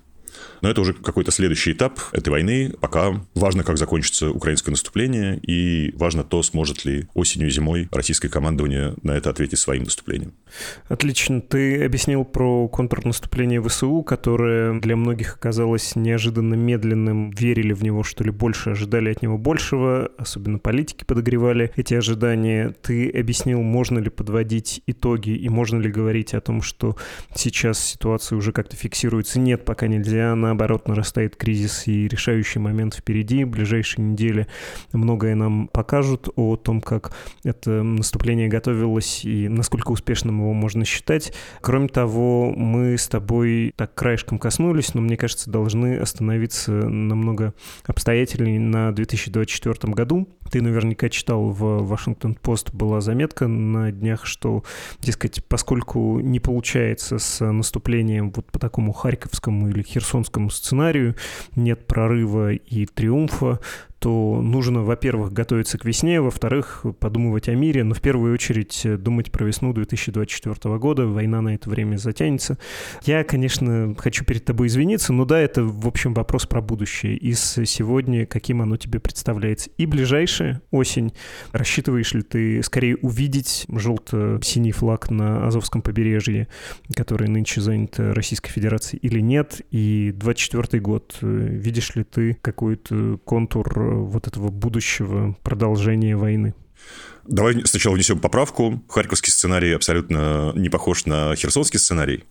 Но 0.62 0.70
это 0.70 0.82
уже 0.82 0.94
какой-то 0.94 1.32
следующий 1.32 1.72
этап 1.72 2.00
этой 2.12 2.30
войны. 2.30 2.74
Пока 2.80 3.22
важно, 3.36 3.64
как 3.64 3.78
закончится 3.78 4.30
украинское 4.30 4.72
наступление, 4.72 5.40
и 5.40 5.94
важно 5.98 6.24
то, 6.24 6.44
сможет 6.44 6.86
ли 6.86 7.08
осенью 7.14 7.48
и 7.48 7.52
зимой 7.52 7.90
российское 7.92 8.30
командование 8.30 8.96
на 9.04 9.12
это 9.12 9.30
ответить 9.30 9.60
своим 9.60 9.84
наступлением. 9.84 10.34
Отлично. 10.88 11.42
Ты 11.42 11.84
объяснил 11.84 12.26
про 12.26 12.68
контрнаступление 12.68 13.62
ВСУ, 13.62 14.04
которое 14.04 14.80
для 14.80 14.96
многих 14.96 15.36
оказалось 15.36 15.96
неожиданно 15.96 16.56
медленным. 16.56 17.32
Верили 17.32 17.74
в 17.74 17.84
него, 17.84 18.04
что 18.04 18.24
ли, 18.24 18.32
больше, 18.32 18.72
ожидали 18.72 19.10
от 19.12 19.22
него 19.22 19.38
большего. 19.38 20.12
Особенно 20.18 20.60
политики 20.60 21.04
подогревали 21.04 21.72
эти 21.76 21.94
ожидания. 21.94 22.74
Ты 22.82 23.10
объяснил, 23.10 23.62
можно 23.62 24.00
ли 24.00 24.10
подводить 24.10 24.82
итоги 24.86 25.32
и 25.32 25.50
можно 25.50 25.80
ли 25.80 25.92
говорить 25.92 26.34
о 26.34 26.42
том, 26.42 26.62
что 26.62 26.98
сейчас 27.36 27.84
ситуация 27.84 28.38
уже 28.38 28.52
как-то 28.52 28.76
фиксируется. 28.76 29.40
Нет, 29.40 29.66
пока 29.66 29.88
нельзя. 29.88 30.21
Наоборот, 30.22 30.88
нарастает 30.88 31.36
кризис 31.36 31.88
и 31.88 32.08
решающий 32.08 32.60
момент 32.60 32.96
впереди. 32.96 33.44
Ближайшие 33.44 34.06
недели 34.06 34.48
многое 34.94 35.36
нам 35.36 35.68
покажут 35.68 36.30
о 36.36 36.56
том, 36.56 36.82
как 36.82 37.12
это 37.44 37.84
наступление 37.84 38.48
готовилось 38.48 39.26
и 39.26 39.48
насколько 39.48 39.92
успешным 39.92 40.40
его 40.40 40.54
можно 40.54 40.86
считать. 40.86 41.34
Кроме 41.62 41.88
того, 41.88 42.54
мы 42.56 42.98
с 42.98 43.08
тобой 43.08 43.74
так 43.76 43.94
краешком 43.96 44.40
коснулись, 44.40 44.94
но, 44.94 45.02
мне 45.02 45.18
кажется, 45.18 45.50
должны 45.50 45.98
остановиться 45.98 46.72
намного 46.72 47.54
обстоятельнее 47.86 48.60
на 48.60 48.92
2024 48.92 49.94
году. 49.94 50.28
Ты 50.52 50.62
наверняка 50.62 51.10
читал 51.10 51.50
в 51.50 51.88
Вашингтон-Пост 51.88 52.74
была 52.74 53.02
заметка 53.02 53.48
на 53.48 53.92
днях, 53.92 54.26
что, 54.26 54.64
дескать, 55.00 55.44
поскольку 55.46 56.20
не 56.20 56.40
получается 56.40 57.20
с 57.20 57.46
наступлением 57.46 58.32
вот 58.32 58.52
по 58.52 58.60
такому 58.60 58.92
харьковскому 58.92 59.70
или 59.70 59.82
херсонскому 59.82 60.11
сценарию, 60.50 61.16
нет 61.56 61.88
прорыва 61.88 62.54
и 62.54 62.86
триумфа, 62.86 63.60
то 64.02 64.42
нужно, 64.42 64.82
во-первых, 64.82 65.32
готовиться 65.32 65.78
к 65.78 65.86
весне, 65.86 66.22
во-вторых, 66.22 66.84
подумывать 67.00 67.48
о 67.50 67.54
мире, 67.54 67.84
но 67.84 67.94
в 67.94 68.02
первую 68.02 68.34
очередь 68.34 68.82
э, 68.84 68.98
думать 68.98 69.32
про 69.32 69.46
весну 69.46 69.74
2024 69.74 70.78
года. 70.80 71.06
Война 71.06 71.40
на 71.42 71.54
это 71.54 71.70
время 71.70 71.98
затянется. 71.98 72.58
Я, 73.04 73.24
конечно, 73.24 73.94
хочу 73.96 74.26
перед 74.26 74.44
тобой 74.44 74.68
извиниться, 74.68 75.14
но 75.14 75.26
да, 75.26 75.40
это, 75.40 75.64
в 75.64 75.88
общем, 75.88 76.16
вопрос 76.16 76.48
про 76.48 76.62
будущее. 76.62 77.16
Из 77.16 77.60
сегодня, 77.66 78.26
каким 78.26 78.64
оно 78.64 78.76
тебе 78.76 79.00
представляется. 79.00 79.70
И 79.78 79.86
ближайшая 79.86 80.64
осень. 80.72 81.14
Рассчитываешь 81.52 82.16
ли 82.16 82.24
ты 82.24 82.64
скорее 82.64 82.98
увидеть 82.98 83.68
желто-синий 83.70 84.72
флаг 84.72 85.12
на 85.12 85.46
Азовском 85.46 85.84
побережье, 85.84 86.48
который 86.96 87.28
нынче 87.28 87.62
занят 87.62 88.00
Российской 88.00 88.50
Федерацией, 88.50 89.00
или 89.04 89.20
нет? 89.20 89.62
И 89.70 90.12
24 90.16 90.82
год. 90.82 91.20
Э, 91.22 91.28
видишь 91.28 91.94
ли 91.94 92.04
ты 92.04 92.40
какой-то 92.42 93.20
контур 93.26 93.91
вот 93.94 94.28
этого 94.28 94.50
будущего 94.50 95.36
продолжения 95.44 96.16
войны? 96.16 96.54
Давай 97.28 97.66
сначала 97.66 97.94
внесем 97.94 98.20
поправку. 98.20 98.84
Харьковский 98.90 99.32
сценарий 99.32 99.74
абсолютно 99.74 100.52
не 100.56 100.70
похож 100.70 101.06
на 101.06 101.36
херсонский 101.36 101.80
сценарий. 101.80 102.24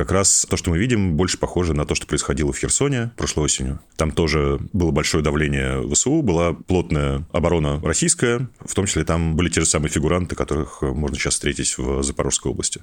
Как 0.00 0.12
раз 0.12 0.46
то, 0.48 0.56
что 0.56 0.70
мы 0.70 0.78
видим, 0.78 1.14
больше 1.14 1.36
похоже 1.36 1.74
на 1.74 1.84
то, 1.84 1.94
что 1.94 2.06
происходило 2.06 2.54
в 2.54 2.56
Херсоне 2.56 3.10
прошлой 3.18 3.44
осенью. 3.44 3.80
Там 3.96 4.12
тоже 4.12 4.58
было 4.72 4.92
большое 4.92 5.22
давление 5.22 5.86
ВСУ, 5.92 6.22
была 6.22 6.54
плотная 6.54 7.26
оборона 7.32 7.82
российская, 7.82 8.48
в 8.64 8.72
том 8.72 8.86
числе 8.86 9.04
там 9.04 9.36
были 9.36 9.50
те 9.50 9.60
же 9.60 9.66
самые 9.66 9.90
фигуранты, 9.90 10.36
которых 10.36 10.80
можно 10.80 11.18
сейчас 11.18 11.34
встретить 11.34 11.76
в 11.76 12.02
Запорожской 12.02 12.50
области. 12.50 12.80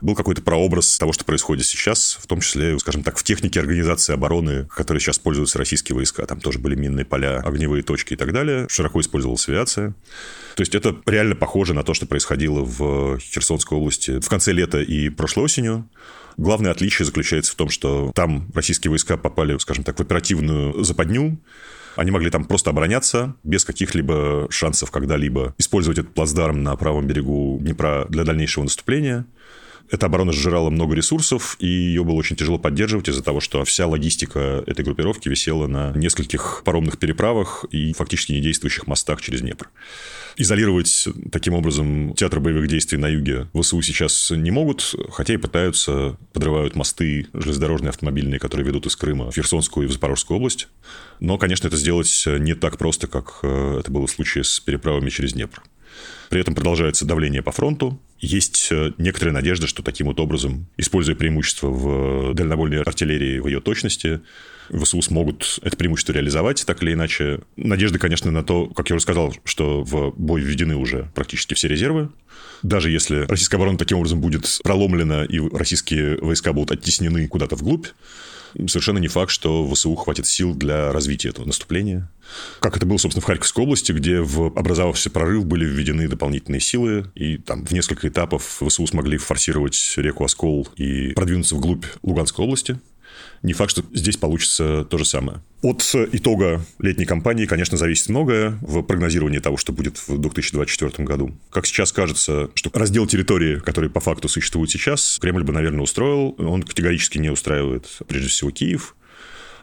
Был 0.00 0.14
какой-то 0.14 0.40
прообраз 0.40 0.96
того, 0.96 1.12
что 1.12 1.26
происходит 1.26 1.66
сейчас, 1.66 2.18
в 2.18 2.26
том 2.26 2.40
числе, 2.40 2.78
скажем 2.78 3.02
так, 3.02 3.18
в 3.18 3.24
технике 3.24 3.60
организации 3.60 4.14
обороны, 4.14 4.66
которой 4.74 5.00
сейчас 5.00 5.18
пользуются 5.18 5.58
российские 5.58 5.96
войска. 5.96 6.24
Там 6.24 6.40
тоже 6.40 6.60
были 6.60 6.76
минные 6.76 7.04
поля, 7.04 7.42
огневые 7.44 7.82
точки 7.82 8.14
и 8.14 8.16
так 8.16 8.32
далее. 8.32 8.68
Широко 8.70 9.02
использовалась 9.02 9.46
авиация. 9.50 9.94
То 10.56 10.62
есть 10.62 10.74
это 10.74 10.96
реально 11.04 11.34
похоже 11.34 11.74
на 11.74 11.82
то, 11.82 11.92
что 11.92 12.06
происходило 12.06 12.64
в 12.64 13.18
Херсонской 13.18 13.76
области 13.76 14.18
в 14.18 14.28
конце 14.30 14.52
лета 14.52 14.80
и 14.80 15.10
прошлой 15.10 15.44
осенью. 15.44 15.90
Главное 16.36 16.70
отличие 16.70 17.06
заключается 17.06 17.52
в 17.52 17.54
том, 17.54 17.68
что 17.68 18.12
там 18.14 18.50
российские 18.54 18.90
войска 18.90 19.16
попали, 19.16 19.56
скажем 19.58 19.84
так, 19.84 19.98
в 19.98 20.02
оперативную 20.02 20.82
западню, 20.82 21.38
они 21.96 22.10
могли 22.10 22.30
там 22.30 22.44
просто 22.44 22.70
обороняться 22.70 23.34
без 23.44 23.64
каких-либо 23.64 24.48
шансов 24.50 24.90
когда-либо 24.90 25.54
использовать 25.58 25.98
этот 25.98 26.14
плацдарм 26.14 26.62
на 26.62 26.74
правом 26.76 27.06
берегу 27.06 27.58
Днепра 27.60 28.06
для 28.08 28.24
дальнейшего 28.24 28.64
наступления. 28.64 29.26
Эта 29.90 30.06
оборона 30.06 30.32
сжирала 30.32 30.70
много 30.70 30.94
ресурсов, 30.94 31.56
и 31.58 31.66
ее 31.66 32.04
было 32.04 32.14
очень 32.14 32.36
тяжело 32.36 32.58
поддерживать 32.58 33.08
из-за 33.08 33.22
того, 33.22 33.40
что 33.40 33.64
вся 33.64 33.86
логистика 33.86 34.64
этой 34.66 34.84
группировки 34.84 35.28
висела 35.28 35.66
на 35.66 35.92
нескольких 35.92 36.62
паромных 36.64 36.98
переправах 36.98 37.64
и 37.70 37.92
фактически 37.92 38.32
недействующих 38.32 38.86
мостах 38.86 39.20
через 39.20 39.42
Днепр. 39.42 39.70
Изолировать 40.36 41.08
таким 41.30 41.54
образом 41.54 42.14
театр 42.14 42.40
боевых 42.40 42.66
действий 42.66 42.98
на 42.98 43.08
юге 43.08 43.48
ВСУ 43.54 43.82
сейчас 43.82 44.30
не 44.30 44.50
могут, 44.50 44.94
хотя 45.10 45.34
и 45.34 45.36
пытаются, 45.36 46.16
подрывают 46.32 46.74
мосты 46.74 47.28
железнодорожные, 47.34 47.90
автомобильные, 47.90 48.40
которые 48.40 48.66
ведут 48.66 48.86
из 48.86 48.96
Крыма 48.96 49.30
в 49.30 49.34
Херсонскую 49.34 49.86
и 49.86 49.88
в 49.88 49.92
Запорожскую 49.92 50.38
область. 50.38 50.68
Но, 51.20 51.36
конечно, 51.38 51.68
это 51.68 51.76
сделать 51.76 52.24
не 52.26 52.54
так 52.54 52.78
просто, 52.78 53.06
как 53.06 53.40
э, 53.42 53.78
это 53.80 53.92
было 53.92 54.06
в 54.06 54.10
случае 54.10 54.44
с 54.44 54.58
переправами 54.60 55.10
через 55.10 55.34
Днепр. 55.34 55.62
При 56.30 56.40
этом 56.40 56.54
продолжается 56.54 57.04
давление 57.04 57.42
по 57.42 57.52
фронту. 57.52 58.00
Есть 58.20 58.68
э, 58.70 58.92
некоторая 58.98 59.34
надежда, 59.34 59.66
что 59.66 59.82
таким 59.82 60.06
вот 60.06 60.20
образом, 60.20 60.66
используя 60.76 61.14
преимущество 61.14 61.68
в 61.68 62.34
дальнобойной 62.34 62.82
артиллерии, 62.82 63.38
в 63.38 63.46
ее 63.48 63.60
точности, 63.60 64.20
ВСУ 64.70 65.02
смогут 65.02 65.58
это 65.62 65.76
преимущество 65.76 66.12
реализовать 66.12 66.64
так 66.64 66.82
или 66.82 66.94
иначе. 66.94 67.40
Надежда, 67.56 67.98
конечно, 67.98 68.30
на 68.30 68.42
то, 68.42 68.66
как 68.66 68.88
я 68.90 68.96
уже 68.96 69.02
сказал, 69.02 69.34
что 69.44 69.82
в 69.82 70.14
бой 70.16 70.40
введены 70.40 70.76
уже 70.76 71.10
практически 71.14 71.54
все 71.54 71.68
резервы. 71.68 72.10
Даже 72.62 72.90
если 72.90 73.26
российская 73.26 73.56
оборона 73.56 73.76
таким 73.76 73.98
образом 73.98 74.20
будет 74.20 74.60
проломлена 74.62 75.24
и 75.24 75.38
российские 75.38 76.16
войска 76.18 76.52
будут 76.52 76.72
оттеснены 76.72 77.28
куда-то 77.28 77.56
вглубь, 77.56 77.88
совершенно 78.66 78.98
не 78.98 79.08
факт, 79.08 79.30
что 79.30 79.68
ВСУ 79.72 79.94
хватит 79.94 80.26
сил 80.26 80.54
для 80.54 80.92
развития 80.92 81.30
этого 81.30 81.46
наступления. 81.46 82.10
Как 82.60 82.76
это 82.76 82.86
было, 82.86 82.98
собственно, 82.98 83.22
в 83.22 83.26
Харьковской 83.26 83.64
области, 83.64 83.92
где 83.92 84.20
в 84.20 84.46
образовавшийся 84.46 85.10
прорыв 85.10 85.44
были 85.46 85.64
введены 85.64 86.08
дополнительные 86.08 86.60
силы, 86.60 87.10
и 87.14 87.38
там 87.38 87.66
в 87.66 87.72
несколько 87.72 88.08
этапов 88.08 88.62
ВСУ 88.66 88.86
смогли 88.86 89.18
форсировать 89.18 89.94
реку 89.96 90.24
Оскол 90.24 90.68
и 90.76 91.12
продвинуться 91.12 91.56
вглубь 91.56 91.84
Луганской 92.02 92.44
области 92.44 92.78
не 93.42 93.52
факт, 93.52 93.70
что 93.70 93.84
здесь 93.92 94.16
получится 94.16 94.84
то 94.84 94.98
же 94.98 95.04
самое. 95.04 95.40
От 95.64 95.94
итога 96.12 96.62
летней 96.78 97.06
кампании, 97.06 97.46
конечно, 97.46 97.78
зависит 97.78 98.10
многое 98.10 98.58
в 98.60 98.82
прогнозировании 98.82 99.38
того, 99.38 99.56
что 99.56 99.72
будет 99.72 99.96
в 99.96 100.18
2024 100.18 101.04
году. 101.06 101.34
Как 101.48 101.64
сейчас 101.64 101.90
кажется, 101.90 102.50
что 102.54 102.70
раздел 102.74 103.06
территории, 103.06 103.60
который 103.60 103.88
по 103.88 104.00
факту 104.00 104.28
существует 104.28 104.68
сейчас, 104.68 105.18
Кремль 105.18 105.42
бы, 105.42 105.54
наверное, 105.54 105.80
устроил. 105.80 106.34
Он 106.36 106.62
категорически 106.62 107.16
не 107.16 107.30
устраивает, 107.30 107.86
прежде 108.06 108.28
всего, 108.28 108.50
Киев. 108.50 108.94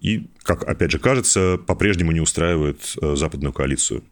И, 0.01 0.25
как 0.41 0.63
опять 0.63 0.89
же 0.89 0.97
кажется, 0.97 1.59
по-прежнему 1.67 2.11
не 2.11 2.19
устраивает 2.19 2.95
э, 2.99 3.15
западную 3.15 3.53
коалицию. 3.53 4.03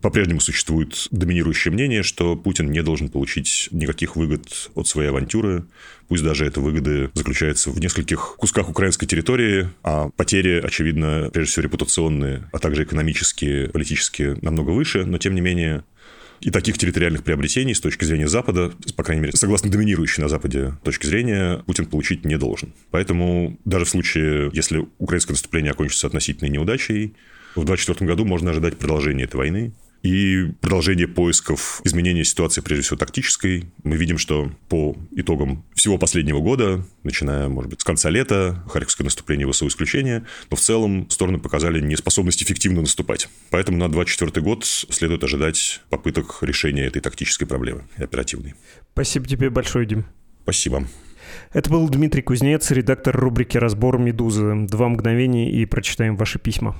По-прежнему 0.00 0.40
существует 0.40 1.08
доминирующее 1.10 1.72
мнение, 1.72 2.02
что 2.02 2.36
Путин 2.36 2.70
не 2.70 2.82
должен 2.82 3.08
получить 3.08 3.68
никаких 3.72 4.14
выгод 4.16 4.70
от 4.74 4.86
своей 4.86 5.08
авантюры. 5.08 5.64
Пусть 6.06 6.22
даже 6.22 6.46
это 6.46 6.60
выгоды 6.60 7.10
заключаются 7.14 7.70
в 7.70 7.80
нескольких 7.80 8.36
кусках 8.36 8.68
украинской 8.68 9.06
территории, 9.06 9.68
а 9.82 10.10
потери, 10.10 10.60
очевидно, 10.64 11.30
прежде 11.32 11.52
всего 11.52 11.64
репутационные, 11.64 12.48
а 12.52 12.58
также 12.58 12.84
экономические, 12.84 13.68
политические 13.68 14.38
намного 14.40 14.70
выше, 14.70 15.04
но 15.04 15.18
тем 15.18 15.34
не 15.34 15.40
менее 15.40 15.84
и 16.40 16.50
таких 16.50 16.78
территориальных 16.78 17.24
приобретений 17.24 17.74
с 17.74 17.80
точки 17.80 18.04
зрения 18.04 18.28
Запада, 18.28 18.72
по 18.96 19.02
крайней 19.02 19.22
мере, 19.22 19.36
согласно 19.36 19.70
доминирующей 19.70 20.22
на 20.22 20.28
Западе 20.28 20.74
точки 20.84 21.06
зрения, 21.06 21.62
Путин 21.66 21.86
получить 21.86 22.24
не 22.24 22.38
должен. 22.38 22.72
Поэтому 22.92 23.58
даже 23.64 23.84
в 23.84 23.88
случае, 23.88 24.50
если 24.52 24.86
украинское 24.98 25.34
наступление 25.34 25.72
окончится 25.72 26.06
относительной 26.06 26.50
неудачей, 26.50 27.14
в 27.56 27.64
2024 27.64 28.08
году 28.08 28.24
можно 28.24 28.50
ожидать 28.50 28.78
продолжения 28.78 29.24
этой 29.24 29.36
войны, 29.36 29.72
и 30.08 30.52
продолжение 30.60 31.06
поисков 31.06 31.82
изменения 31.84 32.24
ситуации, 32.24 32.62
прежде 32.62 32.84
всего 32.84 32.96
тактической. 32.96 33.70
Мы 33.84 33.96
видим, 33.96 34.16
что 34.16 34.50
по 34.68 34.96
итогам 35.12 35.66
всего 35.74 35.98
последнего 35.98 36.40
года, 36.40 36.84
начиная, 37.02 37.48
может 37.48 37.70
быть, 37.70 37.82
с 37.82 37.84
конца 37.84 38.08
лета, 38.08 38.64
Харьковское 38.72 39.04
наступление 39.04 39.50
ВСУ 39.50 39.66
исключение, 39.68 40.24
но 40.50 40.56
в 40.56 40.60
целом 40.60 41.10
стороны 41.10 41.38
показали 41.38 41.80
неспособность 41.80 42.42
эффективно 42.42 42.80
наступать. 42.80 43.28
Поэтому 43.50 43.76
на 43.76 43.90
2024 43.90 44.42
год 44.42 44.64
следует 44.64 45.22
ожидать 45.24 45.82
попыток 45.90 46.38
решения 46.40 46.86
этой 46.86 47.02
тактической 47.02 47.46
проблемы 47.46 47.82
и 47.98 48.02
оперативной. 48.02 48.54
Спасибо 48.92 49.26
тебе 49.26 49.50
большое, 49.50 49.86
Дим. 49.86 50.06
Спасибо. 50.42 50.86
Это 51.52 51.68
был 51.68 51.86
Дмитрий 51.90 52.22
Кузнец, 52.22 52.70
редактор 52.70 53.14
рубрики 53.14 53.58
«Разбор 53.58 53.98
Медузы». 53.98 54.66
Два 54.66 54.88
мгновения 54.88 55.50
и 55.50 55.66
прочитаем 55.66 56.16
ваши 56.16 56.38
письма. 56.38 56.78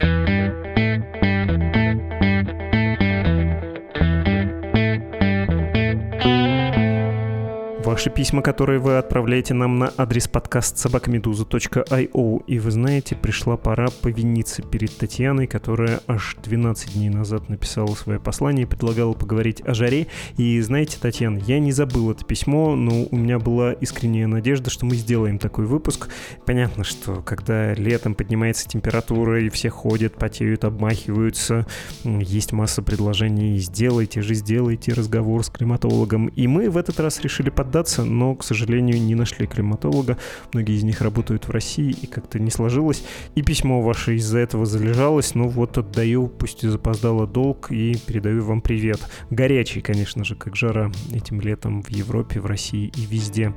Ваши 7.99 8.11
письма, 8.11 8.43
которые 8.43 8.79
вы 8.79 8.97
отправляете 8.97 9.55
нам 9.55 9.81
на 9.81 9.93
адрес 9.97 10.29
подкаст 10.29 10.79
собакамедуза.io. 10.79 12.45
И 12.47 12.59
вы 12.61 12.71
знаете, 12.71 13.17
пришла 13.17 13.57
пора 13.57 13.89
повиниться 13.89 14.63
перед 14.63 14.97
Татьяной, 14.97 15.49
которая 15.49 15.99
аж 16.07 16.37
12 16.45 16.95
дней 16.95 17.09
назад 17.09 17.49
написала 17.49 17.93
свое 17.97 18.21
послание 18.21 18.67
и 18.67 18.69
предлагала 18.69 19.15
поговорить 19.15 19.63
о 19.67 19.75
жаре. 19.75 20.07
И 20.37 20.61
знаете, 20.61 20.99
Татьяна, 21.01 21.39
я 21.39 21.59
не 21.59 21.73
забыл 21.73 22.13
это 22.13 22.25
письмо, 22.25 22.77
но 22.77 23.03
у 23.11 23.17
меня 23.17 23.41
была 23.41 23.73
искренняя 23.73 24.29
надежда, 24.29 24.71
что 24.71 24.87
мы 24.87 24.95
сделаем 24.95 25.41
такой 25.41 25.67
выпуск. 25.67 26.09
Понятно, 26.47 26.85
что 26.85 27.17
когда 27.23 27.75
летом 27.75 28.15
поднимается 28.15 28.69
температура 28.69 29.43
и 29.43 29.49
все 29.49 29.71
ходят, 29.71 30.15
потеют, 30.15 30.63
обмахиваются, 30.63 31.67
есть 32.05 32.53
масса 32.53 32.81
предложений 32.81 33.59
«сделайте 33.59 34.23
же, 34.23 34.35
сделайте 34.35 34.93
разговор 34.93 35.43
с 35.43 35.51
климатологом». 35.51 36.29
И 36.29 36.47
мы 36.47 36.71
в 36.71 36.77
этот 36.77 37.01
раз 37.01 37.21
решили 37.23 37.51
поддаться, 37.51 37.88
но, 37.97 38.35
к 38.35 38.45
сожалению, 38.45 39.01
не 39.01 39.15
нашли 39.15 39.47
климатолога. 39.47 40.19
Многие 40.53 40.77
из 40.77 40.83
них 40.83 41.01
работают 41.01 41.49
в 41.49 41.51
России, 41.51 41.91
и 41.91 42.07
как-то 42.07 42.39
не 42.39 42.51
сложилось. 42.51 43.05
И 43.35 43.43
письмо 43.43 43.83
ваше 43.83 44.17
из-за 44.17 44.39
этого 44.39 44.67
залежалось, 44.67 45.35
но 45.35 45.49
вот 45.49 45.79
отдаю, 45.79 46.29
пусть 46.29 46.65
и 46.65 46.69
запоздало 46.69 47.27
долг, 47.27 47.71
и 47.71 47.97
передаю 48.07 48.45
вам 48.45 48.61
привет. 48.61 49.01
Горячий, 49.31 49.81
конечно 49.81 50.25
же, 50.25 50.35
как 50.35 50.57
жара 50.57 50.93
этим 51.13 51.41
летом 51.41 51.83
в 51.83 51.91
Европе, 51.91 52.41
в 52.41 52.47
России 52.47 52.93
и 52.97 53.07
везде. 53.07 53.55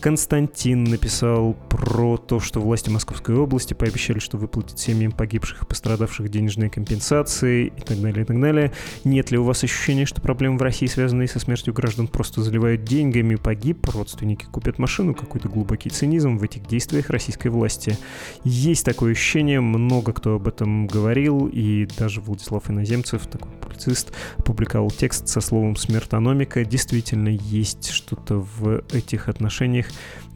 Константин 0.00 0.84
написал 0.84 1.54
про 1.68 2.16
то, 2.16 2.40
что 2.40 2.60
власти 2.60 2.90
Московской 2.90 3.34
области 3.36 3.74
пообещали, 3.74 4.18
что 4.18 4.36
выплатят 4.38 4.78
семьям 4.78 5.12
погибших 5.12 5.62
и 5.62 5.66
пострадавших 5.66 6.28
денежные 6.28 6.70
компенсации 6.70 7.66
и 7.76 7.80
так 7.80 8.00
далее, 8.00 8.22
и 8.22 8.26
так 8.26 8.40
далее. 8.40 8.72
Нет 9.04 9.30
ли 9.30 9.38
у 9.38 9.44
вас 9.44 9.62
ощущения, 9.62 10.06
что 10.06 10.20
проблемы 10.20 10.58
в 10.58 10.62
России, 10.62 10.86
связанные 10.86 11.28
со 11.28 11.38
смертью 11.38 11.74
граждан, 11.74 12.08
просто 12.08 12.42
заливают 12.42 12.84
деньгами, 12.84 13.36
погиб, 13.36 13.69
родственники 13.84 14.46
купят 14.50 14.78
машину, 14.78 15.14
какой-то 15.14 15.48
глубокий 15.48 15.90
цинизм 15.90 16.38
в 16.38 16.42
этих 16.42 16.66
действиях 16.66 17.10
российской 17.10 17.48
власти? 17.48 17.98
Есть 18.44 18.84
такое 18.84 19.12
ощущение, 19.12 19.60
много 19.60 20.12
кто 20.12 20.34
об 20.34 20.48
этом 20.48 20.86
говорил, 20.86 21.46
и 21.46 21.86
даже 21.98 22.20
Владислав 22.20 22.70
Иноземцев, 22.70 23.26
такой 23.26 23.50
публицист, 23.80 24.12
опубликовал 24.38 24.90
текст 24.90 25.28
со 25.28 25.40
словом 25.40 25.76
«смертономика». 25.76 26.64
Действительно, 26.64 27.28
есть 27.28 27.90
что-то 27.90 28.46
в 28.58 28.82
этих 28.92 29.28
отношениях 29.28 29.86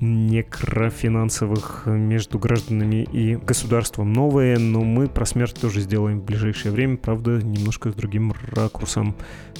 некрофинансовых 0.00 1.82
между 1.86 2.38
гражданами 2.38 3.04
и 3.12 3.36
государством 3.36 4.12
новое, 4.12 4.58
но 4.58 4.80
мы 4.80 5.08
про 5.08 5.24
смерть 5.24 5.56
тоже 5.60 5.80
сделаем 5.80 6.20
в 6.20 6.24
ближайшее 6.24 6.72
время, 6.72 6.96
правда, 6.96 7.40
немножко 7.42 7.90
с 7.90 7.94
другим 7.94 8.34
ракурсом. 8.50 9.14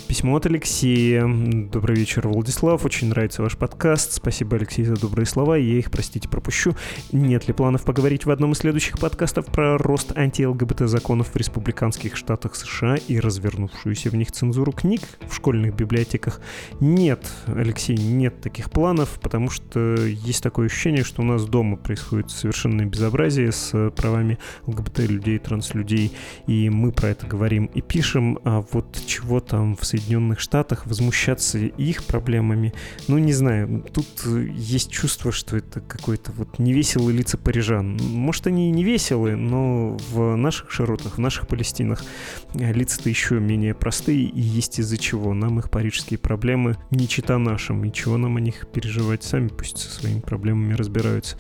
Письмо 0.09 0.37
от 0.37 0.47
Алексея. 0.47 1.26
Добрый 1.26 1.97
вечер, 1.97 2.28
Владислав. 2.28 2.85
Очень 2.85 3.09
нравится 3.09 3.43
ваш 3.43 3.57
подкаст. 3.57 4.12
Спасибо, 4.12 4.57
Алексей, 4.57 4.85
за 4.85 4.97
добрые 4.97 5.26
слова. 5.26 5.57
Я 5.57 5.78
их, 5.78 5.91
простите, 5.91 6.28
пропущу. 6.28 6.74
Нет 7.12 7.47
ли 7.49 7.55
планов 7.55 7.85
поговорить 7.85 8.26
в 8.26 8.30
одном 8.30 8.53
из 8.53 8.59
следующих 8.59 8.99
подкастов 8.99 9.47
про 9.47 9.78
рост 9.78 10.16
анти-ЛГБТ 10.16 10.89
законов 10.89 11.28
в 11.28 11.37
республиканских 11.37 12.16
штатах 12.16 12.57
США 12.57 12.97
и 12.97 13.18
развернувшуюся 13.74 14.10
в 14.10 14.14
них 14.14 14.32
цензуру 14.32 14.72
книг 14.72 15.02
в 15.28 15.34
школьных 15.34 15.74
библиотеках? 15.74 16.40
Нет, 16.80 17.26
Алексей, 17.46 17.96
нет 17.96 18.40
таких 18.40 18.70
планов, 18.70 19.18
потому 19.20 19.50
что 19.50 19.96
есть 19.96 20.42
такое 20.42 20.66
ощущение, 20.66 21.04
что 21.04 21.22
у 21.22 21.24
нас 21.24 21.44
дома 21.44 21.76
происходит 21.76 22.30
совершенное 22.30 22.86
безобразие 22.86 23.52
с 23.52 23.90
правами 23.90 24.38
ЛГБТ-людей, 24.66 25.38
транслюдей, 25.38 26.12
и 26.46 26.70
мы 26.70 26.92
про 26.92 27.08
это 27.10 27.26
говорим 27.26 27.66
и 27.66 27.80
пишем, 27.80 28.38
а 28.44 28.64
вот 28.72 28.98
чего 29.06 29.40
там 29.40 29.76
в 29.76 29.84
Соединенных 29.84 30.40
Штатах 30.40 30.86
возмущаться 30.86 31.58
их 31.58 32.04
проблемами, 32.04 32.72
ну, 33.08 33.18
не 33.18 33.32
знаю, 33.32 33.84
тут 33.92 34.06
есть 34.26 34.90
чувство, 34.90 35.32
что 35.32 35.56
это 35.56 35.80
какой-то 35.80 36.32
вот 36.32 36.58
невеселый 36.58 37.14
лица 37.14 37.38
парижан. 37.38 37.96
Может, 37.96 38.46
они 38.46 38.68
и 38.68 38.70
не 38.70 38.84
но 39.34 39.96
в 40.10 40.36
наших 40.36 40.70
широтах, 40.70 41.16
в 41.16 41.18
наших 41.18 41.48
Палестинах 41.48 42.04
лица-то 42.54 43.08
еще 43.08 43.40
менее 43.55 43.74
простые, 43.74 44.24
и 44.24 44.40
есть 44.40 44.80
из-за 44.80 44.98
чего. 44.98 45.32
Нам 45.32 45.61
их 45.61 45.70
парижские 45.70 46.18
проблемы 46.18 46.76
не 46.90 47.07
чита 47.07 47.38
нашим, 47.38 47.84
и 47.84 47.92
чего 47.92 48.16
нам 48.16 48.36
о 48.36 48.40
них 48.40 48.66
переживать, 48.72 49.22
сами 49.22 49.48
пусть 49.48 49.78
со 49.78 49.90
своими 49.90 50.20
проблемами 50.20 50.74
разбираются 50.74 51.36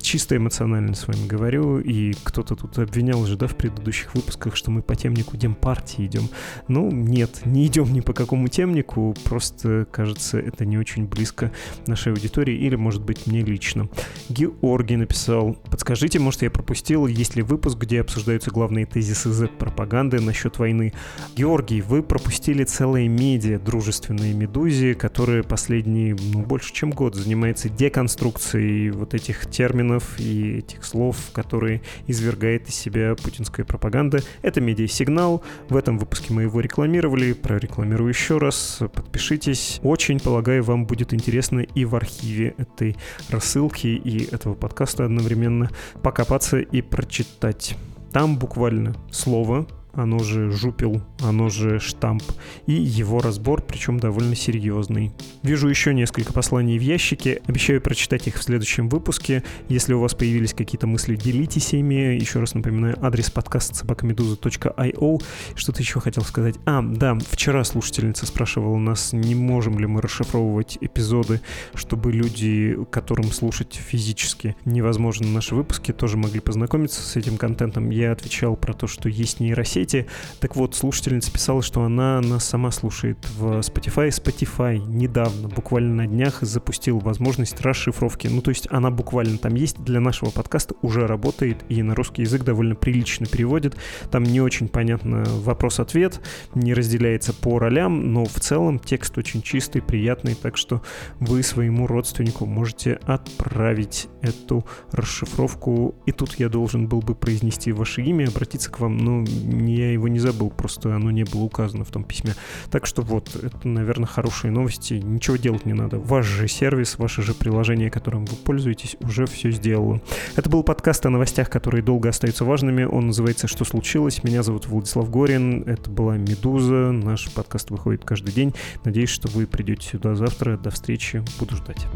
чисто 0.00 0.36
эмоционально 0.36 0.94
с 0.94 1.06
вами 1.06 1.26
говорю, 1.26 1.78
и 1.78 2.14
кто-то 2.22 2.56
тут 2.56 2.78
обвинял 2.78 3.24
же, 3.26 3.36
да, 3.36 3.46
в 3.46 3.56
предыдущих 3.56 4.14
выпусках, 4.14 4.56
что 4.56 4.70
мы 4.70 4.82
по 4.82 4.96
темнику 4.96 5.36
Демпартии 5.36 6.06
идем. 6.06 6.28
Ну, 6.68 6.90
нет, 6.90 7.44
не 7.44 7.66
идем 7.66 7.92
ни 7.92 8.00
по 8.00 8.12
какому 8.12 8.48
темнику, 8.48 9.14
просто, 9.24 9.86
кажется, 9.90 10.38
это 10.38 10.64
не 10.64 10.78
очень 10.78 11.06
близко 11.06 11.52
нашей 11.86 12.12
аудитории, 12.12 12.56
или, 12.56 12.76
может 12.76 13.02
быть, 13.02 13.26
мне 13.26 13.42
лично. 13.42 13.88
Георгий 14.28 14.96
написал, 14.96 15.54
подскажите, 15.70 16.18
может, 16.18 16.42
я 16.42 16.50
пропустил, 16.50 17.06
есть 17.06 17.36
ли 17.36 17.42
выпуск, 17.42 17.78
где 17.78 18.00
обсуждаются 18.00 18.50
главные 18.50 18.86
тезисы 18.86 19.30
Z-пропаганды 19.30 20.20
насчет 20.20 20.58
войны. 20.58 20.92
Георгий, 21.36 21.57
вы 21.58 22.02
пропустили 22.04 22.62
целые 22.62 23.08
медиа 23.08 23.58
дружественные 23.58 24.32
медузи, 24.32 24.94
которые 24.94 25.42
последние, 25.42 26.16
ну, 26.32 26.42
больше 26.42 26.72
чем 26.72 26.90
год 26.90 27.16
занимается 27.16 27.68
деконструкцией 27.68 28.90
вот 28.90 29.12
этих 29.12 29.50
терминов 29.50 30.20
и 30.20 30.58
этих 30.58 30.84
слов, 30.84 31.16
которые 31.32 31.82
извергает 32.06 32.68
из 32.68 32.76
себя 32.76 33.14
путинская 33.16 33.66
пропаганда. 33.66 34.20
Это 34.42 34.60
медиа-сигнал. 34.60 35.42
В 35.68 35.76
этом 35.76 35.98
выпуске 35.98 36.32
мы 36.32 36.42
его 36.42 36.60
рекламировали. 36.60 37.32
Прорекламирую 37.32 38.08
еще 38.08 38.38
раз. 38.38 38.78
Подпишитесь. 38.94 39.80
Очень, 39.82 40.20
полагаю, 40.20 40.62
вам 40.62 40.86
будет 40.86 41.12
интересно 41.12 41.60
и 41.60 41.84
в 41.84 41.96
архиве 41.96 42.54
этой 42.56 42.96
рассылки 43.30 43.88
и 43.88 44.32
этого 44.32 44.54
подкаста 44.54 45.04
одновременно 45.04 45.70
покопаться 46.02 46.58
и 46.58 46.82
прочитать. 46.82 47.76
Там 48.12 48.38
буквально 48.38 48.94
слово 49.10 49.66
оно 49.98 50.20
же 50.20 50.50
жупел, 50.52 51.02
оно 51.20 51.48
же 51.48 51.80
штамп, 51.80 52.22
и 52.66 52.72
его 52.72 53.20
разбор, 53.20 53.62
причем 53.62 53.98
довольно 53.98 54.36
серьезный. 54.36 55.12
Вижу 55.42 55.68
еще 55.68 55.92
несколько 55.92 56.32
посланий 56.32 56.78
в 56.78 56.82
ящике, 56.82 57.42
обещаю 57.46 57.80
прочитать 57.80 58.28
их 58.28 58.36
в 58.36 58.42
следующем 58.42 58.88
выпуске. 58.88 59.42
Если 59.68 59.94
у 59.94 60.00
вас 60.00 60.14
появились 60.14 60.54
какие-то 60.54 60.86
мысли, 60.86 61.16
делитесь 61.16 61.72
ими. 61.72 62.16
Еще 62.18 62.38
раз 62.38 62.54
напоминаю, 62.54 62.96
адрес 63.04 63.30
подкаста 63.30 63.74
собакамедуза.io. 63.74 65.22
Что-то 65.56 65.82
еще 65.82 66.00
хотел 66.00 66.22
сказать. 66.22 66.54
А, 66.64 66.80
да, 66.80 67.18
вчера 67.30 67.64
слушательница 67.64 68.26
спрашивала 68.26 68.78
нас, 68.78 69.12
не 69.12 69.34
можем 69.34 69.78
ли 69.80 69.86
мы 69.86 70.00
расшифровывать 70.00 70.78
эпизоды, 70.80 71.40
чтобы 71.74 72.12
люди, 72.12 72.76
которым 72.90 73.32
слушать 73.32 73.74
физически 73.74 74.54
невозможно 74.64 75.26
наши 75.26 75.54
выпуски, 75.54 75.92
тоже 75.92 76.16
могли 76.16 76.40
познакомиться 76.40 77.02
с 77.02 77.16
этим 77.16 77.36
контентом. 77.36 77.90
Я 77.90 78.12
отвечал 78.12 78.56
про 78.56 78.72
то, 78.72 78.86
что 78.86 79.08
есть 79.08 79.40
нейросеть, 79.40 79.87
сети. 79.88 80.06
Так 80.40 80.56
вот, 80.56 80.74
слушательница 80.74 81.32
писала, 81.32 81.62
что 81.62 81.82
она 81.82 82.20
нас 82.20 82.44
сама 82.44 82.70
слушает 82.70 83.18
в 83.36 83.60
Spotify. 83.60 84.08
Spotify 84.08 84.78
недавно, 84.78 85.48
буквально 85.48 85.94
на 85.94 86.06
днях, 86.06 86.38
запустил 86.42 86.98
возможность 86.98 87.60
расшифровки. 87.60 88.28
Ну, 88.28 88.42
то 88.42 88.50
есть 88.50 88.68
она 88.70 88.90
буквально 88.90 89.38
там 89.38 89.54
есть 89.54 89.82
для 89.82 90.00
нашего 90.00 90.30
подкаста, 90.30 90.74
уже 90.82 91.06
работает 91.06 91.64
и 91.68 91.82
на 91.82 91.94
русский 91.94 92.22
язык 92.22 92.44
довольно 92.44 92.74
прилично 92.74 93.26
переводит. 93.26 93.76
Там 94.10 94.22
не 94.22 94.40
очень 94.40 94.68
понятно 94.68 95.24
вопрос-ответ, 95.24 96.20
не 96.54 96.74
разделяется 96.74 97.32
по 97.32 97.58
ролям, 97.58 98.12
но 98.12 98.24
в 98.24 98.40
целом 98.40 98.78
текст 98.78 99.16
очень 99.18 99.42
чистый, 99.42 99.80
приятный, 99.80 100.34
так 100.34 100.56
что 100.56 100.82
вы 101.20 101.42
своему 101.42 101.86
родственнику 101.86 102.46
можете 102.46 102.94
отправить 103.04 104.08
эту 104.22 104.64
расшифровку. 104.92 105.94
И 106.06 106.12
тут 106.12 106.34
я 106.34 106.48
должен 106.48 106.88
был 106.88 107.00
бы 107.00 107.14
произнести 107.14 107.72
ваше 107.72 108.02
имя, 108.02 108.28
обратиться 108.28 108.70
к 108.70 108.80
вам, 108.80 108.96
но 108.98 109.20
не 109.22 109.77
я 109.78 109.92
его 109.92 110.08
не 110.08 110.18
забыл, 110.18 110.50
просто 110.50 110.94
оно 110.94 111.10
не 111.10 111.24
было 111.24 111.42
указано 111.42 111.84
в 111.84 111.90
том 111.90 112.04
письме. 112.04 112.34
Так 112.70 112.86
что 112.86 113.02
вот, 113.02 113.34
это, 113.34 113.66
наверное, 113.66 114.06
хорошие 114.06 114.50
новости. 114.50 114.94
Ничего 114.94 115.36
делать 115.36 115.66
не 115.66 115.72
надо. 115.72 115.98
Ваш 115.98 116.26
же 116.26 116.48
сервис, 116.48 116.98
ваше 116.98 117.22
же 117.22 117.34
приложение, 117.34 117.90
которым 117.90 118.24
вы 118.24 118.36
пользуетесь, 118.36 118.96
уже 119.00 119.26
все 119.26 119.50
сделало. 119.50 120.00
Это 120.36 120.50
был 120.50 120.62
подкаст 120.62 121.06
о 121.06 121.10
новостях, 121.10 121.50
которые 121.50 121.82
долго 121.82 122.08
остаются 122.08 122.44
важными. 122.44 122.84
Он 122.84 123.08
называется 123.08 123.48
«Что 123.48 123.64
случилось?». 123.64 124.22
Меня 124.24 124.42
зовут 124.42 124.66
Владислав 124.66 125.10
Горин. 125.10 125.62
Это 125.62 125.90
была 125.90 126.16
«Медуза». 126.16 126.92
Наш 126.92 127.32
подкаст 127.32 127.70
выходит 127.70 128.04
каждый 128.04 128.32
день. 128.32 128.54
Надеюсь, 128.84 129.10
что 129.10 129.28
вы 129.28 129.46
придете 129.46 129.88
сюда 129.88 130.14
завтра. 130.14 130.56
До 130.56 130.70
встречи. 130.70 131.22
Буду 131.38 131.56
ждать. 131.56 131.86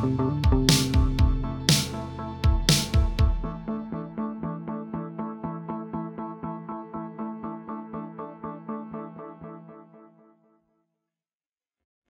thank 0.00 0.46
you 0.46 0.69